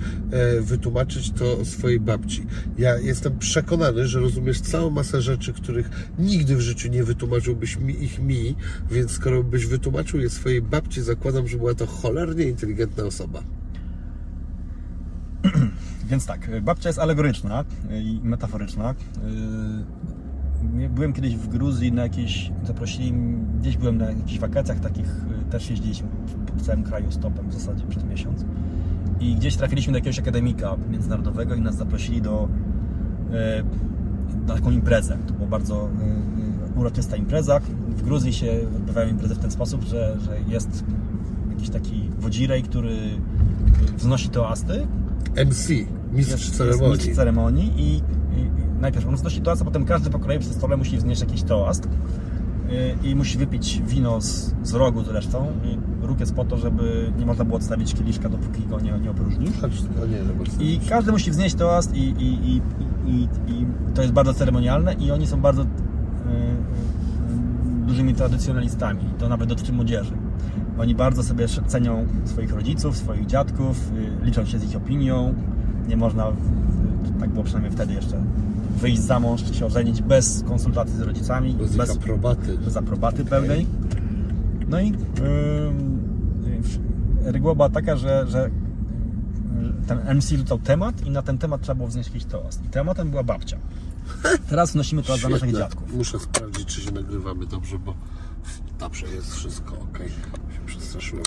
[0.62, 2.46] wytłumaczyć to swojej babci.
[2.78, 5.90] Ja jestem przekonany, że rozumiesz całą masę rzeczy, których
[6.20, 8.56] nigdy w życiu nie wytłumaczyłbyś mi, ich mi,
[8.92, 13.44] więc skoro byś wytłumaczył je swojej babci, zakładam, że była to cholernie inteligentna osoba.
[16.10, 18.96] Więc tak, babcia jest alegoryczna i metaforyczna.
[20.78, 23.14] Yy, Byłem kiedyś w Gruzji na jakiejś, zaprosili,
[23.60, 26.08] gdzieś byłem na jakichś wakacjach takich, yy, też jeździliśmy
[26.58, 28.46] po całym kraju stopem w zasadzie przez miesiąc.
[29.20, 32.50] I gdzieś trafiliśmy do jakiegoś akademika międzynarodowego i nas zaprosili do,
[33.32, 33.38] yy,
[34.48, 35.18] na taką imprezę.
[35.28, 35.90] To była bardzo
[36.76, 37.60] uroczysta impreza.
[37.90, 40.84] W Gruzji się odbywają imprezy w ten sposób, że, że jest
[41.50, 42.98] jakiś taki wodzirej, który
[43.98, 44.88] wznosi toasty
[45.36, 45.70] MC,
[46.14, 46.90] mistrz ceremonii.
[46.92, 48.02] Jest mistrz ceremonii i, i,
[48.80, 51.88] najpierw on wznosi toast, a potem każdy po kolei przy stole musi wznieść jakiś toast
[53.04, 57.12] i, i musi wypić wino z, z rogu zresztą i róg jest po to, żeby
[57.20, 59.50] nie można było odstawić kieliszka, dopóki go nie, nie opróżnisz.
[60.10, 62.62] Nie, no I każdy musi wznieść toast i, i, i,
[63.08, 63.66] i, i, i
[63.96, 65.68] to jest bardzo ceremonialne i oni są bardzo y, y,
[67.88, 69.02] dużymi tradycjonalistami.
[69.20, 70.12] To nawet dotyczy młodzieży.
[70.80, 75.34] Oni bardzo sobie cenią swoich rodziców, swoich dziadków, y, liczą się z ich opinią.
[75.88, 78.24] Nie można, w- tak było przynajmniej wtedy jeszcze,
[78.78, 82.58] wyjść za mąż, czy się ożenić bez konsultacji z rodzicami, Bez bez, aprobaty.
[82.58, 83.68] bez aprobaty pełnej.
[84.70, 84.96] No i yy,
[87.32, 88.50] reguła była taka, że, że
[89.88, 92.66] ten MC rzucał temat i na ten temat trzeba było wznieść jakiś toast.
[92.66, 93.58] I tematem była babcia.
[94.50, 95.94] Teraz wnosimy toast za naszych dziadków.
[95.96, 97.94] Muszę sprawdzić, czy się nagrywamy dobrze, bo
[98.80, 100.00] dobrze jest wszystko ok.
[100.68, 101.26] Się przestraszyłem.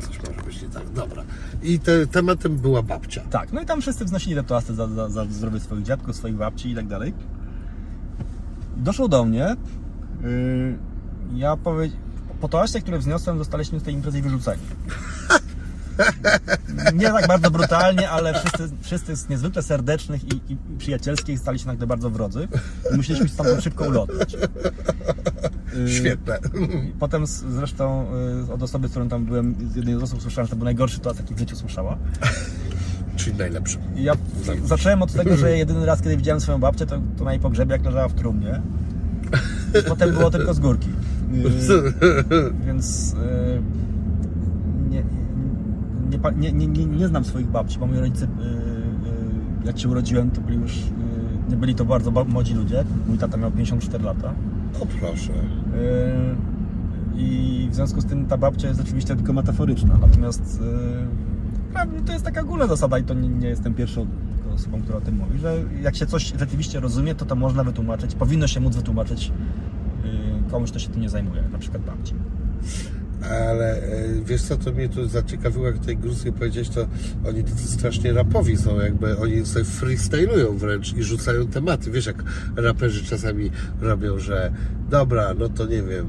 [0.00, 0.90] Coś może być nie tak.
[0.90, 1.22] Dobra.
[1.62, 3.20] I te, tematem była babcia.
[3.30, 6.34] Tak, no i tam wszyscy wznosili te toasty za, za, za zdrowie swoich dziadków, swoich
[6.34, 7.14] babci i tak dalej.
[8.76, 9.56] Doszło do mnie.
[10.22, 10.78] Yy,
[11.34, 11.90] ja powie...
[12.40, 14.62] Po toaście, które wzniosłem, zostaliśmy z tej imprezy wyrzuceni.
[16.94, 21.66] Nie tak bardzo brutalnie, ale wszyscy, wszyscy z niezwykle serdecznych i, i przyjacielskich stali się
[21.66, 22.48] nagle bardzo wrodzy.
[22.96, 24.36] Musieliśmy się stamtąd szybko ulotnić.
[25.78, 26.38] Yy, Świetne.
[26.98, 28.06] Potem zresztą
[28.48, 30.64] y, od osoby, z którą tam byłem, z jednej z osób słyszałem, że to był
[30.64, 31.96] najgorszy toast, jaki w życiu słyszała.
[33.16, 33.78] Czyli najlepszy.
[33.96, 34.12] Ja
[34.64, 37.72] zacząłem od tego, że jedyny raz, kiedy widziałem swoją babcię, to, to na jej pogrzebie,
[37.72, 38.60] jak leżała w trumnie.
[39.80, 40.88] I potem było tylko z górki.
[41.32, 41.94] Yy,
[42.66, 43.14] więc
[44.90, 45.02] nie,
[46.10, 48.26] nie, nie, nie, nie, nie znam swoich babci, bo moi rodzice,
[49.64, 50.78] jak się urodziłem, to byli już,
[51.48, 52.84] nie byli to bardzo ba- młodzi ludzie.
[53.08, 54.34] Mój tata miał 54 lata.
[54.80, 55.32] O proszę.
[55.32, 56.36] Yy,
[57.16, 59.98] I w związku z tym ta babcia jest oczywiście tylko metaforyczna.
[60.00, 60.62] Natomiast
[61.72, 64.06] prawda, to jest taka ogólna zasada i to nie, nie jestem pierwszą
[64.54, 68.14] osobą, która o tym mówi, że jak się coś rzeczywiście rozumie, to to można wytłumaczyć,
[68.14, 69.32] powinno się móc wytłumaczyć
[70.04, 72.14] yy, komuś, kto się tym nie zajmuje, na przykład babci.
[73.30, 76.86] Ale e, wiesz co, to mnie tu zaciekawiło, jak tutaj Gruzji powiedziałeś, to
[77.28, 81.90] oni strasznie rapowi są, jakby oni sobie freestylują wręcz i rzucają tematy.
[81.90, 82.24] Wiesz, jak
[82.56, 83.50] raperzy czasami
[83.80, 84.52] robią, że
[84.90, 86.06] dobra, no to nie wiem,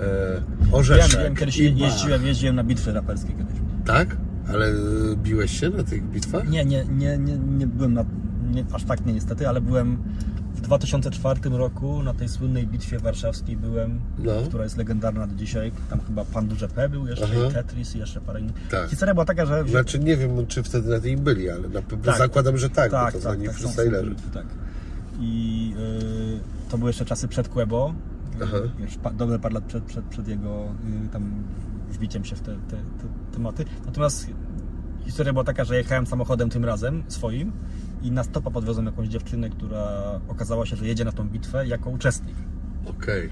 [0.00, 0.42] e,
[0.72, 1.80] orzeszek wiem, kiedyś i bach.
[1.80, 3.56] jeździłem, jeździłem na bitwy raperskie kiedyś.
[3.84, 4.16] Tak?
[4.48, 4.72] Ale e,
[5.16, 6.48] biłeś się na tych bitwach?
[6.48, 8.04] Nie, nie, nie, nie, nie byłem na,
[8.50, 9.98] nie, aż tak nie niestety, ale byłem
[10.64, 14.32] 2004 roku na tej słynnej bitwie warszawskiej byłem, No.
[14.48, 15.72] która jest legendarna do dzisiaj.
[15.90, 17.46] Tam chyba Pan Duże P był jeszcze, Aha.
[17.50, 18.54] i Tetris i jeszcze parę innych.
[18.70, 18.90] Tak.
[18.90, 19.64] Historia była taka, że...
[19.68, 22.18] Znaczy nie wiem, czy wtedy na niej byli, ale na pewno Tak.
[22.18, 24.14] zakładam, że tak, tak, bo to tak, tak, freestylerzy.
[24.34, 24.46] Tak.
[25.20, 27.94] I y, to były jeszcze czasy przed Quebo.
[28.42, 28.56] Aha.
[28.78, 30.64] Już pa, dobre parę lat przed, przed, przed jego
[31.06, 31.30] y, tam
[31.90, 33.64] wbiciem się w te, te, te tematy.
[33.86, 34.26] Natomiast
[35.04, 37.52] historia była taka, że jechałem samochodem tym razem swoim
[38.04, 39.86] i na stopa podwiozłem jakąś dziewczynę, która
[40.28, 42.36] okazała się, że jedzie na tą bitwę jako uczestnik.
[42.86, 43.30] Okej.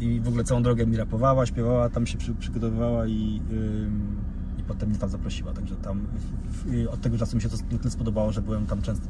[0.00, 4.16] I w ogóle całą drogę mi rapowała, śpiewała, tam się przy, przygotowywała i, ym,
[4.58, 5.52] i potem mnie tam zaprosiła.
[5.52, 6.06] Także tam
[6.48, 9.06] w, od tego czasu mi się to tyle spodobało, że byłem tam często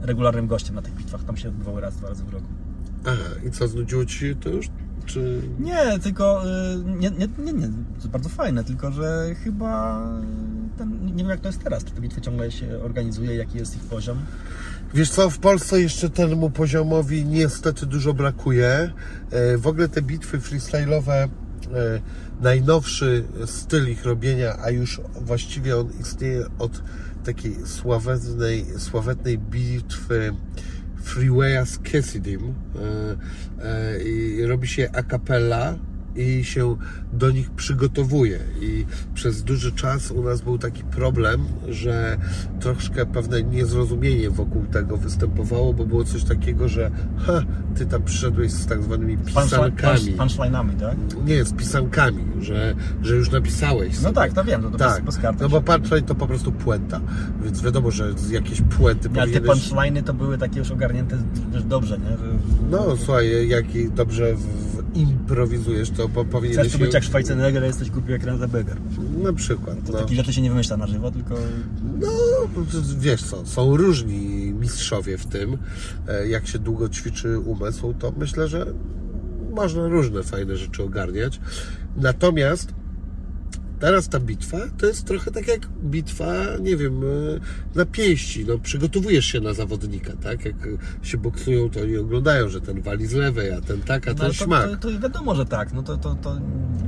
[0.00, 1.24] regularnym gościem na tych bitwach.
[1.24, 2.46] Tam się odbywały raz, dwa razy w roku.
[3.04, 4.66] Aha, i co, znudziło Ci się to już?
[5.06, 5.42] Czy...
[5.58, 6.48] Nie, tylko y,
[6.84, 7.68] nie, nie, nie, nie,
[8.02, 10.02] to bardzo fajne, tylko że chyba
[10.78, 13.76] ten, nie wiem jak to jest teraz, czy te bitwy ciągle się organizuje, jaki jest
[13.76, 14.18] ich poziom.
[14.94, 18.92] Wiesz co, w Polsce jeszcze temu poziomowi niestety dużo brakuje.
[19.30, 21.28] E, W ogóle te bitwy freestyle'owe, e,
[22.40, 26.82] najnowszy styl ich robienia, a już właściwie on istnieje od
[27.24, 30.34] takiej sławetnej, sławetnej bitwy
[31.02, 32.54] Freewaya z Cassidym.
[34.42, 35.74] E, robi się a cappella
[36.18, 36.76] i się
[37.12, 38.38] do nich przygotowuje.
[38.60, 42.16] I przez duży czas u nas był taki problem, że
[42.60, 47.42] troszkę pewne niezrozumienie wokół tego występowało, bo było coś takiego, że ha,
[47.76, 50.16] ty tam przyszedłeś z tak zwanymi pisankami.
[50.16, 50.96] Punchline'ami, tak?
[51.24, 53.94] Nie, z pisankami, że, że już napisałeś.
[53.94, 54.14] No sobie.
[54.14, 57.00] tak, to wiem, to, to Tak, bez, bez no bo punchline to po prostu puenta,
[57.44, 59.70] więc wiadomo, że z jakieś puenty Ale te powinieneś...
[59.70, 61.18] punchline'y to były takie już ogarnięte
[61.52, 62.10] też dobrze, nie?
[62.10, 62.38] Że,
[62.70, 63.64] No słuchaj, jak
[63.94, 64.34] dobrze
[64.94, 66.58] improwizujesz, to po, powinieneś...
[66.60, 68.76] Chcesz tu być jak Schwarzenegger, a jesteś głupi jak Renzebeger.
[69.22, 69.98] Na przykład, To no.
[69.98, 71.34] takich rzeczy się nie wymyśla na żywo, tylko
[72.00, 72.08] No,
[72.98, 75.58] wiesz co, są różni mistrzowie w tym.
[76.08, 78.66] E, Jak się długo ćwiczy umysł, to myślę, że
[79.50, 81.40] można różne fajne rzeczy ogarniać.
[81.96, 82.72] Natomiast
[83.80, 88.44] teraz ta bitwa to jest trochę tak jak bitwa, nie wiem, e, na pięści.
[88.48, 90.44] No, przygotowujesz się na zawodnika, tak?
[90.44, 90.56] Jak
[91.02, 94.16] się boksują, to oni oglądają, że ten wali z lewej, a ten tak, a no
[94.18, 94.56] ten no.
[94.58, 95.72] To, to, to wiadomo, że tak.
[95.72, 96.34] No to, to, to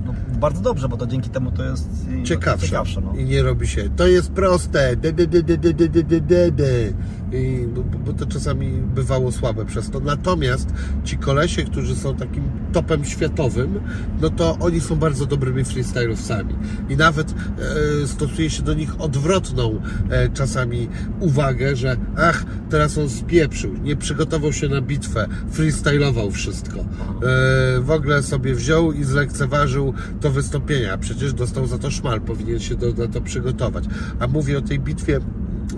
[0.07, 1.88] no, bardzo dobrze, bo to dzięki temu to jest
[2.24, 2.66] ciekawsze.
[2.66, 3.14] ciekawsze no.
[3.16, 3.91] I nie robi się.
[3.97, 4.97] To jest proste.
[4.97, 6.93] De, de, de, de, de, de, de, de.
[7.32, 10.01] I, bo, bo to czasami bywało słabe przez to.
[10.01, 10.74] Natomiast
[11.05, 13.80] ci kolesie, którzy są takim topem światowym,
[14.20, 16.55] no to oni są bardzo dobrymi freestylowcami.
[16.89, 17.35] I nawet
[18.03, 20.89] e, stosuje się do nich odwrotną e, czasami
[21.20, 26.78] uwagę, że ach, teraz on spieprzył, nie przygotował się na bitwę, freestylował wszystko.
[26.81, 26.85] E,
[27.81, 32.61] w ogóle sobie wziął i zlekceważył to wystąpienie, a przecież dostał za to szmal, powinien
[32.61, 33.85] się do, na to przygotować.
[34.20, 35.20] A mówię o tej bitwie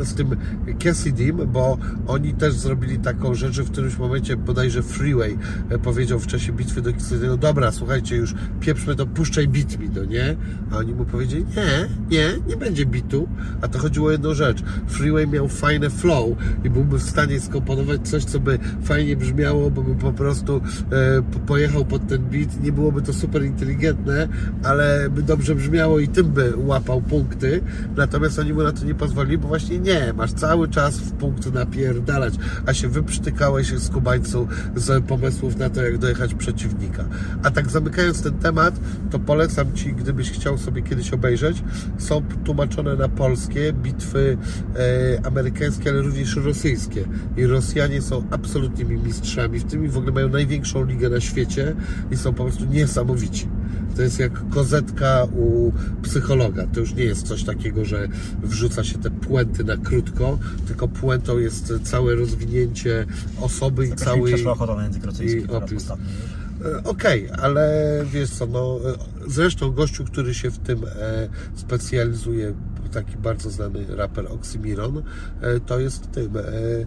[0.01, 0.37] z tym
[0.85, 5.39] Cassidym, bo oni też zrobili taką rzecz, w którymś momencie bodajże Freeway
[5.71, 9.91] e, powiedział w czasie bitwy do Cassidy'ego, dobra, słuchajcie, już pieprzmy to, puszczaj bit mi,
[9.97, 10.37] no nie?
[10.71, 13.29] A oni mu powiedzieli, nie, nie, nie będzie bitu,
[13.61, 14.63] a to chodziło o jedną rzecz.
[14.89, 19.83] Freeway miał fajne flow i byłby w stanie skomponować coś, co by fajnie brzmiało, bo
[19.83, 20.61] by po prostu
[20.93, 24.29] e, po- pojechał pod ten beat, nie byłoby to super inteligentne,
[24.63, 27.61] ale by dobrze brzmiało i tym by łapał punkty,
[27.97, 31.53] natomiast oni mu na to nie pozwolili, bo właśnie nie, masz cały czas w punkt
[31.53, 32.35] napierdalać,
[32.67, 37.05] a się wyprztykałeś z kubańcu z pomysłów na to, jak dojechać przeciwnika.
[37.43, 38.81] A tak zamykając ten temat,
[39.11, 41.63] to polecam Ci, gdybyś chciał sobie kiedyś obejrzeć,
[41.99, 44.39] są tłumaczone na polskie bitwy
[44.77, 47.05] e, amerykańskie, ale również rosyjskie.
[47.37, 51.75] I Rosjanie są absolutnymi mistrzami w tym i w ogóle mają największą ligę na świecie
[52.11, 53.49] i są po prostu niesamowici.
[53.97, 55.73] To jest jak kozetka u
[56.03, 56.67] psychologa.
[56.67, 58.09] To już nie jest coś takiego, że
[58.43, 63.07] wrzuca się te puenty na krótko, tylko puentą jest całe rozwinięcie
[63.41, 64.33] osoby i całej...
[64.33, 65.41] przeszła ochota na język rosyjski?
[66.65, 68.79] E, Okej, ale wiesz co, no
[69.27, 72.55] zresztą gościu, który się w tym e, specjalizuje,
[72.93, 75.03] taki bardzo znany raper Oxymiron,
[75.41, 76.85] e, to jest tym, e, e,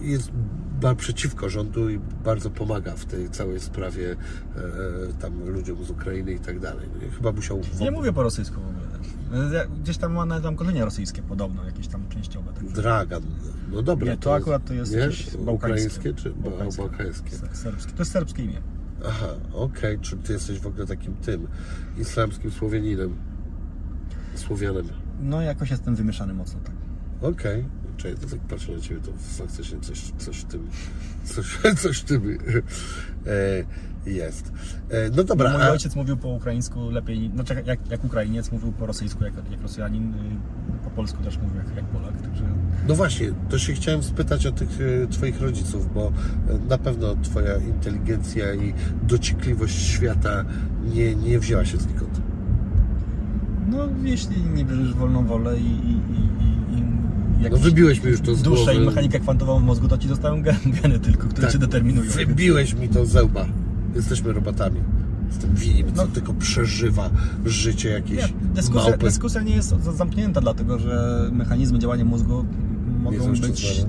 [0.00, 0.30] jest
[0.96, 4.10] przeciwko rządu i bardzo pomaga w tej całej sprawie
[4.56, 4.60] e,
[5.20, 6.88] tam ludziom z Ukrainy i tak dalej.
[6.94, 7.62] No Chyba musiał...
[7.62, 9.06] w- Nie mówię po rosyjsku w ogóle też.
[9.52, 12.52] Ja- Gdzieś tam ma nawet tam korzenie rosyjskie podobno, jakieś tam częściowe.
[12.52, 13.22] także- Dragan.
[13.72, 14.10] No dobra.
[14.12, 14.98] Nie, to akurat to jest nie?
[14.98, 16.14] jakieś bałkańskie.
[16.14, 16.82] Czy ba- Bałkańskie.
[16.82, 17.30] bałkańskie?
[17.30, 17.92] Se- Serbskie.
[17.92, 18.62] To jest serbskie imię.
[19.08, 21.46] Aha, okej, czyli ty jesteś w ogóle takim tym
[21.98, 23.16] islamskim Słowianinem.
[24.34, 24.86] Słowianem.
[25.20, 26.74] No jakoś jestem wymieszany mocno tak.
[27.30, 27.64] Okej.
[27.96, 29.12] Czekaj, to tak patrzę na Ciebie, to
[29.44, 30.68] faktycznie coś, coś w tym,
[31.34, 32.38] coś, coś w tym
[33.26, 34.52] e, jest.
[34.90, 38.86] E, no dobra, Mój ojciec mówił po ukraińsku lepiej, znaczy jak, jak Ukrainiec mówił po
[38.86, 42.44] rosyjsku, jak, jak Rosjanin, y, po polsku też mówił jak, jak Polak, także
[42.88, 46.12] no właśnie, to się chciałem spytać o tych e, Twoich rodziców, bo
[46.48, 50.44] e, na pewno Twoja inteligencja i dociekliwość świata
[50.94, 52.20] nie, nie wzięła się znikąd.
[53.68, 56.55] no jeśli nie bierzesz wolną wolę i, i, i,
[57.50, 58.74] No wybiłeś mi już to z głowy.
[58.74, 62.10] i mechanikę kwantową w mózgu, to ci zostają gen- geny tylko, które Tak, cię determinują.
[62.10, 63.46] Wybiłeś mi to ze łba.
[63.94, 64.80] Jesteśmy robotami.
[65.28, 66.08] Jestem winien, co No.
[66.08, 67.10] tylko przeżywa
[67.44, 69.04] życie jakieś Nie, dyskusja, małpy.
[69.06, 72.44] dyskusja nie jest za- zamknięta, dlatego że mechanizmy działania mózgu
[73.02, 73.84] mogą być.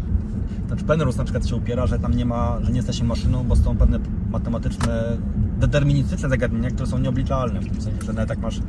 [0.68, 3.56] Znaczy Penrose na przykład się upiera, że tam nie ma, że nie jesteśmy maszyną, bo
[3.56, 4.00] są pewne
[4.32, 5.18] matematyczne,
[5.60, 7.60] deterministyczne zagadnienia, które są nieobliczalne.
[7.60, 8.60] W tym sensie, że nawet jak masz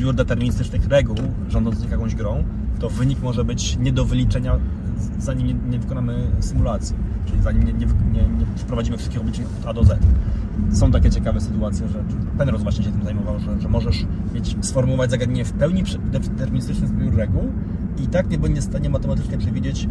[0.00, 1.16] zbiór deterministycznych reguł
[1.48, 2.44] rządzących jakąś grą,
[2.78, 4.58] to wynik może być nie do wyliczenia,
[5.18, 6.96] zanim nie, nie wykonamy symulacji.
[7.26, 7.82] Czyli zanim nie, nie,
[8.12, 9.98] nie, wprowadzimy wszystkich obliczeń od A do Z.
[10.72, 12.04] Są takie ciekawe sytuacje, że
[12.38, 17.16] Penrose właśnie się tym zajmował, że, że możesz mieć, sformułować zagadnienie w pełni deterministyczny zbiór
[17.16, 17.52] reguł
[18.04, 19.88] i tak nie będzie w stanie matematycznie przewidzieć,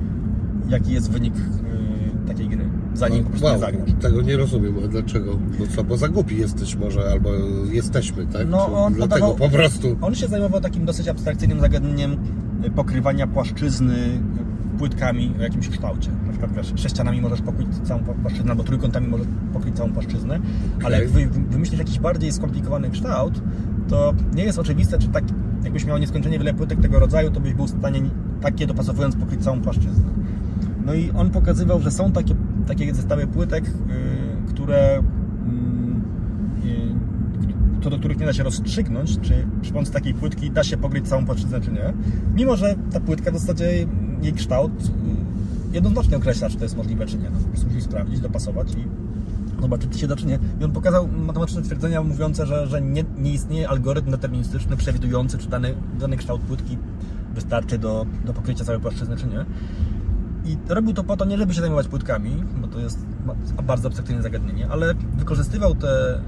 [0.70, 3.90] jaki jest wynik yy, takiej gry, zanim po prostu wow, nie zagrasz.
[4.02, 5.32] Tego nie rozumiem, a dlaczego?
[5.60, 7.30] No co, bo za głupi jesteś może, albo
[7.72, 8.48] jesteśmy, tak?
[8.50, 9.98] No, on Dlatego podawał- po prostu.
[10.02, 12.18] On się zajmował takim dosyć abstrakcyjnym zagadnieniem
[12.66, 16.12] y, pokrywania płaszczyzny y, płytkami o jakimś kształcie.
[16.26, 20.40] Na przykład wiesz, sześcianami możesz pokryć całą pła- płaszczyznę, albo trójkątami możesz pokryć całą płaszczyznę,
[20.84, 23.42] ale jak wy, wymyślisz jakiś bardziej skomplikowany kształt,
[23.90, 25.24] to nie jest oczywiste, czy tak,
[25.64, 28.02] jakbyś miał nieskończenie wiele płytek tego rodzaju, to byś był w stanie
[28.42, 30.04] takie dopasowując pokryć całą płaszczyznę.
[30.86, 32.36] No i on pokazywał, że są takie,
[32.70, 33.72] takie zestawy płytek, y,
[34.50, 36.02] które mm,
[37.86, 41.08] y, do których nie da się rozstrzygnąć, czy przy pomocy takiej płytki da się pokryć
[41.08, 41.94] całą płaszczyznę, czy nie.
[42.36, 43.88] Mimo, że ta płytka w zasadzie
[44.22, 44.90] jej kształt y,
[45.74, 47.30] jednoznacznie określa, czy to jest możliwe, czy nie.
[47.30, 48.88] No, po prostu sprawdzić, dopasować i
[49.62, 50.40] zobaczyć, czy się da, czy nie.
[50.62, 55.50] I on pokazał matematyczne twierdzenia mówiące, że, że nie, nie istnieje algorytm deterministyczny przewidujący, czy
[55.50, 56.78] dany, dany kształt płytki
[57.36, 59.46] wystarczy do, do pokrycia całej płaszczyzny, czy nie.
[60.46, 63.00] I robił to po to nie, żeby się zajmować płytkami, bo to jest
[63.64, 66.22] bardzo abstrakcyjne zagadnienie, ale wykorzystywał te,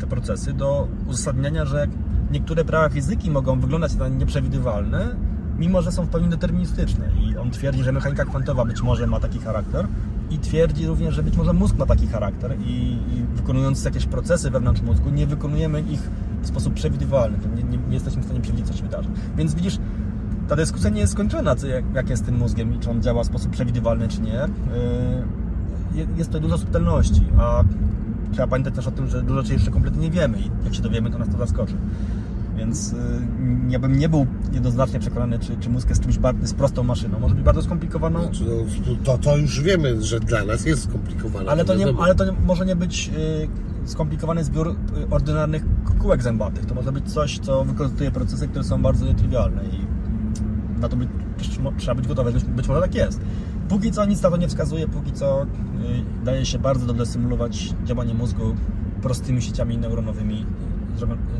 [0.00, 1.88] te procesy do uzasadniania, że
[2.30, 5.16] niektóre prawa fizyki mogą wyglądać na nieprzewidywalne,
[5.58, 7.10] mimo że są w pełni deterministyczne.
[7.22, 9.86] I on twierdzi, że mechanika kwantowa być może ma taki charakter
[10.30, 14.50] i twierdzi również, że być może mózg ma taki charakter i, i wykonując jakieś procesy
[14.50, 16.10] wewnątrz mózgu, nie wykonujemy ich
[16.42, 19.08] w sposób przewidywalny, nie, nie, nie jesteśmy w stanie przewidzieć, co się wydarzy.
[19.36, 19.78] Więc widzisz,
[20.48, 23.02] ta dyskusja nie jest skończona, co, jak, jak jest z tym mózgiem i czy on
[23.02, 24.40] działa w sposób przewidywalny, czy nie.
[25.94, 27.64] Je- Jest to dużo subtelności, a
[28.32, 30.82] trzeba pamiętać też o tym, że dużo rzeczy jeszcze kompletnie nie wiemy i jak się
[30.82, 31.74] dowiemy, to nas to zaskoczy.
[32.56, 32.98] Więc yy,
[33.68, 37.20] ja bym nie był jednoznacznie przekonany, czy, czy mózg jest czymś bardzo, jest prostą maszyną.
[37.20, 38.44] Może być bardzo skomplikowaną, Znaczy,
[38.88, 41.50] no, to, to już wiemy, że dla nas jest skomplikowane.
[41.50, 43.14] ale to, nie, ale to może nie być yy,
[43.84, 44.74] skomplikowany zbiór
[45.10, 45.64] ordynarnych
[45.98, 46.66] kółek zębatych.
[46.66, 49.97] To może być coś, co wykorzystuje procesy, które są bardzo nietrywialne i
[50.80, 51.08] na to by,
[51.78, 53.20] trzeba być gotowy, być, być może tak jest.
[53.68, 55.46] Póki co nic na to nie wskazuje, póki co y,
[56.24, 58.54] daje się bardzo dobrze symulować działanie mózgu
[59.02, 60.46] prostymi sieciami neuronowymi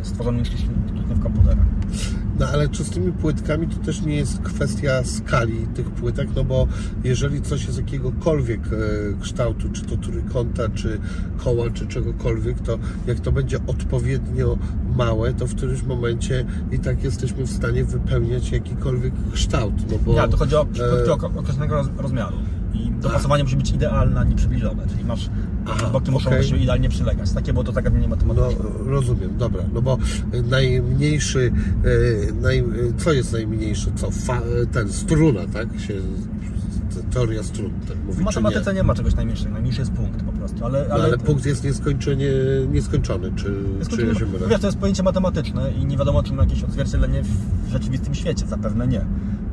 [0.03, 0.45] stworzonymi
[1.15, 1.67] w komputerach.
[2.39, 6.45] No ale czy z tymi płytkami to też nie jest kwestia skali tych płytek, no
[6.45, 6.67] bo
[7.05, 11.01] jeżeli coś jest jakiegokolwiek e, kształtu, czy to trójkąta, czy
[11.39, 14.59] koła, czy czegokolwiek, to jak to będzie odpowiednio
[14.97, 19.75] małe, to w którymś momencie i tak jesteśmy w stanie wypełniać jakikolwiek kształt.
[19.91, 20.67] No bo, ja, to chodzi o
[21.09, 21.13] e...
[21.13, 22.37] określonego rozmiaru.
[22.75, 25.31] I dopasowanie musi być idealne, nie przybliżone, czyli masz
[25.71, 26.45] Aha, boki muszą okay.
[26.45, 27.33] się idealnie przylegać.
[27.33, 28.65] Takie było to zagadnienie matematyczne.
[28.65, 29.99] No, rozumiem, dobra, no bo
[30.45, 31.53] najmniejszy,
[32.29, 32.65] e, naj,
[32.99, 34.43] co jest najmniejsze, co, Fa,
[34.73, 35.95] ten, struna, tak, się
[37.11, 38.77] teoria strun, tak mówi, W matematyce nie?
[38.77, 38.83] nie?
[38.83, 40.79] ma czegoś najmniejszego, najmniejszy jest punkt po prostu, ale...
[40.79, 42.31] Ale, no, ale punkt jest nieskończenie,
[42.73, 43.55] nieskończony, czy,
[43.91, 44.49] czy ja się mylę?
[44.49, 48.47] Wiesz, to jest pojęcie matematyczne i nie wiadomo, czy ma jakieś odzwierciedlenie w rzeczywistym świecie,
[48.47, 49.05] zapewne nie.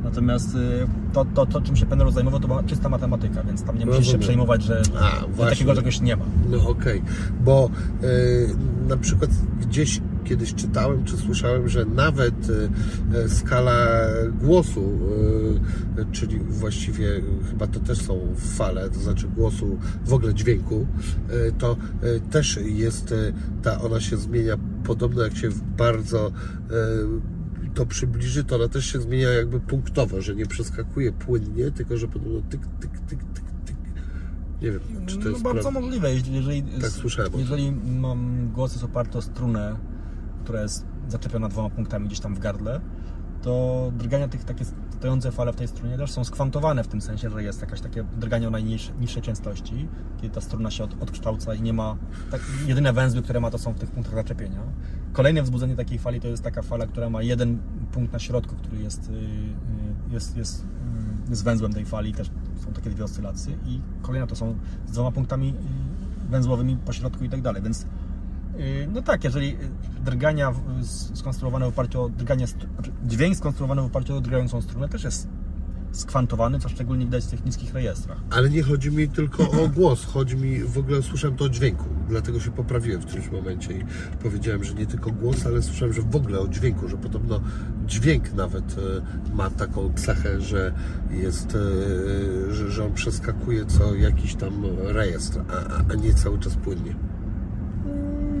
[0.06, 3.78] Natomiast y, to, to, to, czym się Penrose zajmował, to była czysta matematyka, więc tam
[3.78, 6.24] nie musisz się przejmować, że, A, że takiego czegoś nie ma.
[6.50, 7.02] No okej, okay.
[7.44, 7.70] bo
[8.02, 8.48] y,
[8.88, 9.30] na przykład
[9.60, 14.06] gdzieś kiedyś czytałem czy słyszałem, że nawet y, skala
[14.40, 14.98] głosu,
[15.98, 17.08] y, czyli właściwie
[17.50, 20.86] chyba to też są fale, to znaczy głosu, w ogóle dźwięku,
[21.48, 21.76] y, to
[22.30, 23.14] też jest,
[23.62, 26.32] ta, ona się zmienia podobno jak się bardzo
[27.76, 32.08] to przybliży, to ona też się zmienia jakby punktowo, że nie przeskakuje płynnie, tylko że
[32.08, 33.76] podobno tyk, tyk, tyk, tyk, tyk.
[34.62, 35.80] Nie wiem, czy to no, jest bardzo prawda.
[35.80, 39.76] możliwe, jeżeli, tak słyszałem jeżeli mam głos jest oparty o strunę,
[40.44, 42.80] która jest zaczepiona dwoma punktami gdzieś tam w gardle,
[43.42, 44.64] to drgania tych takie
[44.98, 48.04] stojące fale w tej strunie też są skwantowane w tym sensie, że jest jakaś takie
[48.04, 51.96] drganie o najniższej częstości, kiedy ta struna się od, odkształca i nie ma,
[52.30, 54.60] tak, jedyne węzły, które ma to są w tych punktach zaczepienia.
[55.12, 57.58] Kolejne wzbudzenie takiej fali to jest taka fala, która ma jeden
[57.92, 60.64] punkt na środku, który jest, y, y, jest, jest,
[61.26, 62.30] y, jest węzłem tej fali, też
[62.64, 64.56] są takie dwie oscylacje i kolejna to są
[64.86, 65.54] z dwoma punktami
[66.30, 67.86] węzłowymi po środku i tak dalej, więc
[68.92, 69.56] no tak, jeżeli
[70.04, 70.52] drgania
[71.14, 72.46] skonstruowane w oparciu o drganie,
[73.04, 75.28] dźwięk skonstruowany w oparciu o drgającą strunę też jest
[75.92, 78.18] skwantowany, co szczególnie widać w tych niskich rejestrach.
[78.30, 81.84] Ale nie chodzi mi tylko o głos, chodzi mi, w ogóle słyszałem to o dźwięku,
[82.08, 83.84] dlatego się poprawiłem w którymś momencie i
[84.22, 87.40] powiedziałem, że nie tylko głos, ale słyszałem, że w ogóle o dźwięku, że podobno
[87.86, 90.72] dźwięk nawet e, ma taką cechę, że
[91.10, 91.58] jest,
[92.50, 96.94] e, że on przeskakuje co jakiś tam rejestr, a, a nie cały czas płynnie.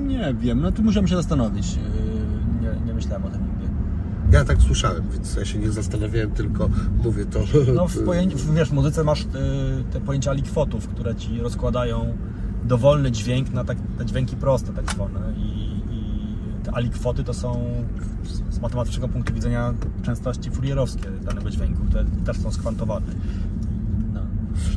[0.06, 1.66] Nie wiem, no tu musiałem się zastanowić.
[1.74, 3.66] E, nie, nie myślałem o tym nigdy.
[4.32, 6.68] Ja tak słyszałem, więc ja się nie zastanawiałem, tylko
[7.04, 7.40] mówię to.
[7.74, 7.94] No w,
[8.54, 9.26] wiesz, w muzyce masz y,
[9.92, 12.16] te pojęcia alikwotów, które ci rozkładają
[12.64, 17.64] dowolny dźwięk na tak, te dźwięki proste tak zwane i, i te alikwoty to są
[18.50, 23.06] z matematycznego punktu widzenia częstości furierowskie danego dźwięku, które też są skwantowane.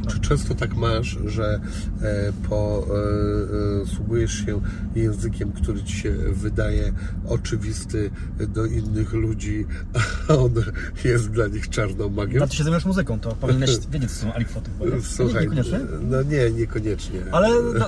[0.10, 1.60] Czy często tak masz, że
[2.02, 4.62] e, posługujesz e, e, się
[4.96, 6.94] językiem, który ci się wydaje
[7.28, 8.12] oczywisty
[8.48, 9.66] do innych ludzi,
[10.28, 10.54] a on
[11.06, 12.44] jest dla nich czarną magią?
[12.44, 14.70] A ty się zajmujesz muzyką, to powinieneś wiedzieć, co są alikwoty.
[15.02, 15.80] Słuchaj, niekoniecznie?
[16.02, 17.20] No nie, niekoniecznie.
[17.32, 17.88] Ale no,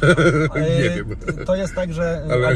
[0.80, 1.15] nie wiem.
[1.45, 2.23] To jest tak, że...
[2.31, 2.56] Ale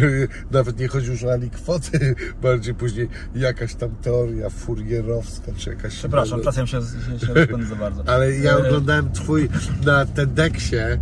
[0.51, 5.95] nawet nie chodzi już o alikwoty, bardziej później jakaś tam teoria furierowska, czy jakaś...
[5.95, 8.03] Przepraszam, czasem się, się, za bardzo.
[8.05, 9.49] Ale ja oglądałem twój,
[9.86, 10.99] na TEDxie e,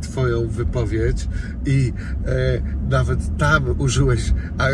[0.00, 1.28] twoją wypowiedź
[1.66, 1.92] i
[2.26, 2.32] e,
[2.90, 4.64] nawet tam użyłeś, a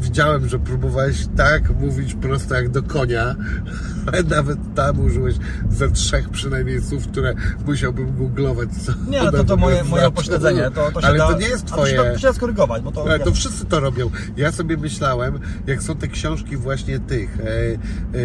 [0.00, 3.34] widziałem, że próbowałeś tak mówić prosto jak do konia,
[4.06, 5.34] ale nawet tam użyłeś
[5.70, 7.34] ze trzech przynajmniej słów, które
[7.66, 8.68] musiałbym googlować.
[9.08, 10.70] Nie, ale to, to moje, moje upośledzenie.
[10.74, 11.96] To, to ale da, to nie jest twoje.
[11.96, 13.02] To się skorygować, bo to...
[13.02, 14.10] Ale to wszyscy to robią.
[14.36, 17.44] Ja sobie myślałem, jak są te książki właśnie tych e,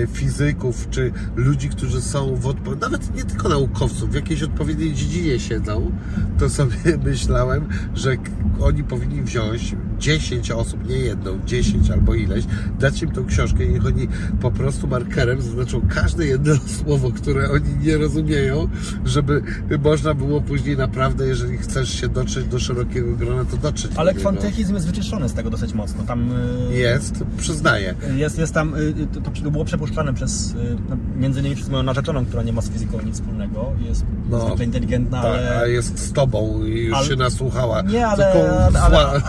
[0.03, 2.75] e, fizyków, czy ludzi, którzy są w odpo...
[2.75, 5.91] nawet nie tylko naukowców, w jakiejś odpowiedniej dziedzinie siedzą,
[6.39, 6.75] to sobie
[7.05, 8.17] myślałem, że
[8.61, 12.45] oni powinni wziąć 10 osób, nie jedną, 10 albo ileś,
[12.79, 14.07] dać im tą książkę i niech oni
[14.41, 18.67] po prostu markerem zaznaczą każde jedno słowo, które oni nie rozumieją,
[19.05, 19.43] żeby
[19.83, 24.73] można było później naprawdę, jeżeli chcesz się dotrzeć do szerokiego grona, to dotrzeć Ale kwantychizm
[24.73, 26.03] jest wyczyszczony z tego dosyć mocno.
[26.03, 26.31] Tam
[26.71, 27.95] y, jest, przyznaję.
[28.15, 30.55] Jest, jest tam, y, to, to było przepuszczane przez, y,
[30.89, 33.71] no, między innymi przez moją narzeczoną, która nie ma z fizyką nic wspólnego.
[33.87, 35.59] Jest no, inteligentna, tak, ale...
[35.59, 37.07] a jest z tobą i już ale...
[37.07, 37.81] się nasłuchała.
[37.81, 39.21] Nie, ale, ale, ale,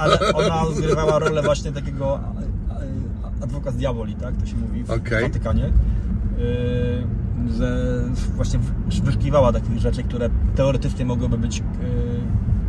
[0.00, 2.20] ale, ona odgrywała rolę właśnie takiego
[3.40, 4.36] adwokat diaboli, tak?
[4.36, 5.22] To się mówi w okay.
[5.22, 5.72] Watykanie.
[6.38, 7.26] Yy,
[7.58, 8.00] że
[8.36, 8.58] właśnie
[9.02, 11.64] wyszukiwała takich rzeczy, które teoretycznie mogłyby być yy,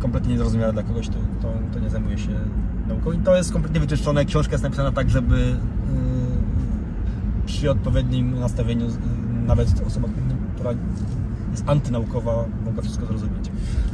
[0.00, 2.30] kompletnie niezrozumiałe dla kogoś, kto, kto, kto nie zajmuje się
[2.88, 3.12] nauką.
[3.12, 4.24] I to jest kompletnie wyczyszczone.
[4.24, 5.56] Książka jest napisana tak, żeby yy,
[7.46, 8.86] przy odpowiednim nastawieniu,
[9.46, 10.08] nawet osoba,
[10.54, 10.70] która
[11.66, 13.50] antynaukowa, mogła wszystko zrozumieć.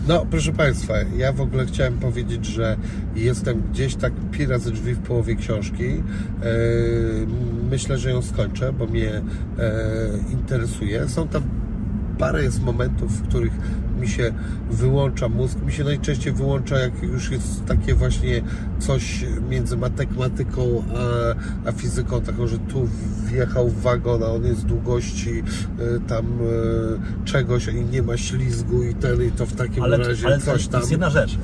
[0.09, 2.77] No, proszę Państwa, ja w ogóle chciałem powiedzieć, że
[3.17, 5.85] jestem gdzieś tak pi razy drzwi w połowie książki.
[5.85, 6.03] E,
[7.71, 9.23] myślę, że ją skończę, bo mnie e,
[10.33, 11.09] interesuje.
[11.09, 11.43] Są tam
[12.19, 13.53] parę jest momentów, w których
[14.01, 14.33] mi się
[14.71, 15.59] wyłącza mózg.
[15.67, 18.43] Mi się najczęściej wyłącza, jak już jest takie właśnie
[18.79, 20.83] coś między matematyką
[21.65, 22.89] a, a fizyką, taką, że tu
[23.27, 28.95] wjechał wagon, a on jest długości y, tam y, czegoś i nie ma ślizgu i
[28.95, 30.81] ten i to w takim ale, razie ale coś tam.
[30.81, 31.35] jest jedna rzecz.
[31.35, 31.39] Y,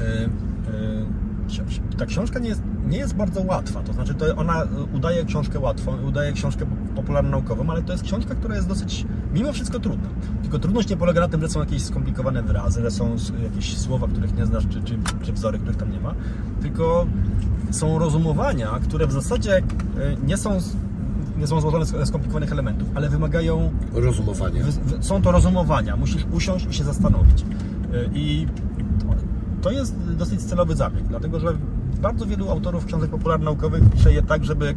[1.99, 3.83] ta książka nie jest, nie jest bardzo łatwa.
[3.83, 8.57] To znaczy, to ona udaje książkę łatwą, udaje książkę popularno-naukową, ale to jest książka, która
[8.57, 10.09] jest dosyć, mimo wszystko trudna.
[10.43, 14.09] Tylko trudność nie polega na tym, że są jakieś skomplikowane wyrazy, że są jakieś słowa,
[14.09, 16.15] których nie znasz, czy, czy, czy wzory, których tam nie ma,
[16.63, 17.07] tylko
[17.71, 19.63] są rozumowania, które w zasadzie e,
[20.27, 20.59] nie są
[21.39, 24.63] nie są złożone z skomplikowanych elementów, ale wymagają rozumowania.
[25.01, 25.97] Są to rozumowania.
[25.97, 27.43] Musisz usiąść i się zastanowić.
[27.43, 28.47] E, I
[29.63, 31.49] to jest dosyć celowy zabieg, dlatego że
[32.01, 34.75] bardzo wielu autorów książek popularno-naukowych pisze je tak, żeby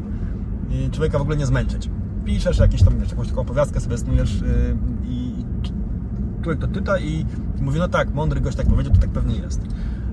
[0.88, 1.90] y, człowieka w ogóle nie zmęczyć.
[2.26, 5.46] Piszesz jakieś tam, wiesz, jakąś taką opowiastkę sobie snujesz y, i
[6.42, 7.26] człowiek to czyta i
[7.62, 9.62] mówi, no tak, mądry gość tak powiedział, to tak pewnie jest.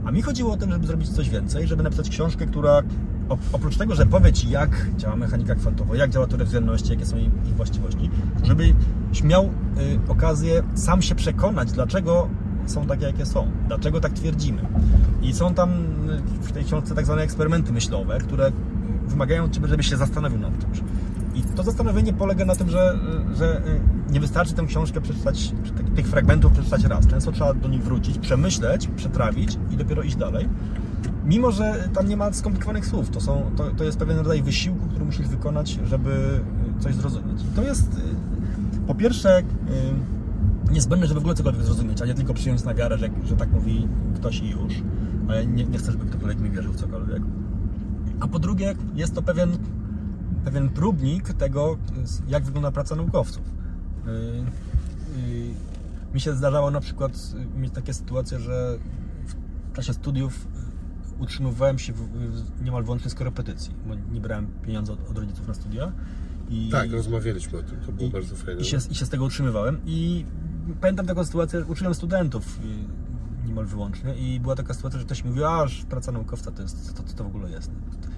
[0.05, 2.83] A mi chodziło o to, żeby zrobić coś więcej, żeby napisać książkę, która
[3.53, 7.17] oprócz tego, że powie Ci, jak działa mechanika kwantowa, jak działa teoria względności, jakie są
[7.17, 8.11] jej, ich właściwości,
[8.43, 9.49] żebyś miał y,
[10.09, 12.29] okazję sam się przekonać, dlaczego
[12.67, 13.51] są takie, jakie są.
[13.69, 14.63] Dlaczego tak twierdzimy?
[15.23, 15.71] I są tam
[16.43, 18.53] w tej książce tak zwane eksperymenty myślowe, które
[19.09, 20.83] wymagają od Ciebie, żebyś się zastanowił nad czymś.
[21.35, 22.99] I to zastanowienie polega na tym, że,
[23.39, 23.63] że
[24.11, 25.53] nie wystarczy tę książkę przeczytać,
[25.97, 27.07] tych fragmentów przeczytać raz.
[27.07, 30.49] Często trzeba do nich wrócić, przemyśleć, przetrawić i dopiero iść dalej.
[31.25, 34.89] Mimo, że tam nie ma skomplikowanych słów, to, są, to, to jest pewien rodzaj wysiłku,
[34.89, 36.41] który musisz wykonać, żeby
[36.79, 37.43] coś zrozumieć.
[37.43, 38.01] I to jest
[38.87, 39.43] po pierwsze
[40.71, 43.53] niezbędne, żeby w ogóle cokolwiek zrozumieć, a nie tylko przyjąć na wiarę, że, że tak
[43.53, 44.75] mówi ktoś i już.
[45.31, 47.23] Ale nie, nie chcę, żeby ktokolwiek mi wierzył w cokolwiek.
[48.21, 49.59] A po drugie, jest to pewien,
[50.45, 51.79] pewien próbnik tego,
[52.29, 53.43] jak wygląda praca naukowców.
[54.07, 54.13] Yy,
[55.23, 55.55] yy,
[56.15, 57.13] mi się zdarzało na przykład
[57.57, 58.79] mieć takie sytuacje, że
[59.73, 60.47] w czasie studiów
[61.19, 62.09] utrzymywałem się w,
[62.65, 65.93] niemal wyłącznie z korepetycji, bo nie brałem pieniędzy od, od rodziców na studia.
[66.49, 68.61] I, tak, rozmawialiśmy o tym, to było i, bardzo fajne.
[68.61, 69.81] I się, I się z tego utrzymywałem.
[69.87, 70.25] I
[70.81, 72.61] pamiętam taką sytuację, uczyłem studentów
[73.61, 76.87] niemal wyłącznie i była taka sytuacja, że ktoś mi mówił, a praca naukowca to jest,
[76.87, 77.71] co to, to w ogóle jest?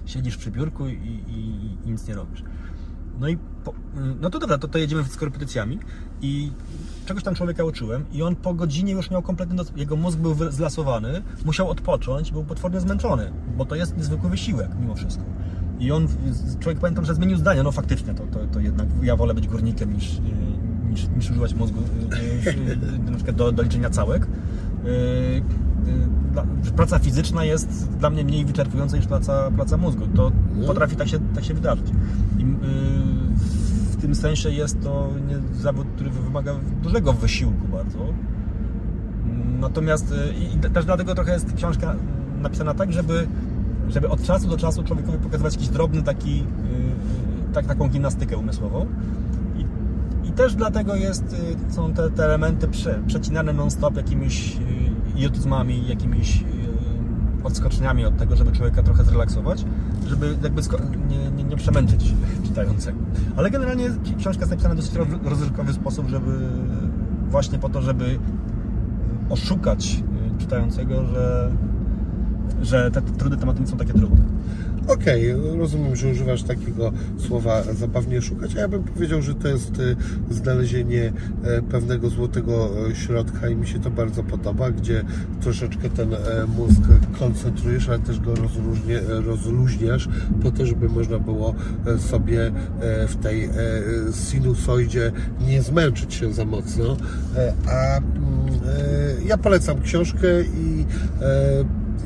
[0.05, 2.43] Siedzisz przy biurku i, i, i nic nie robisz.
[3.19, 3.73] No i po,
[4.21, 5.79] no to dobra, to, to jedziemy z korepetycjami
[6.21, 6.51] i
[7.05, 11.21] czegoś tam człowieka uczyłem i on po godzinie już miał kompletny, jego mózg był zlasowany,
[11.45, 15.23] musiał odpocząć, był potwornie zmęczony, bo to jest niezwykły wysiłek mimo wszystko.
[15.79, 16.07] I on,
[16.59, 19.93] człowiek pamiętam, że zmienił zdanie, no faktycznie, to, to, to jednak ja wolę być górnikiem
[19.93, 20.21] niż,
[20.89, 22.51] niż, niż używać mózgu y, y,
[23.05, 24.27] y, na przykład do, do liczenia całek.
[26.75, 30.07] Praca fizyczna jest dla mnie mniej wyczerpująca niż praca, praca mózgu.
[30.15, 30.67] To no.
[30.67, 31.87] potrafi tak się, tak się wydarzyć.
[32.39, 32.45] I
[33.91, 35.09] w tym sensie jest to
[35.53, 37.99] zawód, który wymaga dużego wysiłku bardzo.
[39.59, 40.13] Natomiast
[40.55, 41.95] i też dlatego trochę jest książka
[42.41, 43.27] napisana tak, żeby,
[43.89, 46.43] żeby od czasu do czasu człowiekowi pokazywać jakiś drobny taki,
[47.53, 48.87] tak, taką gimnastykę umysłową
[50.33, 51.23] też dlatego jest,
[51.69, 54.59] y, są te, te elementy prze, przecinane non-stop jakimiś y,
[55.15, 59.65] idiotyzmami, jakimiś y, odskoczniami od tego, żeby człowieka trochę zrelaksować,
[60.07, 60.61] żeby jakby
[61.09, 62.13] nie, nie, nie przemęczyć
[62.47, 62.99] czytającego.
[63.35, 66.49] Ale generalnie książka jest napisana w dosyć rozrywkowy sposób, żeby
[67.29, 68.19] właśnie po to, żeby
[69.29, 70.03] oszukać
[70.39, 71.51] czytającego, że,
[72.61, 74.32] że te trudne tematy są takie trudne.
[74.87, 76.91] Okej, okay, rozumiem, że używasz takiego
[77.27, 79.95] słowa zabawnie szukać, a ja bym powiedział, że to jest y,
[80.29, 85.03] znalezienie e, pewnego złotego e, środka i mi się to bardzo podoba, gdzie
[85.41, 86.17] troszeczkę ten e,
[86.57, 86.81] mózg
[87.19, 88.33] koncentrujesz, ale też go
[89.25, 90.09] rozluźniasz
[90.43, 91.55] po to, żeby można było
[91.99, 92.51] sobie
[93.07, 93.49] w tej
[94.31, 95.11] sinusoidzie
[95.41, 96.97] nie zmęczyć się za mocno.
[97.67, 98.07] A mm,
[99.25, 100.85] ja polecam książkę i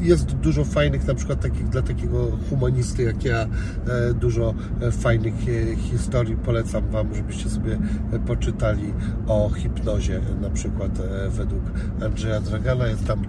[0.01, 5.33] jest dużo fajnych, na przykład takich dla takiego humanisty jak ja, e, dużo e, fajnych
[5.33, 6.35] e, historii.
[6.35, 7.77] Polecam Wam, żebyście sobie
[8.27, 8.93] poczytali
[9.27, 10.91] o hipnozie, na przykład
[11.29, 11.63] według
[12.05, 12.87] Andrzeja Dragana.
[12.87, 13.25] Jest tam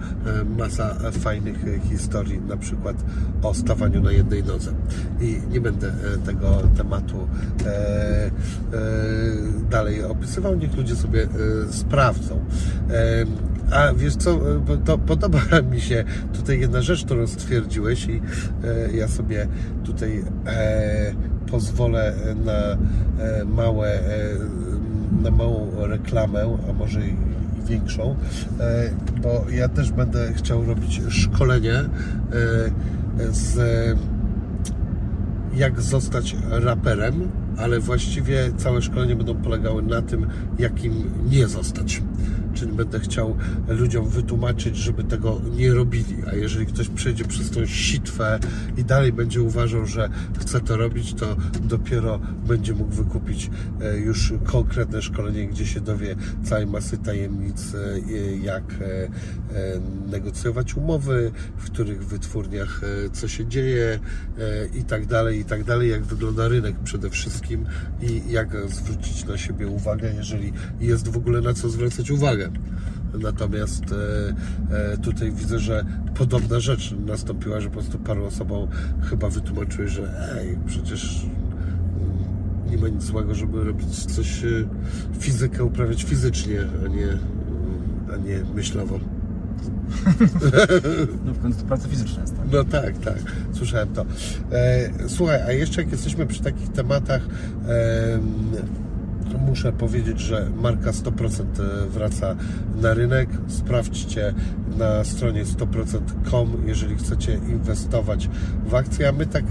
[0.58, 1.56] masa fajnych
[1.88, 2.96] historii, na przykład
[3.42, 4.72] o stawaniu na jednej nodze.
[5.20, 5.92] I nie będę
[6.26, 7.28] tego tematu
[9.70, 11.28] dalej opisywał, niech ludzie sobie
[11.70, 12.44] sprawdzą.
[13.72, 14.40] A wiesz co,
[14.84, 15.40] to podoba
[15.72, 18.20] mi się tutaj jedna rzecz, którą stwierdziłeś i
[18.64, 19.46] e, ja sobie
[19.84, 21.14] tutaj e,
[21.50, 22.14] pozwolę
[22.44, 24.34] na e, małe, e,
[25.22, 27.16] na małą reklamę, a może i
[27.66, 28.16] większą,
[28.60, 28.90] e,
[29.22, 31.88] bo ja też będę chciał robić szkolenie e,
[33.30, 33.58] z
[35.54, 40.26] jak zostać raperem, ale właściwie całe szkolenie będą polegały na tym,
[40.58, 40.92] jakim
[41.30, 42.02] nie zostać.
[42.58, 43.36] Czyli będę chciał
[43.68, 46.16] ludziom wytłumaczyć, żeby tego nie robili.
[46.32, 48.38] A jeżeli ktoś przejdzie przez tą sitwę
[48.76, 50.08] i dalej będzie uważał, że
[50.38, 56.16] chce to robić, to dopiero będzie mógł wykupić e, już konkretne szkolenie, gdzie się dowie
[56.44, 58.00] całej masy tajemnic, e,
[58.36, 59.08] jak e,
[60.10, 62.80] negocjować umowy, w których wytwórniach
[63.12, 63.98] co się dzieje
[64.74, 67.66] i tak dalej, i tak dalej, jak wygląda rynek przede wszystkim
[68.02, 72.47] i jak zwrócić na siebie uwagę, jeżeli jest w ogóle na co zwracać uwagę.
[73.14, 75.84] Natomiast e, e, tutaj widzę, że
[76.14, 78.68] podobna rzecz nastąpiła, że po prostu paru osobom
[79.10, 84.48] chyba wytłumaczyły, że ej, przecież mm, nie ma nic złego, żeby robić coś, e,
[85.18, 87.18] fizykę uprawiać fizycznie, a nie,
[88.14, 89.00] a nie myślowo.
[91.24, 92.46] No w końcu to praca fizyczna jest, tak?
[92.52, 93.18] No tak, tak,
[93.52, 94.04] słyszałem to.
[95.08, 97.22] Słuchaj, a jeszcze jak jesteśmy przy takich tematach,
[99.34, 101.44] muszę powiedzieć, że marka 100%
[101.88, 102.36] wraca
[102.82, 103.28] na rynek.
[103.48, 104.34] Sprawdźcie
[104.76, 108.30] na stronie 100%com, jeżeli chcecie inwestować
[108.66, 109.08] w akcje.
[109.08, 109.44] A my tak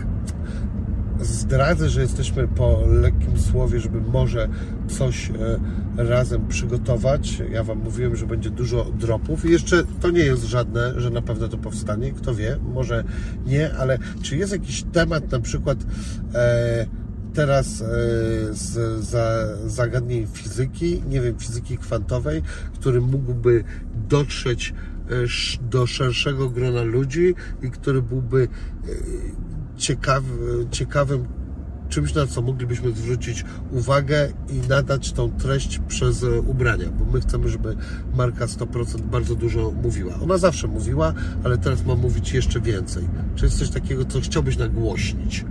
[1.22, 4.48] zdradzę, że jesteśmy po lekkim słowie, żeby może
[4.88, 5.34] coś e,
[6.04, 7.42] razem przygotować.
[7.52, 11.22] Ja Wam mówiłem, że będzie dużo dropów i jeszcze to nie jest żadne, że na
[11.22, 12.12] pewno to powstanie.
[12.12, 13.04] Kto wie, może
[13.46, 15.78] nie, ale czy jest jakiś temat na przykład
[16.34, 16.86] e,
[17.38, 17.86] teraz e,
[18.52, 22.42] z za, zagadnień fizyki, nie wiem, fizyki kwantowej,
[22.74, 23.64] który mógłby
[24.10, 24.74] dotrzeć
[25.10, 25.14] e,
[25.62, 28.88] do szerszego grona ludzi i który byłby e,
[29.78, 31.26] ciekawy, ciekawym
[31.90, 37.50] czymś, na co moglibyśmy zwrócić uwagę i nadać tą treść przez ubrania, bo my chcemy,
[37.50, 37.76] żeby
[38.16, 40.14] marka 100% bardzo dużo mówiła.
[40.24, 43.04] Ona zawsze mówiła, ale teraz ma mówić jeszcze więcej.
[43.36, 45.46] Czy jest coś takiego, co chciałbyś nagłośnić?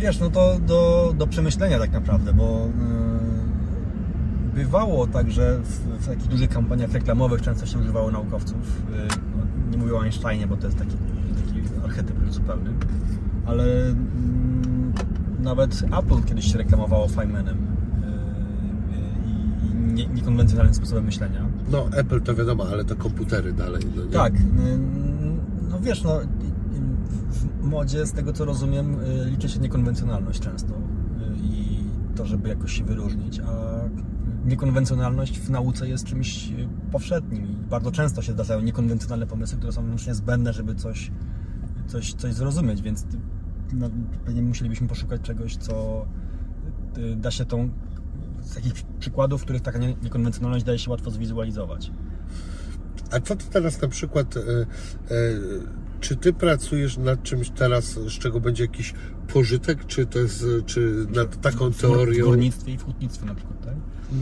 [0.00, 2.68] Wiesz, no to do, do przemyślenia tak naprawdę, bo
[4.54, 8.82] yy, bywało tak, że w, w takich dużych kampaniach reklamowych często się używało naukowców.
[8.90, 8.96] Yy,
[9.36, 10.96] no, nie mówię o Einsteinie, bo to jest taki,
[11.46, 12.70] taki archetyp zupełny,
[13.46, 13.94] ale yy,
[15.40, 21.46] nawet Apple kiedyś się reklamowało Feynmanem yy, i nie, niekonwencjonalnym sposobem myślenia.
[21.70, 23.82] No, Apple to wiadomo, ale to komputery dalej.
[23.96, 24.02] No?
[24.12, 24.32] Tak,
[25.70, 26.20] no wiesz, no
[27.30, 30.78] w modzie, z tego co rozumiem, y, liczy się niekonwencjonalność często y,
[31.42, 31.80] i
[32.16, 33.80] to, żeby jakoś się wyróżnić, a
[34.44, 39.72] niekonwencjonalność w nauce jest czymś y, powszednim i bardzo często się zdarzają niekonwencjonalne pomysły, które
[39.72, 41.10] są wyłącznie zbędne, żeby coś,
[41.86, 43.06] coś, coś zrozumieć, więc
[43.72, 43.90] no,
[44.24, 46.06] pewnie musielibyśmy poszukać czegoś, co
[47.16, 47.70] da się tą
[48.40, 51.92] z takich przykładów, w których taka niekonwencjonalność daje się łatwo zwizualizować.
[53.10, 54.34] A co to teraz na przykład
[56.00, 58.94] czy ty pracujesz nad czymś teraz, z czego będzie jakiś
[59.32, 62.24] pożytek, czy to jest, czy nad taką teorią?
[62.24, 63.74] W górnictwie i w hutnictwie na przykład, tak?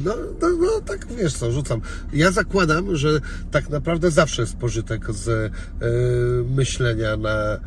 [0.04, 1.80] No, no, no, tak wiesz co, rzucam.
[2.12, 3.20] Ja zakładam, że
[3.50, 5.50] tak naprawdę zawsze jest pożytek z e,
[6.54, 7.58] myślenia na, e,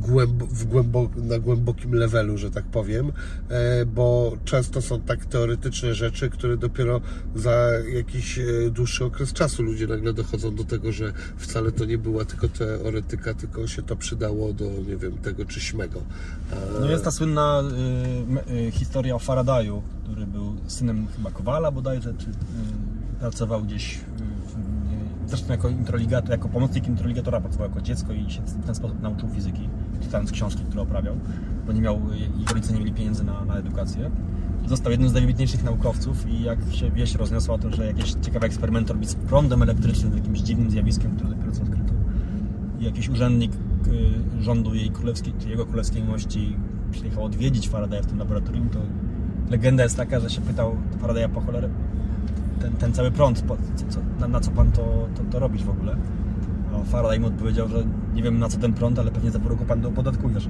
[0.00, 3.12] głęb, w głębo, na głębokim levelu, że tak powiem,
[3.48, 7.00] e, bo często są tak teoretyczne rzeczy, które dopiero
[7.34, 11.98] za jakiś e, dłuższy okres czasu ludzie nagle dochodzą do tego, że wcale to nie
[11.98, 16.02] była tylko teoretyka, tylko się to przydało do, nie wiem, tego czy śmego.
[16.80, 17.62] No jest ta słynna
[18.50, 22.32] y, y, historia o Faradaju, który był synem chyba Kowala bodajże, czy y,
[23.20, 24.00] pracował gdzieś,
[25.26, 29.28] zresztą jako introligator, jako pomocnik introligatora pracował jako dziecko i się w ten sposób nauczył
[29.28, 29.68] fizyki,
[30.00, 31.16] czytając książki, które oprawiał,
[31.66, 34.10] bo nie miał, i rodzice nie mieli pieniędzy na, na edukację.
[34.66, 38.92] Został jednym z najwybitniejszych naukowców i jak się wieść rozniosła to, że jakieś ciekawe eksperymenty
[38.92, 41.92] robi z prądem elektrycznym, jakimś dziwnym zjawiskiem, które dopiero co odkryto.
[42.80, 43.52] I jakiś urzędnik
[44.40, 46.56] rządu jej królewskiej, czy jego królewskiej mości
[46.90, 48.78] przyjechał odwiedzić Faradaya w tym laboratorium, to
[49.50, 51.68] legenda jest taka, że się pytał Faradaya po cholerę
[52.62, 53.56] ten, ten cały prąd, po,
[53.90, 55.96] co, na, na, co pan to, to, to robić w ogóle?
[56.74, 57.84] A Faraday mu odpowiedział, że
[58.14, 60.48] nie wiem na co ten prąd, ale pewnie za pół roku pan to opodatkujesz.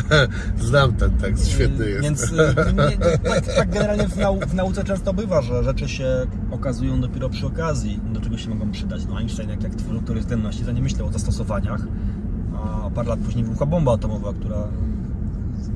[0.60, 2.02] Znam ten tekst, świetny jest.
[2.02, 6.06] Więc nie, tak, tak, generalnie w, nau, w, nauce często bywa, że rzeczy się
[6.50, 9.06] okazują dopiero przy okazji, do czego się mogą przydać.
[9.06, 11.80] No Einstein jak, jak tworzył teorię względności, to nie myślał o zastosowaniach,
[12.62, 14.68] a parę lat później wybuchła bomba atomowa, która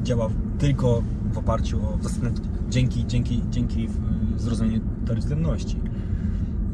[0.03, 0.29] działa
[0.59, 1.03] tylko
[1.33, 1.99] w oparciu o
[2.69, 3.89] dzięki, dzięki, dzięki
[4.37, 5.81] zrozumieniu teorii względności.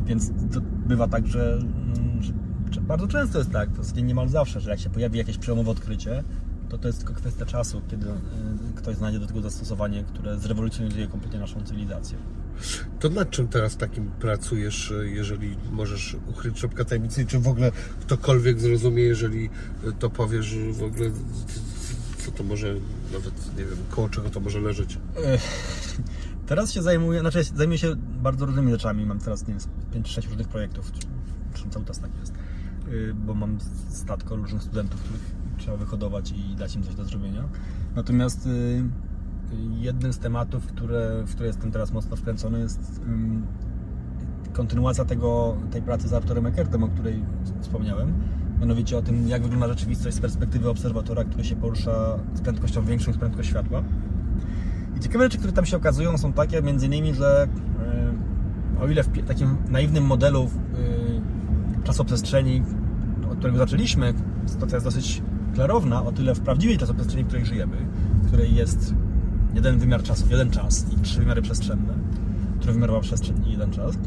[0.04, 2.22] Więc to bywa tak, że, mm,
[2.70, 5.70] że bardzo często jest tak, to jest niemal zawsze, że jak się pojawi jakieś przełomowe
[5.70, 6.24] odkrycie,
[6.68, 8.12] to to jest tylko kwestia czasu, kiedy y,
[8.74, 12.18] ktoś znajdzie do tego zastosowanie, które zrewolucjonizuje kompletnie naszą cywilizację.
[13.00, 17.72] To nad czym teraz takim pracujesz, e, jeżeli możesz uchylić szopkę tajemnicy, czy w ogóle
[18.00, 19.50] ktokolwiek zrozumie, jeżeli
[19.84, 21.10] e, to powiesz w ogóle,
[22.18, 22.74] co to może,
[23.12, 24.98] nawet nie wiem, koło czego to może leżeć?
[26.46, 29.06] Teraz się zajmuję, znaczy zajmuję się bardzo różnymi rzeczami.
[29.06, 29.54] Mam teraz, nie
[29.92, 31.00] wiem, 5-6 różnych projektów, czy,
[31.54, 32.32] czy cały czas tak jest.
[32.88, 33.58] Y, Bo mam
[33.88, 35.20] statko różnych studentów, których
[35.58, 37.48] trzeba wyhodować i dać im coś do zrobienia.
[37.96, 38.48] Natomiast
[39.80, 43.46] jednym z tematów, które, w które jestem teraz mocno wkręcony jest ym,
[44.52, 47.24] kontynuacja tego, tej pracy z Arturem Eckertem, o której
[47.60, 48.12] wspomniałem.
[48.60, 53.10] Mianowicie o tym, jak wygląda rzeczywistość z perspektywy obserwatora, który się porusza z prędkością większą
[53.10, 53.82] niż prędkość światła.
[54.96, 57.48] I ciekawe rzeczy, które tam się okazują, są takie między innymi, że
[58.78, 62.62] y, o ile w takim naiwnym modelu y, czasoprzestrzeni,
[63.30, 64.14] od którego zaczęliśmy,
[64.46, 65.22] sytuacja jest dosyć
[65.54, 67.76] klarowna, o tyle w prawdziwej czasoprzestrzeni, w której żyjemy,
[68.22, 68.94] w której jest
[69.58, 71.94] jeden wymiar czasu, jeden czas i trzy wymiary przestrzenne,
[72.60, 73.98] trójwymiarowa przestrzeń i jeden czas,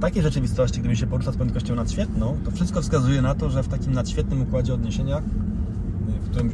[0.00, 3.68] takiej rzeczywistości, gdyby się porusza z prędkością nadświetną, to wszystko wskazuje na to, że w
[3.68, 5.22] takim nadświetnym układzie odniesienia,
[6.20, 6.50] w którym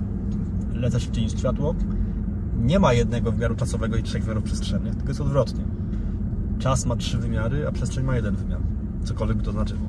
[0.74, 1.74] lecę szybciej niż światło,
[2.62, 5.64] nie ma jednego wymiaru czasowego i trzech wymiarów przestrzennych, tylko jest odwrotnie.
[6.58, 8.60] Czas ma trzy wymiary, a przestrzeń ma jeden wymiar.
[9.04, 9.80] Cokolwiek by to znaczyło.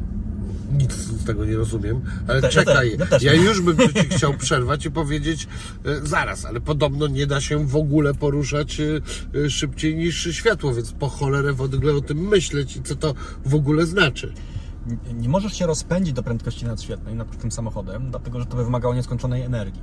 [0.78, 3.78] Nic z tego nie rozumiem, ale Te- ja czekaj, te- ja też ja już bym
[3.78, 5.48] ci chciał przerwać i powiedzieć
[5.86, 8.86] e, zaraz, ale podobno nie da się w ogóle poruszać e,
[9.46, 13.14] e, szybciej niż światło, więc po cholerę w ogóle o tym myśleć i co to
[13.46, 14.34] w ogóle znaczy.
[15.08, 18.64] Nie- Nie możesz się rozpędzić do prędkości nadświetnej nad tym samochodem, dlatego że to by
[18.64, 19.82] wymagało nieskończonej energii.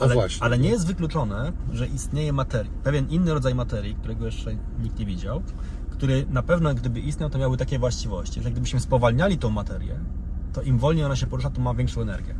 [0.00, 4.98] Ale, ale nie jest wykluczone, że istnieje materii, pewien inny rodzaj materii, którego jeszcze nikt
[4.98, 5.42] nie widział,
[6.00, 9.94] który na pewno gdyby istniał, to miałby takie właściwości, że gdybyśmy spowalniali tą materię,
[10.52, 12.34] to im wolniej ona się porusza, to ma większą energię.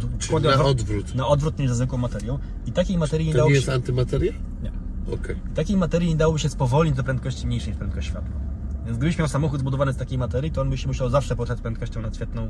[0.00, 1.14] Czyli Dokładnie na odwrót.
[1.14, 2.38] Na odwrót niż ze zwykłą materią.
[2.66, 3.58] I takiej materii nie To dało nie się...
[3.58, 4.32] jest antymateria?
[4.62, 4.72] Nie.
[5.14, 5.36] Okej.
[5.54, 8.40] Takiej materii nie dałoby się spowolnić do prędkości mniejszej niż prędkość światła.
[8.86, 11.60] Więc gdybyś miał samochód zbudowany z takiej materii, to on by się musiał zawsze poruszać
[11.60, 12.48] prędkością nadświetną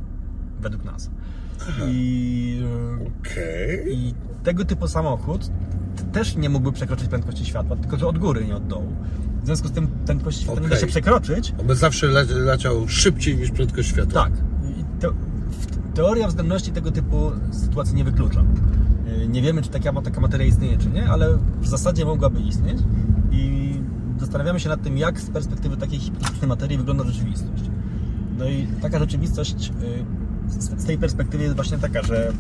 [0.61, 1.11] według nas.
[1.89, 2.63] I,
[3.21, 3.99] Okej.
[3.99, 4.15] I
[4.45, 5.51] tego typu samochód
[6.13, 8.97] też nie mógłby przekroczyć prędkości światła, tylko że od góry, nie od dołu.
[9.43, 10.81] W związku z tym prędkość światła nie da Okej.
[10.81, 11.55] się przekroczyć.
[11.61, 14.23] On by zawsze le leciał szybciej niż prędkość światła.
[14.25, 14.33] Tak.
[14.65, 18.45] I te, w- teoria względności tego typu sytuacji nie wyklucza.
[19.19, 22.79] Yy, Nie wiemy, czy taka, taka materia istnieje, czy nie, ale w zasadzie mogłaby istnieć
[23.33, 23.73] i
[24.21, 27.63] zastanawiamy się nad tym, jak z perspektywy takiej hipotetycznej materii wygląda rzeczywistość.
[28.39, 30.05] No i taka rzeczywistość yy,
[30.61, 32.33] z, z tej perspektywy jest właśnie taka, że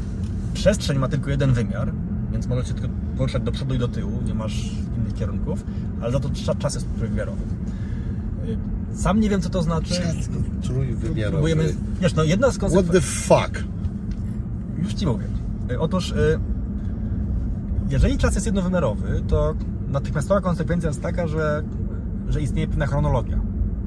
[0.54, 1.92] przestrzeń ma tylko jeden wymiar,
[2.32, 4.70] więc możesz się tylko poruszać do przodu i do tyłu, nie masz
[5.12, 5.64] kierunków,
[6.00, 7.42] ale za to cza- czas jest trójwymiarowy.
[8.46, 8.58] Yy,
[8.94, 9.94] Sam nie wiem, co to znaczy.
[10.62, 11.30] Trójwymiarowy.
[11.32, 11.74] Próbujemy.
[12.00, 13.10] Wiesz, no jedna z What the konsekwencji.
[13.10, 13.64] fuck?
[14.82, 15.24] Już ci mówię.
[15.70, 16.38] Y, Otóż, y,
[17.90, 19.54] jeżeli czas jest jednowymiarowy, to
[19.88, 21.62] natychmiastowa konsekwencja jest taka, że,
[22.28, 23.40] że istnieje pewna chronologia.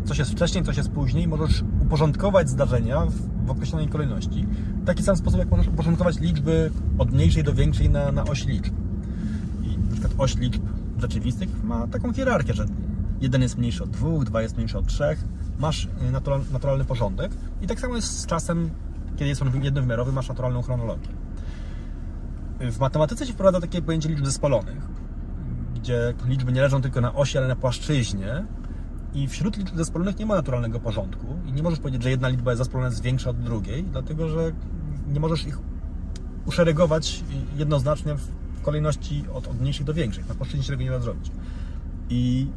[0.05, 1.27] Coś jest wcześniej, coś jest później.
[1.27, 4.45] Możesz uporządkować zdarzenia w, w określonej kolejności.
[4.81, 8.45] W taki sam sposób, jak możesz uporządkować liczby od mniejszej do większej na, na oś
[8.45, 8.73] liczb.
[9.63, 10.61] I na przykład oś liczb
[11.01, 12.65] rzeczywistych ma taką hierarchię, że
[13.21, 15.23] jeden jest mniejszy od dwóch, dwa jest mniejszy od trzech.
[15.59, 17.31] Masz y, natural, naturalny porządek.
[17.61, 18.69] I tak samo jest z czasem,
[19.15, 21.09] kiedy jest on jednowymiarowy, masz naturalną chronologię.
[22.59, 24.87] W matematyce się wprowadza takie pojęcie liczb zespolonych,
[25.75, 28.45] gdzie liczby nie leżą tylko na osi, ale na płaszczyźnie.
[29.13, 31.27] I wśród liczb zespolonych nie ma naturalnego porządku.
[31.45, 34.51] I nie możesz powiedzieć, że jedna liczba jest zespolona jest większa od drugiej, dlatego że
[35.07, 35.57] nie możesz ich
[36.45, 37.23] uszeregować
[37.57, 40.29] jednoznacznie w kolejności od, od mniejszych do większych.
[40.29, 41.31] Na płaszczyźnie się tego nie da zrobić.
[42.09, 42.47] I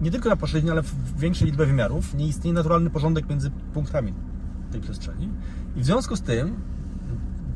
[0.00, 4.12] nie tylko na płaszczyźnie, ale w większej liczbie wymiarów nie istnieje naturalny porządek między punktami
[4.72, 5.28] tej przestrzeni.
[5.76, 6.56] I w związku z tym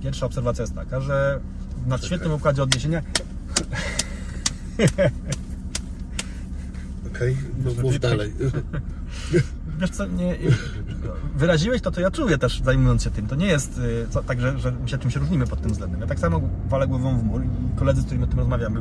[0.03, 1.41] pierwsza obserwacja jest taka, że
[1.85, 3.03] w nadświetnym układzie odniesienia
[7.07, 8.33] Okej, no Znaczy, mów dalej.
[9.79, 10.37] Wiesz co, nie,
[11.35, 13.27] wyraziłeś to, co ja czuję też zajmując się tym.
[13.27, 16.01] To nie jest y, co, tak, że, że my się czymś różnimy pod tym względem.
[16.01, 18.81] Ja tak samo walę głową w mur i koledzy, z którymi o tym rozmawiamy,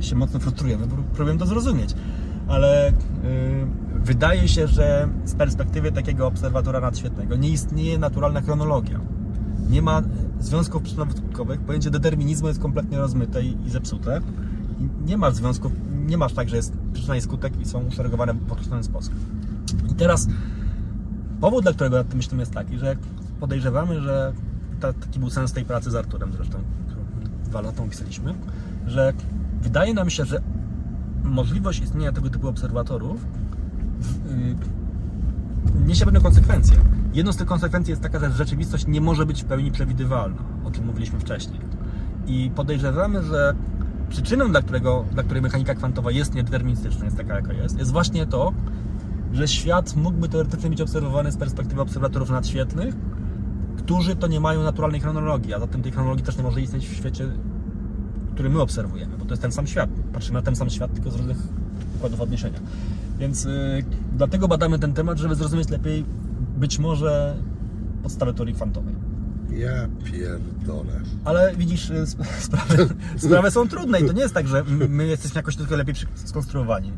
[0.00, 1.94] się mocno frustrujemy, bo próbują to zrozumieć.
[2.48, 2.92] Ale y,
[3.94, 9.00] wydaje się, że z perspektywy takiego obserwatora nadświetnego nie istnieje naturalna chronologia.
[9.70, 10.02] Nie ma
[10.40, 11.58] związków przyczynowo-skutkowych.
[11.58, 14.20] Pojęcie determinizmu jest kompletnie rozmyte i, i zepsute.
[14.80, 15.72] I nie masz związków,
[16.06, 19.14] nie masz tak, że jest przyczyna i skutek i są uszeregowane w określony sposób.
[19.90, 20.28] I teraz
[21.40, 22.96] powód, dla którego nad tym myślimy jest taki, że
[23.40, 24.32] podejrzewamy, że
[24.80, 26.58] ta, taki był sens tej pracy z Arturem zresztą,
[27.44, 28.34] dwa lata pisaliśmy,
[28.86, 29.12] że
[29.62, 30.42] wydaje nam się, że
[31.24, 33.26] możliwość istnienia tego typu obserwatorów
[35.76, 36.76] yy, niesie pewne konsekwencje.
[37.14, 40.70] Jedną z tych konsekwencji jest taka, że rzeczywistość nie może być w pełni przewidywalna, o
[40.70, 41.60] czym mówiliśmy wcześniej.
[42.26, 43.54] I podejrzewamy, że
[44.08, 48.26] przyczyną, dla, którego, dla której mechanika kwantowa jest niedeterministyczna, jest taka jaka jest, jest właśnie
[48.26, 48.52] to,
[49.32, 52.94] że świat mógłby teoretycznie być obserwowany z perspektywy obserwatorów nadświetlnych,
[53.76, 56.94] którzy to nie mają naturalnej chronologii, a zatem tej chronologii też nie może istnieć w
[56.94, 57.28] świecie,
[58.34, 59.90] który my obserwujemy, bo to jest ten sam świat.
[60.12, 61.36] Patrzymy na ten sam świat, tylko z różnych
[61.96, 62.58] układów odniesienia.
[63.18, 63.50] Więc yy,
[64.16, 66.04] dlatego badamy ten temat, żeby zrozumieć lepiej
[66.56, 67.36] być może
[68.02, 68.94] podstawę teorii kwantowej.
[69.50, 71.00] Ja pierdolę.
[71.24, 75.06] Ale widzisz, y, sp- sprawy, sprawy są trudne i to nie jest tak, że my
[75.06, 76.92] jesteśmy jakoś tylko lepiej skonstruowani.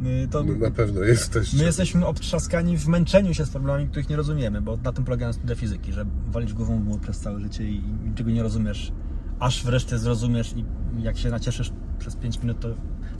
[0.00, 1.56] My, to, No na pewno jesteście.
[1.56, 5.32] my jesteśmy obtrzaskani w męczeniu się z problemami, których nie rozumiemy, bo na tym polegają
[5.32, 8.92] studia fizyki, że walisz głową w mur przez całe życie i niczego nie rozumiesz,
[9.38, 10.64] aż wreszcie zrozumiesz i
[11.02, 12.68] jak się nacieszysz przez 5 minut, to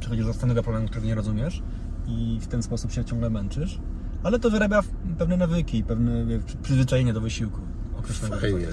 [0.01, 1.63] przechodzisz do następnego problemu, którego nie rozumiesz
[2.07, 3.79] i w ten sposób się ciągle męczysz.
[4.23, 4.83] Ale to wyrabia
[5.19, 6.27] pewne nawyki, pewne
[6.63, 7.61] przyzwyczajenie do wysiłku
[7.99, 8.41] określonego.
[8.41, 8.67] Fajnie.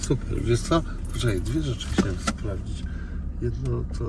[0.00, 0.42] Super.
[0.44, 0.82] Wiesz co?
[1.12, 2.84] Poczekaj, dwie rzeczy chciałem sprawdzić.
[3.42, 4.04] Jedno to...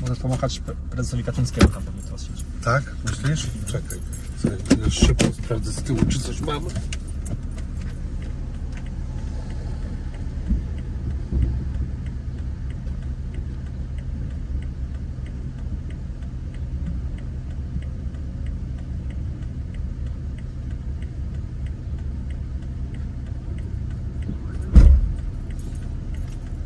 [0.00, 2.44] Możesz pomachać pre- prezesowi Kaczyńskiemu tam pewnie teraz siedzi.
[2.64, 2.82] Tak?
[3.04, 3.46] Myślisz?
[3.66, 3.98] Czekaj.
[4.90, 6.64] Szybko sprawdzę z tyłu, czy coś mam.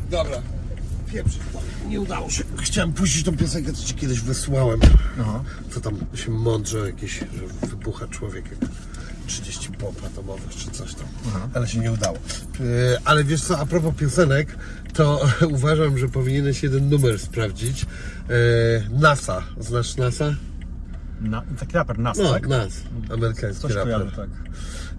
[0.09, 0.41] Dobra.
[1.87, 2.43] Nie udało się.
[2.61, 4.79] Chciałem puścić tą piosenkę, co ci kiedyś wysłałem.
[5.21, 5.43] Aha.
[5.69, 8.69] Co tam się mądrze jakieś, że wybucha człowiek jak
[9.27, 11.05] 30 bomb atomowych czy coś tam.
[11.53, 12.17] Ale się nie udało.
[12.59, 12.65] Yy,
[13.05, 14.57] Ale wiesz co, a propos piosenek,
[14.93, 15.25] to
[15.55, 17.81] uważam, że powinieneś jeden numer sprawdzić.
[18.29, 18.35] Yy,
[18.99, 19.43] NASA.
[19.59, 20.35] Znasz NASA?
[21.21, 22.47] Na, taki raper Nas, No, tak?
[22.47, 22.73] Nas.
[23.13, 24.15] Amerykański Coś kojarzę, raper.
[24.15, 24.29] tak.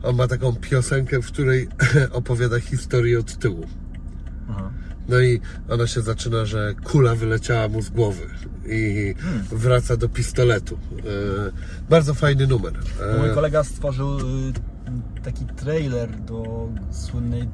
[0.03, 1.69] On ma taką piosenkę, w której
[2.13, 3.67] opowiada historię od tyłu.
[4.51, 4.71] Aha.
[5.09, 8.27] No i ona się zaczyna, że kula wyleciała mu z głowy
[8.66, 9.15] i
[9.51, 10.79] wraca do pistoletu.
[10.99, 12.73] E, bardzo fajny numer.
[13.01, 14.23] E, Mój kolega stworzył y,
[15.24, 17.49] taki trailer do słynnej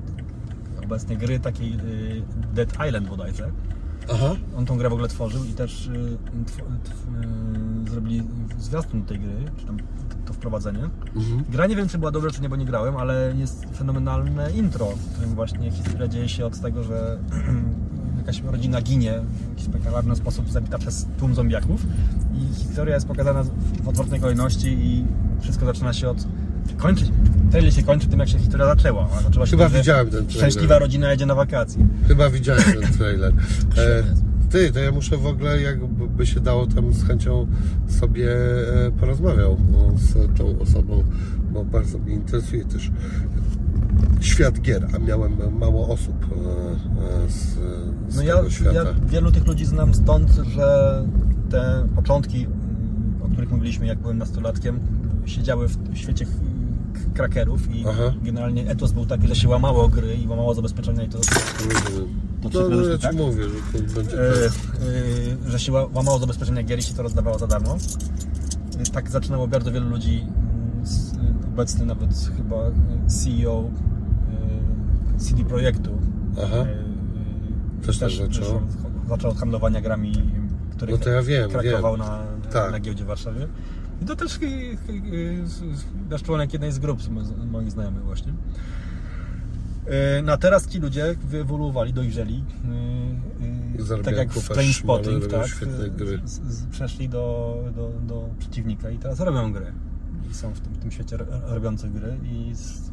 [0.84, 2.22] obecnie gry takiej y,
[2.54, 3.50] Dead Island bodajże.
[4.12, 6.18] Aha, On tą grę w ogóle tworzył i też y,
[7.90, 8.22] zrobili
[8.58, 9.76] zwiastun tej gry, czy tam
[10.38, 10.78] wprowadzenie.
[11.16, 11.44] Mhm.
[11.48, 14.86] Gra nie wiem, czy była dobra, czy nie, bo nie grałem, ale jest fenomenalne intro,
[14.86, 17.18] w którym właśnie historia dzieje się od tego, że
[18.18, 21.86] jakaś rodzina ginie w jakiś spektakularny sposób, zabita przez tłum zombiaków
[22.34, 23.42] i historia jest pokazana
[23.82, 25.04] w odwrotnej kolejności i
[25.40, 26.18] wszystko zaczyna się od...
[26.76, 27.04] Kończy,
[27.50, 29.08] trailer się kończy tym, jak się historia zaczęła.
[29.24, 30.50] Zaczęła się Chyba tym, widziałem ten trailer.
[30.50, 31.86] Szczęśliwa rodzina jedzie na wakacje.
[32.08, 33.32] chyba widziałem ten trailer.
[33.78, 34.27] E.
[34.50, 37.46] ty, to ja muszę w ogóle, jakby się dało tam z chęcią
[37.88, 38.32] sobie
[38.86, 41.04] e, porozmawiał no, z tą osobą,
[41.52, 42.90] bo bardzo mnie interesuje też
[44.20, 47.36] świat gier, a miałem mało osób e, e, z,
[48.08, 48.72] z No tego ja, świata.
[48.72, 51.04] ja wielu tych ludzi znam stąd, że
[51.50, 54.80] te początki, mm, o których mówiliśmy, jak byłem nastolatkiem,
[55.26, 56.26] siedziały w świecie
[57.14, 58.12] krakerów i Aha.
[58.22, 62.20] generalnie etos był taki, że się łamało gry i łamało zabezpieczenia i to, Rozumiem.
[62.42, 63.14] To No, przepraszam, ja ci tak?
[63.16, 64.20] mówię, że to będzie...
[64.20, 64.46] e,
[65.46, 67.76] e, że się ła- łamało zabezpieczenia gier i się to rozdawało za darmo.
[68.80, 71.14] E, Tak zaczynało bardzo wielu ludzi, mm, z,
[71.48, 72.72] obecny nawet chyba e,
[73.08, 73.64] CEO
[75.16, 75.90] e, CD Projektu.
[76.44, 76.56] Aha.
[76.56, 78.60] e, Też tak zaczął.
[79.08, 80.12] zaczął od handlowania grami,
[80.76, 82.06] które No to ja wiem, krakował wiem.
[82.06, 82.18] Na,
[82.52, 82.72] Tak.
[82.72, 83.46] na giełdzie w Warszawie.
[84.02, 84.46] I to też y, y,
[85.14, 85.44] y,
[86.10, 87.00] nasz członek jednej z grup
[87.50, 88.32] moich znajomych właśnie.
[89.86, 92.44] E, No teraz ci ludzie wyewoluowali, dojrzeli.
[93.78, 95.46] Zarabiają Tak jak w Trainspotting, tak?
[95.96, 96.20] gry.
[96.70, 99.72] Przeszli do, do, do przeciwnika i teraz robią gry.
[100.30, 102.90] I są w tym, w tym świecie ro- robiących gry i z,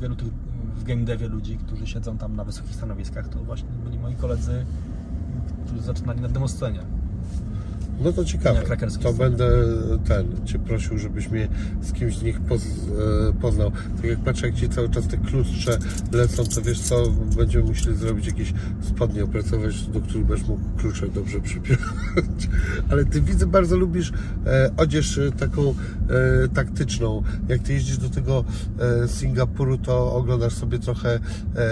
[0.00, 0.28] wielu tych
[0.76, 4.66] w game devie ludzi, którzy siedzą tam na wysokich stanowiskach, to właśnie byli moi koledzy,
[5.66, 6.80] którzy zaczynali na demoscenie.
[8.00, 8.62] No to ciekawe.
[8.78, 9.14] To sceny.
[9.18, 9.50] będę
[10.04, 11.48] ten Cię prosił, żebyś mnie
[11.82, 13.70] z kimś z nich poz, e, poznał.
[13.96, 15.78] Tak jak patrzę, jak Ci cały czas te klucze
[16.12, 18.52] lecą, to wiesz co, będziemy musieli zrobić jakieś
[18.82, 21.80] spodnie, opracować, do których będziesz mógł klucze dobrze przypiąć.
[22.90, 24.12] Ale Ty widzę, bardzo lubisz
[24.46, 25.74] e, odzież e, taką
[26.54, 27.22] taktyczną.
[27.48, 28.44] Jak Ty jeździsz do tego
[29.06, 31.20] Singapuru, to oglądasz sobie trochę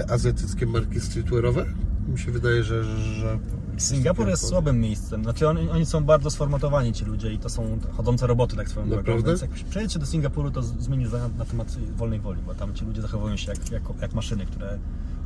[0.09, 1.65] azjatyckie marki streetwearowe?
[2.09, 2.85] Mi się wydaje, że...
[2.85, 3.39] że
[3.79, 5.23] Singapur jest słabym miejscem.
[5.23, 8.89] Znaczy oni, oni są bardzo sformatowani ci ludzie i to są chodzące roboty tak swoją
[8.89, 9.03] drogą.
[9.03, 9.29] Naprawdę?
[9.31, 12.85] Więc jak przejedziecie do Singapuru, to zmienisz zdanie na, temat wolnej woli, bo tam ci
[12.85, 14.79] ludzie zachowują się jak, jak, jak maszyny, które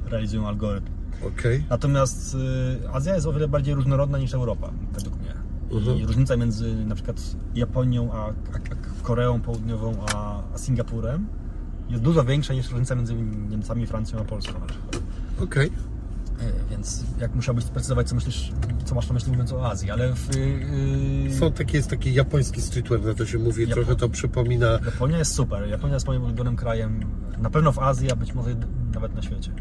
[0.07, 0.93] realizują algorytm.
[1.27, 1.65] Okej.
[1.71, 5.35] Natomiast y, Azja jest o wiele bardziej różnorodna niż Europa, według mnie.
[5.71, 6.07] I Mhm.
[6.07, 11.27] różnica między na przykład Japonią, a, a, a Koreą Południową, a, a Singapurem
[11.91, 13.15] jest dużo większa niż różnica między
[13.51, 15.03] Niemcami, Francją a Polską na przykład.
[15.43, 15.67] Okej.
[15.67, 15.92] E,
[16.71, 18.53] Więc jak musiałbyś sprecyzować, co myślisz,
[18.85, 22.63] co masz na myśli mówiąc o Azji, ale w, yy, Są takie, jest taki japoński
[22.63, 24.79] streetwear, na to się mówi, Japo- trochę to przypomina.
[24.85, 25.69] Japonia jest super.
[25.69, 27.01] Japonia jest moim ulubionym krajem,
[27.39, 28.57] na pewno w Azji, a być może
[28.95, 29.53] nawet na świecie.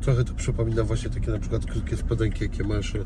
[0.00, 3.00] Trochę to przypomina właśnie takie na przykład krótkie spodenki, jakie masz, e,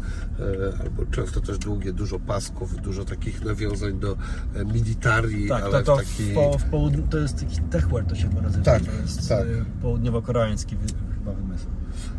[0.81, 4.17] albo często też długie, dużo pasków, dużo takich nawiązań do
[4.55, 6.33] e, militarii, Tak, ale to, to, w taki...
[6.35, 8.65] po, w południu, to jest taki techwear, to się chyba nazywa.
[8.65, 9.47] Tak, to jest tak.
[9.47, 10.77] y, południowo-koreański
[11.19, 11.67] chyba wymysł.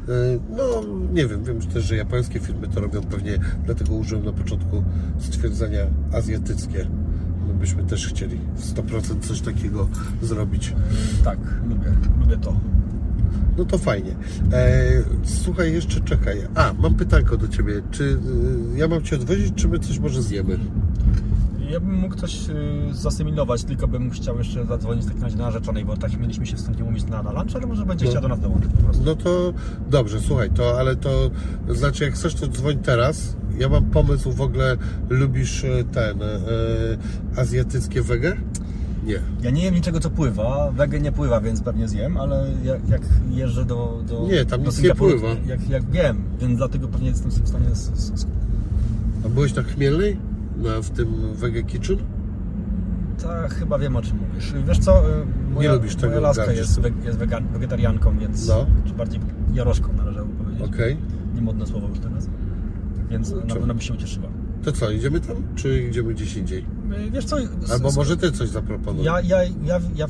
[0.09, 0.63] E, No,
[1.13, 4.83] nie wiem, wiem też, że japońskie firmy to robią pewnie, dlatego użyłem na początku
[5.19, 6.87] stwierdzenia azjatyckie.
[7.47, 9.87] My byśmy też chcieli w 100% coś takiego
[10.21, 10.69] zrobić.
[11.21, 11.37] Y, Tak,
[11.69, 11.91] lubię,
[12.21, 12.59] lubię to.
[13.57, 14.15] No to fajnie.
[14.53, 14.89] E,
[15.23, 16.37] słuchaj, jeszcze czekaj.
[16.55, 17.81] A, mam pytanko do Ciebie.
[17.91, 18.17] Czy y,
[18.77, 20.57] ja mam Cię odwozić, czy my coś może zjemy?
[21.71, 22.53] Ja bym mógł coś y,
[22.91, 26.55] zasymilować, tylko bym chciał jeszcze zadzwonić w takim razie do narzeczonej, bo tak mieliśmy się
[26.57, 28.11] wstępnie umówić na, na lunch, ale może będzie No.
[28.11, 29.03] chciał do nas dołączyć po prostu.
[29.05, 29.53] No to
[29.89, 31.31] dobrze, słuchaj, to ale to
[31.69, 33.35] znaczy, jak chcesz, to dzwoń teraz.
[33.57, 34.77] Ja mam pomysł w ogóle,
[35.09, 36.27] lubisz e, ten e,
[37.35, 38.37] azjatyckie wege?
[39.05, 39.19] Nie.
[39.41, 40.71] Ja nie jem niczego, co pływa.
[40.71, 44.65] Wege nie pływa, więc pewnie zjem, ale jak, jak jeżdżę do, do Nie, tam do
[44.69, 45.27] nic nie pływa.
[45.47, 47.75] Jak, jak wiem, więc dlatego pewnie jestem w stanie...
[47.75, 48.25] Z, z,
[49.25, 50.30] A byłeś na Chmielnej?
[50.61, 51.97] Na, w tym Wege Kitchen?
[53.23, 54.53] tak, chyba wiem, o czym mówisz.
[54.67, 58.47] Wiesz co, y, moja, lubisz tego, moja laska jest, jest wegan, wegetarianką, więc...
[58.47, 58.65] No.
[58.85, 59.19] Czy bardziej
[59.53, 60.67] jaroszką należałoby powiedzieć.
[60.67, 60.97] Okej.
[61.35, 62.29] Niemodne słowo już teraz.
[63.09, 63.53] Więc na Czemu?
[63.53, 64.27] pewno by się ucieszyła.
[64.63, 66.65] To co, idziemy tam, czy idziemy gdzieś indziej?
[67.07, 67.37] Y, Wiesz co...
[67.73, 69.05] Albo może Ty coś zaproponujesz?
[69.05, 70.07] Ja, ja, ja, ja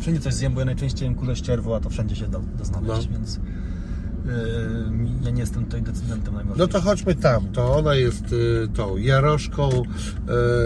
[0.00, 2.64] wszędzie coś zjem, bo ja najczęściej jem kurze ścierwo, a to wszędzie się da, da
[2.64, 3.12] znaleźć, No.
[3.12, 3.40] więc
[5.24, 6.68] ja nie jestem tutaj decydentem No najważniejszym.
[6.72, 7.48] to chodźmy tam.
[7.52, 9.70] To ona jest y, tą jaroszką,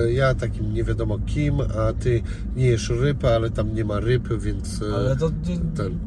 [0.07, 2.23] y, ja takim nie wiadomo kim, a ty
[2.57, 4.83] nie jesz ryb, ale tam nie ma ryb, więc.
[4.83, 5.31] y, Ale to
[5.77, 5.99] ten.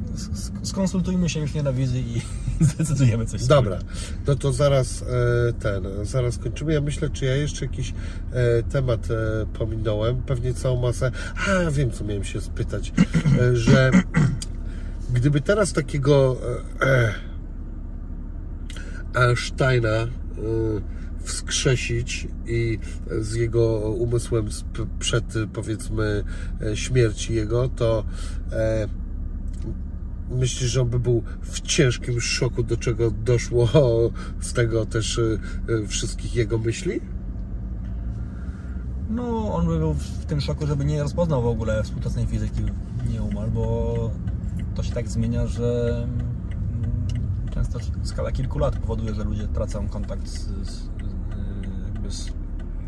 [0.63, 2.21] skonsultujmy się już nie na wizy i
[2.65, 3.43] zdecydujemy coś.
[3.45, 3.79] Dobra,
[4.27, 5.03] no to zaraz
[5.59, 6.73] ten, zaraz kończymy.
[6.73, 7.93] Ja myślę, czy ja jeszcze jakiś
[8.71, 9.07] temat
[9.53, 11.11] pominąłem, pewnie całą masę.
[11.67, 12.93] A, wiem, co miałem się spytać,
[13.53, 13.91] że
[15.15, 16.37] gdyby teraz takiego
[19.15, 20.07] Einsteina e,
[21.23, 22.79] wskrzesić i
[23.21, 24.49] z jego umysłem
[24.99, 26.23] przed, e, powiedzmy,
[26.61, 28.03] e, śmierci jego, to
[28.51, 28.87] e,
[30.29, 33.69] Myślisz, że on by był w ciężkim szoku, do czego doszło
[34.39, 35.39] z tego też y,
[35.69, 37.01] y, wszystkich jego myśli?
[39.09, 42.61] No, on by był w tym szoku, żeby nie rozpoznał w ogóle współczesnej fizyki
[43.09, 44.11] nieomal, bo
[44.75, 46.07] to się tak zmienia, że
[47.55, 50.89] często skala kilku lat powoduje, że ludzie tracą kontakt z, z,
[51.85, 52.31] jakby z,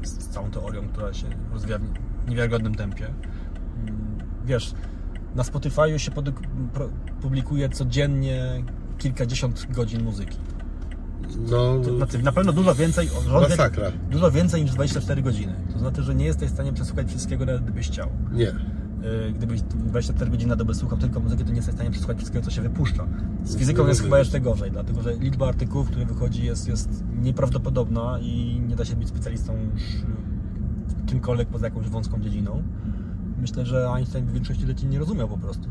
[0.04, 3.06] z całą teorią, która się rozwija w niewiarygodnym tempie.
[3.08, 4.74] Mm, Wiesz,
[5.36, 6.12] na Spotify'u się
[7.22, 8.64] publikuje codziennie
[8.98, 10.38] kilkadziesiąt godzin muzyki.
[11.50, 13.10] No, znaczy, na pewno dużo więcej,
[13.50, 13.92] Masakra.
[14.12, 15.56] dużo więcej niż 24 godziny.
[15.74, 18.10] To znaczy, że nie jesteś w stanie przesłuchać wszystkiego, nawet gdybyś chciał.
[18.32, 18.54] nie.
[19.02, 22.18] Yy, Gdybyś 24 godziny na dobę słuchał tylko muzyki, to nie jesteś w stanie przesłuchać
[22.18, 23.08] wszystkiego, co się wypuszcza.
[23.44, 28.20] Z fizyką jest chyba jeszcze gorzej, dlatego że liczba artykułów, które wychodzi jest, jest nieprawdopodobna
[28.22, 29.84] i nie da się być specjalistą już
[31.06, 32.64] czymkolwiek poza jakąś wąską dziedziną.
[33.42, 35.70] Myślę, że Einstein w większości rzeczy nie rozumiał po prostu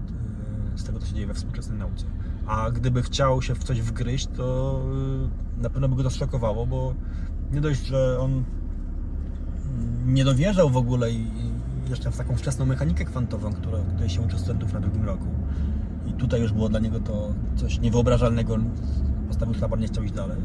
[0.72, 2.06] yy, z tego, co się dzieje we współczesnej nauce.
[2.46, 4.80] A gdyby chciał się w coś wgryźć, to
[5.56, 6.94] yy, na pewno by go to zszokowało, bo
[7.52, 8.44] nie dość, że on
[10.06, 11.26] nie dowierzał w ogóle i
[11.90, 15.26] jeszcze w taką wczesną mechanikę kwantową, która, której się uczy studentów na drugim roku.
[16.06, 18.56] I tutaj już było dla niego to coś niewyobrażalnego.
[19.28, 20.38] Postawił szlaban, nie chciał iść dalej.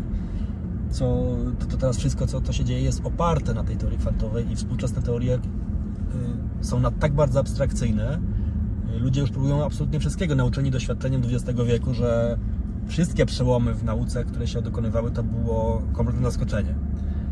[0.90, 1.24] Co,
[1.60, 4.56] to, to teraz wszystko, co to się dzieje, jest oparte na tej teorii kwantowej i
[4.56, 5.40] współczesne teorie y,
[6.62, 8.20] są na tak bardzo abstrakcyjne.
[8.96, 12.38] Y, ludzie już próbują absolutnie wszystkiego, nauczeni doświadczeniem XX wieku, że
[12.88, 16.76] wszystkie przełomy w nauce, które się dokonywały, to było kompletne zaskoczenie.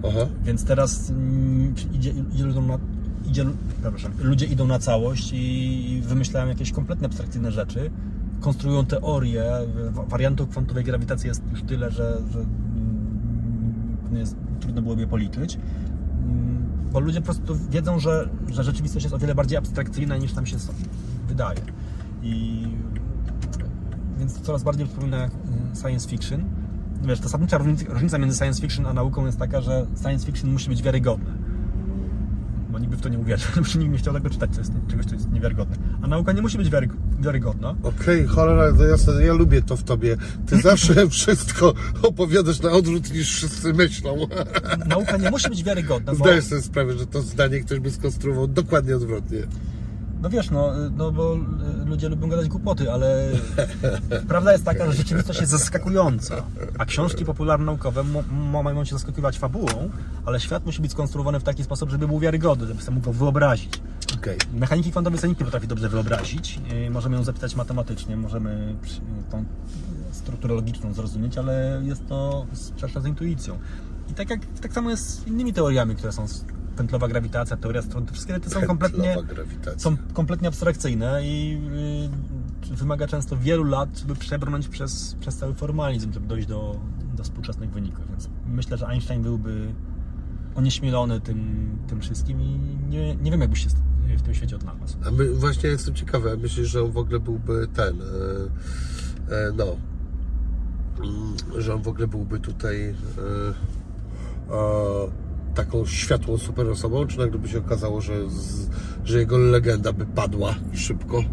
[0.07, 0.19] Aha.
[0.43, 2.77] Więc teraz mm, idzie, idzie ludziom na,
[3.25, 3.45] idzie,
[3.81, 7.91] przepraszam, ludzie idą na całość i wymyślają jakieś kompletnie abstrakcyjne rzeczy.
[8.39, 9.43] Konstruują teorie.
[9.91, 15.55] wa- Wariantów kwantowej grawitacji jest już tyle, że, że mm, jest, trudno byłoby je policzyć.
[16.23, 20.33] Mm, Bo ludzie po prostu wiedzą, że, że rzeczywistość jest o wiele bardziej abstrakcyjna niż
[20.33, 20.57] nam się
[21.27, 21.59] wydaje.
[22.23, 22.63] I
[24.19, 25.29] więc to coraz bardziej przypomina mm,
[25.81, 26.43] science fiction.
[27.03, 30.69] Wiesz, zasadnicza różnica, różnica między science fiction a nauką jest taka, że science fiction musi
[30.69, 31.38] być wiarygodne.
[32.79, 34.71] Bo nikt by w to nie uwierzył, bo nikt nie chciał tego czytać, co jest,
[34.87, 35.75] czegoś, co jest niewiarygodne.
[36.01, 36.89] A nauka nie musi być wiary,
[37.19, 37.75] wiarygodna.
[37.83, 40.17] Okej, cholera, to jasne, ja lubię to w tobie.
[40.45, 44.27] Ty zawsze wszystko opowiadasz na odwrót niż wszyscy myślą.
[44.87, 48.47] Nauka nie musi być wiarygodna, bo Zdajesz sobie sprawę, że to zdanie ktoś by skonstruował
[48.47, 49.39] dokładnie odwrotnie.
[50.21, 53.29] No wiesz, no, no bo y, ludzie lubią gadać głupoty, ale
[54.27, 56.35] prawda jest taka, że rzeczywistość jest zaskakująca.
[56.77, 58.03] A książki popularno-naukowe
[58.63, 59.89] mają się zaskakiwać fabułą,
[60.25, 63.13] ale świat musi być skonstruowany w taki sposób, żeby był wiarygodny, żeby sobie mógł go
[63.13, 63.81] wyobrazić.
[64.15, 64.37] Okej.
[64.53, 66.59] Mechaniki kwantowej sobie nikt nie potrafi dobrze wyobrazić.
[66.83, 69.01] Yy, Możemy ją zapisać matematycznie, możemy przy-
[69.31, 69.45] tą
[70.11, 73.59] strukturę logiczną zrozumieć, ale jest to sprzeczne z intuicją.
[74.09, 76.25] I tak, jak, tak samo jest z innymi teoriami, które są
[76.79, 79.15] pętlowa grawitacja, teoria strun, te wszystkie te są kompletnie,
[79.77, 81.61] są kompletnie abstrakcyjne i
[82.69, 86.79] yy, wymaga często wielu lat, by przebrnąć przez, przez cały formalizm, żeby dojść do,
[87.15, 88.09] do współczesnych wyników.
[88.09, 89.73] Więc myślę, że Einstein byłby
[90.55, 93.69] onieśmielony tym, tym wszystkim i nie, nie wiem, jakbyś się
[94.17, 94.97] w tym świecie odnalazł.
[95.07, 98.05] A my, właśnie jestem ciekawy, myślisz, że on w ogóle byłby ten, e,
[99.35, 99.65] e, no,
[100.97, 102.93] mm, że on w ogóle byłby tutaj e,
[104.53, 105.28] e,
[105.65, 108.13] taką światłą super osobą, czy nagle by się okazało, że,
[109.03, 111.23] że jego legenda by padła szybko?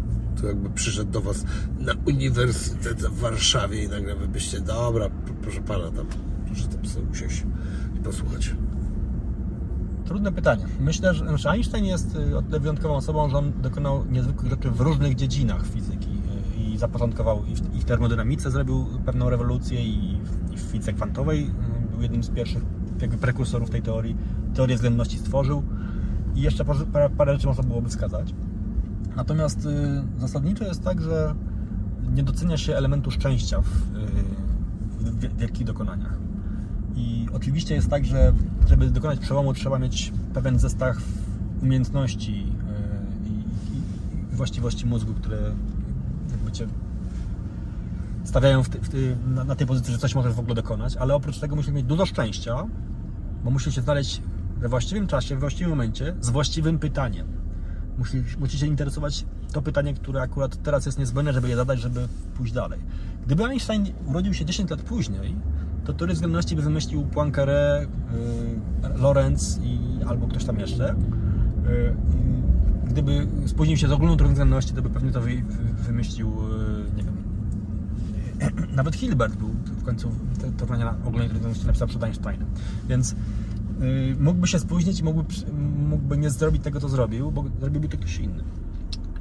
[0.41, 1.45] To jakby przyszedł do Was
[1.79, 5.09] na Uniwersytet w Warszawie i nagle wy byście, dobra,
[5.41, 6.05] proszę Pana, tam,
[6.45, 7.43] proszę tam sobie usiąść
[7.95, 8.55] i posłuchać.
[10.05, 10.65] Trudne pytanie.
[10.79, 14.71] Myślę, że że Einstein jest y, o tyle wyjątkową osobą, że on dokonał niezwykłych rzeczy
[14.71, 16.09] w różnych dziedzinach fizyki
[16.57, 17.45] y, i zapoczątkował
[17.75, 22.23] i w, termodynamice zrobił pewną rewolucję i w, i w fizyce kwantowej y, był jednym
[22.23, 24.15] z pierwszych jakby prekursorów tej teorii.
[24.53, 25.63] Teorię względności stworzył
[26.35, 28.33] i jeszcze parę, parę, rzeczy można byłoby wskazać.
[29.15, 31.35] Natomiast y, zasadniczo jest tak, że
[32.15, 36.17] nie docenia się elementu szczęścia w, y, w wie- wielkich dokonaniach.
[36.95, 38.33] I oczywiście jest tak, że
[38.67, 40.97] żeby dokonać przełomu trzeba mieć pewien zestaw
[41.61, 42.43] umiejętności yy,
[43.25, 43.31] i,
[43.77, 45.37] i, i właściwości mózgu, które
[46.31, 46.67] jakby cię
[48.27, 50.95] stawiają w ty, w ty, na, na tej pozycji, że coś możesz w ogóle dokonać,
[50.95, 52.65] ale oprócz tego musisz mieć dużo szczęścia,
[53.43, 54.21] bo musisz się znaleźć
[54.57, 57.27] we właściwym czasie, w właściwym momencie, z właściwym pytaniem.
[57.97, 62.07] Musisz, musi się interesować to pytanie, które akurat teraz jest niezbędne, żeby je zadać, żeby
[62.37, 62.79] pójść dalej.
[63.25, 65.35] Gdyby Einstein urodził się 10 lat później,
[65.85, 67.87] to teorię względności by wymyślił Poincaré,
[68.83, 70.95] yy, Lorenz i albo ktoś tam jeszcze.
[72.85, 76.31] I gdyby spóźnił się z ogólną teorią względności, to by pewnie to wy, wy, wymyślił,
[76.35, 76.56] wiem,
[78.75, 80.11] nawet Hilbert był w końcu
[80.57, 82.47] teorię ogólnej względności napisał przed Einsteinem.
[82.89, 83.15] Więc
[83.79, 85.33] yy, mógłby się spóźnić mógłby,
[85.89, 88.43] mógłby nie zrobić tego, co zrobił, bo zrobiłby to ktoś inny.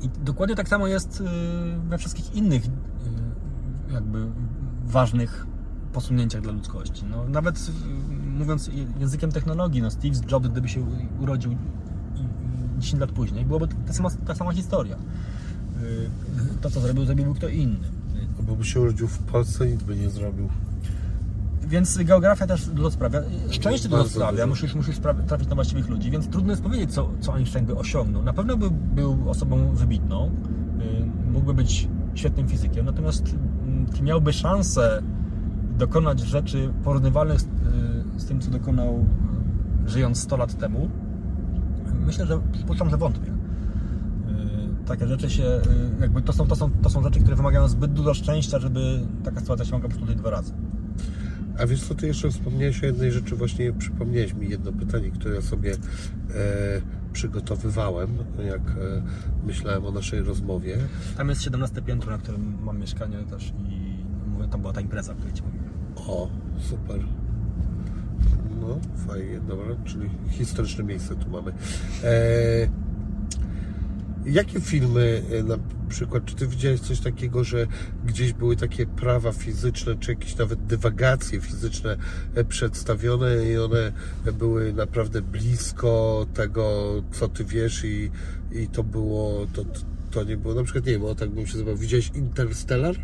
[0.02, 1.26] I dokładnie tak samo jest yy,
[1.88, 2.72] we wszystkich innych yy,
[3.94, 4.26] jakby
[4.84, 5.46] ważnych
[5.92, 7.04] posunięciach dla ludzkości.
[7.10, 8.70] No, nawet yy, mówiąc
[9.00, 10.86] językiem technologii, no Steve Jobs, gdyby się
[11.20, 14.96] urodził i- i 10 lat później, byłoby ta sama, ta sama historia.
[14.96, 16.10] Yy,
[16.60, 17.88] To, co zrobił, zrobiłby kto inny.
[18.40, 20.48] Bo by się urodził w Polsce, nic by nie zrobił.
[21.68, 23.22] Więc geografia też dużo sprawia.
[23.50, 27.34] Szczęście dużo sprawia, musisz, musisz trafić na właściwych ludzi, więc trudno jest powiedzieć, co, co
[27.34, 28.22] Einstein by osiągnął.
[28.22, 30.30] Na pewno by był osobą wybitną,
[30.78, 33.24] yy, mógłby być świetnym fizykiem, natomiast
[33.94, 35.02] czy miałby szansę
[35.78, 39.04] dokonać rzeczy porównywalnych z, yy, z tym, co dokonał
[39.84, 40.90] yy, żyjąc 100 lat temu?
[42.06, 43.35] Myślę, że przypuszczam, że wątpię.
[44.86, 45.60] Takie rzeczy się, yy,
[46.00, 49.40] jakby to są, to, są, to są rzeczy, które wymagają zbyt dużo szczęścia, żeby taka
[49.40, 50.52] sytuacja się mogła powtórzyć dwa razy.
[51.58, 55.34] A wiesz co, ty jeszcze wspomniałeś o jednej rzeczy, właśnie przypomniałeś mi jedno pytanie, które
[55.34, 55.76] ja sobie e,
[57.12, 58.18] przygotowywałem,
[58.48, 59.02] jak e,
[59.46, 60.76] myślałem o naszej rozmowie.
[61.16, 65.12] Tam jest 17 piętro, na którym mam mieszkanie też i mówię, tam była ta impreza,
[65.12, 65.70] o której Ci mówiłem.
[65.96, 66.28] O,
[66.60, 67.00] super.
[68.60, 71.52] No, fajnie, dobra, czyli historyczne miejsce tu mamy.
[72.04, 72.68] E,
[74.26, 75.58] jakie filmy e, na
[75.88, 77.66] przykład, czy ty widziałeś coś takiego, że
[78.04, 81.96] gdzieś były takie prawa fizyczne, czy jakieś nawet dywagacje fizyczne
[82.34, 83.92] e, przedstawione i one
[84.38, 88.10] były naprawdę blisko tego, co ty wiesz i,
[88.52, 89.64] i to było, to,
[90.10, 92.96] to nie było, na przykład, nie wiem, o tak bym się zobaczył, widziałeś Interstellar?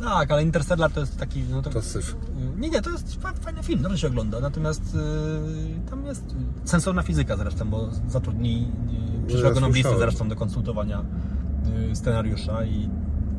[0.00, 1.42] Tak, ale Interstellar to jest taki...
[1.50, 2.16] No to, To syf.
[2.58, 5.00] Nie, nie, to jest fa- fajny film, dobrze się ogląda, natomiast yy,
[5.90, 6.24] tam jest
[6.64, 8.68] sensowna fizyka zresztą, bo zatrudnili yy,
[9.28, 9.98] przyszłego słyszałem.
[9.98, 11.04] zresztą do konsultowania
[11.88, 12.88] yy, scenariusza i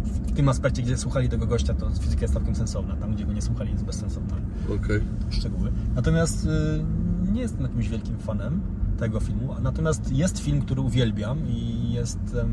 [0.03, 3.33] w tym aspekcie, gdzie słuchali tego gościa, to fizyka jest całkiem sensowna, tam gdzie go
[3.33, 4.35] nie słuchali jest bezsensowna.
[4.75, 5.01] Okej.
[5.29, 5.71] szczegóły.
[5.95, 8.61] Natomiast y, nie jestem jakimś wielkim fanem
[8.97, 9.55] tego filmu.
[9.61, 12.49] Natomiast jest film, który uwielbiam i jestem,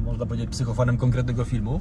[0.00, 1.80] y, można powiedzieć, psychofanem konkretnego filmu.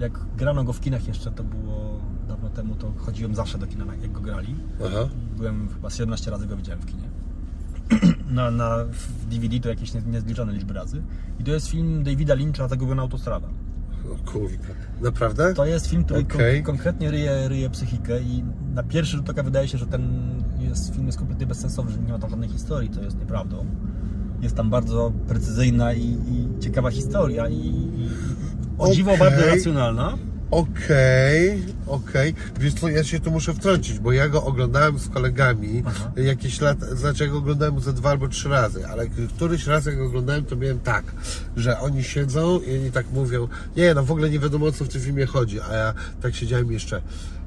[0.00, 3.84] Jak grano go w kinach jeszcze, to było dawno temu, to chodziłem zawsze do kina,
[4.02, 4.54] jak go grali.
[4.86, 5.08] Aha.
[5.36, 7.08] Byłem chyba 17 razy go widziałem w kinie.
[8.30, 8.76] Na, na
[9.30, 11.02] DVD to jakieś nie- niezliczone liczby razy.
[11.40, 13.48] I to jest film Davida Lyncha, Zagubiona autostrada.
[14.12, 14.56] O kurde.
[15.00, 15.54] Naprawdę?
[15.54, 18.44] To jest film, który kon- konkretnie ryje, ryje psychikę i
[18.74, 20.02] na pierwszy rzut oka wydaje się, że ten
[20.58, 23.66] jest, film jest kompletnie bezsensowny, że nie ma tam żadnej historii, to jest nieprawdą.
[24.42, 28.08] jest tam bardzo precyzyjna i, i ciekawa historia i, i
[28.78, 29.20] o dziwo Okej.
[29.30, 30.14] bardzo racjonalna.
[30.50, 32.34] Okej, okej.
[32.60, 36.10] Wiesz co, ja się tu muszę wtrącić, bo ja go oglądałem z kolegami Aha.
[36.16, 39.06] jakieś lat, znaczy ja go oglądałem ze dwa albo trzy razy, ale
[39.36, 41.04] któryś raz jak go oglądałem, to miałem tak,
[41.56, 44.84] że oni siedzą i oni tak mówią, nie, no w ogóle nie wiadomo o co
[44.84, 47.02] w tym filmie chodzi, a ja tak siedziałem jeszcze,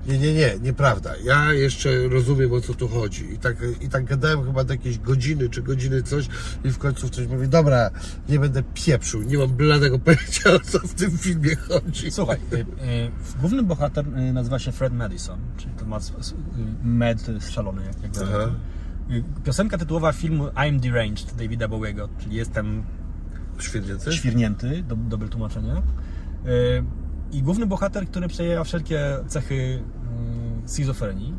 [0.08, 4.06] nie, nie, nie, nieprawda, ja jeszcze rozumiem o co tu chodzi i tak, i tak
[4.06, 6.28] gadałem chyba do jakiejś godziny czy godziny coś
[6.64, 7.90] i w końcu ktoś mówi, dobra,
[8.30, 12.12] nie będę pieprzył, nie mam bladego pojęcia o co w tym filmie chodzi.
[12.12, 12.66] Słuchaj, y, y,
[13.40, 15.86] główny bohater y, nazywa się Fred Madison, czyli to
[16.84, 18.52] ma y, jest szalony, jak, jak Aha.
[19.12, 22.84] Y, Piosenka tytułowa filmu I'm Deranged Davida Bowiego, czyli jestem
[23.60, 24.14] Świetnicy?
[24.14, 25.74] świrnięty, do, dobre tłumaczenie.
[27.32, 29.56] I główny bohater, który przejęła wszelkie cechy
[30.66, 31.34] y, schizofrenii.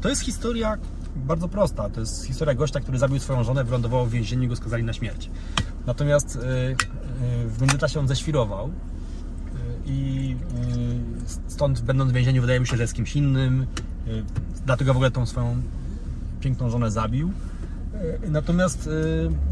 [0.00, 0.78] To jest historia
[1.16, 1.90] bardzo prosta.
[1.90, 4.92] To jest historia gościa, który zabił swoją żonę, wylądował w więzieniu i go skazali na
[4.92, 5.30] śmierć.
[5.86, 6.76] Natomiast y, y,
[7.48, 8.70] w międzyczasie on ześwirował y,
[9.86, 10.36] i
[11.46, 13.66] stąd będąc w więzieniu wydaje mi się, że jest kimś innym.
[14.66, 15.62] Dlatego w ogóle tą swoją
[16.40, 17.32] piękną żonę zabił.
[18.28, 18.88] Natomiast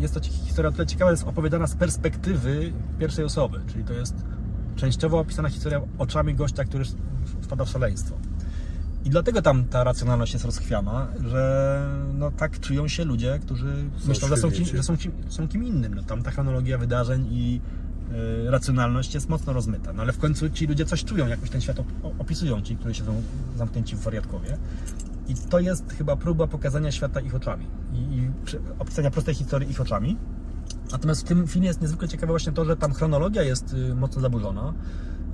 [0.01, 4.15] jest to historia o tyle ciekawa, jest opowiadana z perspektywy pierwszej osoby, czyli to jest
[4.77, 6.85] częściowo opisana historia oczami gościa, który
[7.43, 8.17] wpada w szaleństwo.
[9.05, 14.09] I dlatego tam ta racjonalność jest rozchwiana, że no tak czują się ludzie, którzy Są
[14.09, 15.95] myślą, że są, kim, że są, kim, są kim innym.
[15.95, 17.61] No, tam ta chronologia wydarzeń i
[18.47, 19.93] y, racjonalność jest mocno rozmyta.
[19.93, 22.95] No ale w końcu ci ludzie coś czują, jakoś ten świat op- opisują, ci, którzy
[22.95, 23.23] siedzą
[23.57, 24.59] zamknięci w wariatkowie.
[25.29, 28.31] I to jest chyba próba pokazania świata ich oczami i, i
[28.79, 30.17] opisania prostej historii ich oczami.
[30.93, 34.23] Natomiast w tym filmie jest niezwykle ciekawe właśnie to, że tam chronologia jest y, mocno
[34.23, 34.75] zaburzona.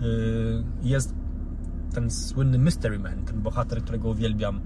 [0.02, 1.14] Y, Jest
[1.94, 4.60] ten słynny Mystery Man, ten bohater, którego uwielbiam,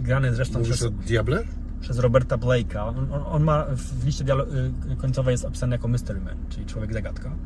[0.00, 1.44] grany zresztą Mówisz przez, Diable?
[1.80, 2.88] przez Roberta Blake'a.
[2.88, 4.24] On, on, on ma w liście
[4.92, 7.36] y, końcowej jest opisany jako Mystery Man, czyli człowiek zagadka.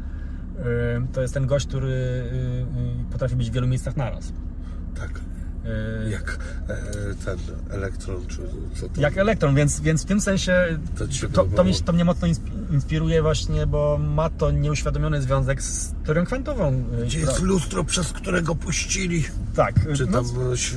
[1.13, 2.25] To jest ten gość, który
[3.11, 4.33] potrafi być w wielu miejscach naraz.
[4.95, 5.21] Tak.
[6.07, 6.39] Y, Jak
[6.69, 6.77] e,
[7.25, 7.39] ten
[7.71, 8.37] elektron, czy
[8.81, 9.01] co to?
[9.01, 12.73] Jak elektron, więc, więc w tym sensie To to, to, mnie, to mnie mocno insp-
[12.73, 16.85] inspiruje właśnie, bo ma to nieuświadomiony związek z teorią kwantową.
[17.03, 19.25] y, Gdzie jest lustro, przez którego puścili?
[19.57, 19.75] Tak.
[19.97, 20.51] Czy no, tam...
[20.51, 20.75] e, ś-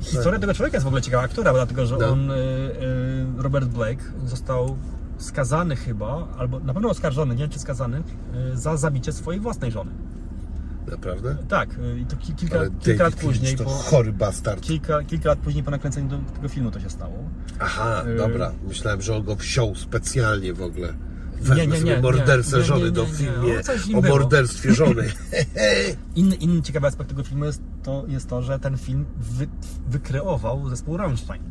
[0.00, 2.08] Historia tego człowieka jest w ogóle ciekawa, która, dlatego że No.
[2.08, 2.30] on,
[3.38, 4.76] Robert Blake, został
[5.18, 8.02] skazany chyba, albo na pewno oskarżony, nie wiem czy skazany,
[8.54, 9.90] za zabicie swojej własnej żony.
[10.90, 11.36] Naprawdę?
[11.48, 14.60] Tak, y, i to ki- kilka, kilka lat później, to po, chory bastard.
[14.60, 17.14] kilka, kilka lat później po nakręceniu do, tego filmu to się stało.
[17.60, 18.52] Aha, Y- dobra.
[18.68, 20.94] Myślałem, że on go wziął specjalnie w ogóle.
[21.40, 23.16] Nie, Wezmę nie, sobie nie, mordercę nie, nie, żony nie, do nie, nie.
[23.16, 23.60] filmie
[23.94, 25.02] O, o morderstwie żony.
[26.16, 29.46] Inny, inny ciekawy aspekt tego filmu jest to, jest to że ten film wy,
[29.88, 31.42] wykreował zespół Rammstein.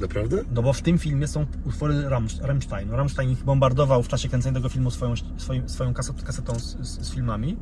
[0.00, 0.44] Naprawdę?
[0.54, 2.90] No bo w tym filmie są utwory Rammst- Rammstein.
[2.90, 7.00] Rammstein ich bombardował w czasie kręcenia tego filmu swoją, swoim, swoją kaset, kasetą z, z,
[7.06, 7.56] z filmami.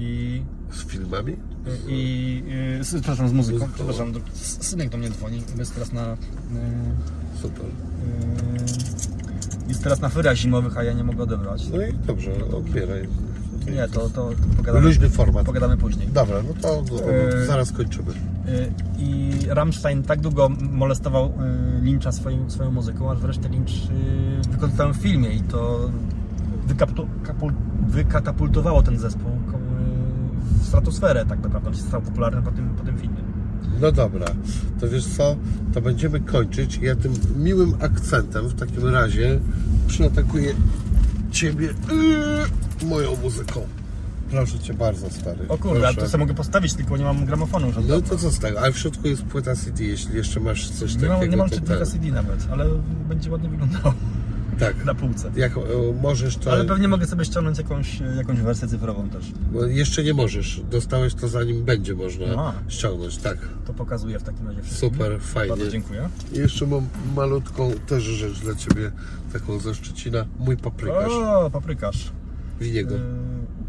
[0.00, 1.36] I, Z filmami?
[1.88, 2.42] i,
[2.78, 3.68] i z, przepraszam, z muzyką.
[3.74, 5.42] Przepraszam, do, synek do mnie dzwoni.
[5.58, 6.12] Jest teraz na...
[6.12, 6.16] y,
[7.42, 7.64] Super.
[7.64, 11.68] y, jest teraz na feriach zimowych, a ja nie mogę odebrać.
[11.68, 13.08] No i dobrze, odbieraj.
[13.74, 15.46] Nie, to, to, to pogadamy, Luźny format.
[15.46, 16.08] pogadamy później.
[16.08, 16.84] Dobra, no to
[17.46, 18.10] zaraz kończymy.
[18.48, 21.30] Y, I Rammstein tak długo molestował y,
[21.84, 23.68] Lyncha swoim, swoją muzyką, aż wreszcie Lynch
[24.48, 25.90] y, wykorzystał w filmie i to
[26.66, 27.52] wykaptu, kapul,
[27.88, 29.39] wykatapultowało ten zespół y,
[30.60, 31.68] w stratosferę tak naprawdę.
[31.68, 33.16] On się stał popularny po tym, po tym filmie.
[33.80, 34.26] No dobra,
[34.80, 35.36] to wiesz co,
[35.74, 36.78] to będziemy kończyć.
[36.82, 39.40] Ja tym miłym akcentem w takim razie
[39.86, 40.54] przyatakuję
[41.30, 43.60] Ciebie yy, moją muzyką.
[44.30, 45.48] Proszę Cię bardzo, stary.
[45.48, 47.94] O kurde, ale to sobie mogę postawić, tylko nie mam gramofonu żadnego.
[47.94, 48.60] No to co z tego?
[48.60, 51.18] Ale w środku jest płyta CD, jeśli jeszcze masz coś nie takiego.
[51.18, 52.66] mam, nie mam to czytnika ten- CD nawet, ale
[53.08, 53.94] będzie ładnie wyglądało
[54.58, 55.30] Tak, na półce.
[55.36, 55.60] jak e,
[56.02, 56.52] możesz to...
[56.52, 59.32] Ale pewnie mogę sobie ściągnąć jakąś, jakąś wersję cyfrową też.
[59.52, 60.62] Bo jeszcze nie możesz.
[60.70, 62.52] Dostałeś to zanim będzie można Aha.
[62.68, 63.38] ściągnąć, tak.
[63.66, 64.90] To pokazuję w takim razie wszystkim.
[64.90, 65.56] Super, fajnie.
[65.56, 66.08] Bardzo dziękuję.
[66.32, 66.86] I jeszcze mam
[67.16, 68.92] malutką też rzecz dla Ciebie,
[69.32, 70.26] taką ze Szczecina.
[70.38, 71.12] Mój paprykarz.
[71.12, 72.12] O, paprykarz.
[72.60, 72.94] Winiego.
[72.94, 73.00] Yy,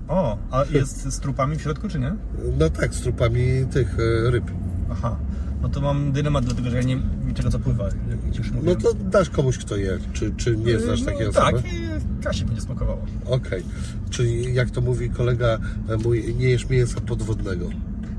[0.08, 2.16] o, a jest z trupami w środku, czy nie?
[2.60, 4.52] No tak, z trupami tych e, ryb.
[4.92, 5.18] Aha.
[5.62, 6.98] No to mam dylemat, dlatego że ja nie
[7.28, 7.84] niczego co pływa.
[7.84, 10.00] jak No to dasz komuś, kto je.
[10.14, 11.62] Czy, czy nie znasz Yy, takiej no, osoby?
[11.62, 13.06] Tak, i Kasi będzie smakowało.
[13.26, 13.64] Okej.
[14.10, 15.58] Czyli jak to mówi kolega
[15.90, 17.70] e, mój, nie jesz mięsa podwodnego.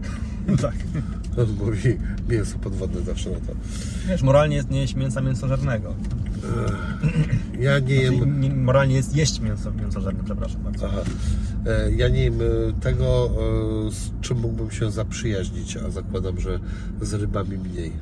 [0.63, 0.75] tak.
[1.37, 1.97] On mówi
[2.29, 3.53] mięso podwodne zawsze na to.
[4.09, 5.95] Wiesz, moralnie jest nie jeść mięsa mięsożernego.
[7.61, 8.15] Ja nie jem...
[8.17, 10.87] Znaczy, nie, moralnie jest jeść mięso mięsożerne, przepraszam bardzo.
[10.89, 11.01] Aha.
[11.67, 13.31] E, Ja nie jem e, tego,
[13.87, 16.61] e, z czym mógłbym się zaprzyjaźnić, a zakładam, że
[17.01, 17.93] z rybami mniej.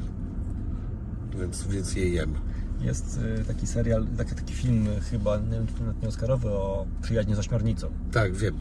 [1.40, 2.34] więc, więc je jem.
[2.80, 5.66] Jest taki serial, taki, taki film chyba, nie wiem
[6.02, 7.88] nie Oscarowy, o przyjaźnie z ośmiornicą.
[8.12, 8.54] Tak, wiem.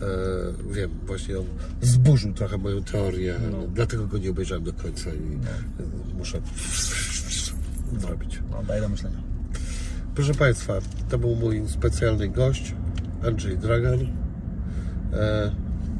[0.00, 1.44] E, wiem, właśnie on
[1.80, 3.58] zburzył trochę moją teorię, No.
[3.74, 6.40] dlatego go nie obejrzałem do końca i e, muszę
[8.00, 8.42] zrobić.
[8.50, 9.18] No, daje do myślenia.
[10.14, 10.74] Proszę Państwa,
[11.08, 12.74] to był mój specjalny gość,
[13.26, 13.98] Andrzej Dragan.
[15.12, 15.50] E,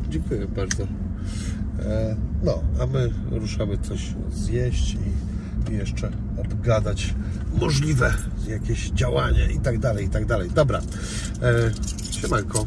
[0.09, 0.83] dziękuję bardzo.
[0.83, 7.15] E, no, a my ruszamy coś zjeść i, i jeszcze obgadać
[7.61, 8.15] możliwe
[8.49, 10.51] jakieś działanie i tak dalej, i tak dalej.
[10.51, 10.81] Dobra,
[11.43, 11.71] e,
[12.13, 12.67] siemanko.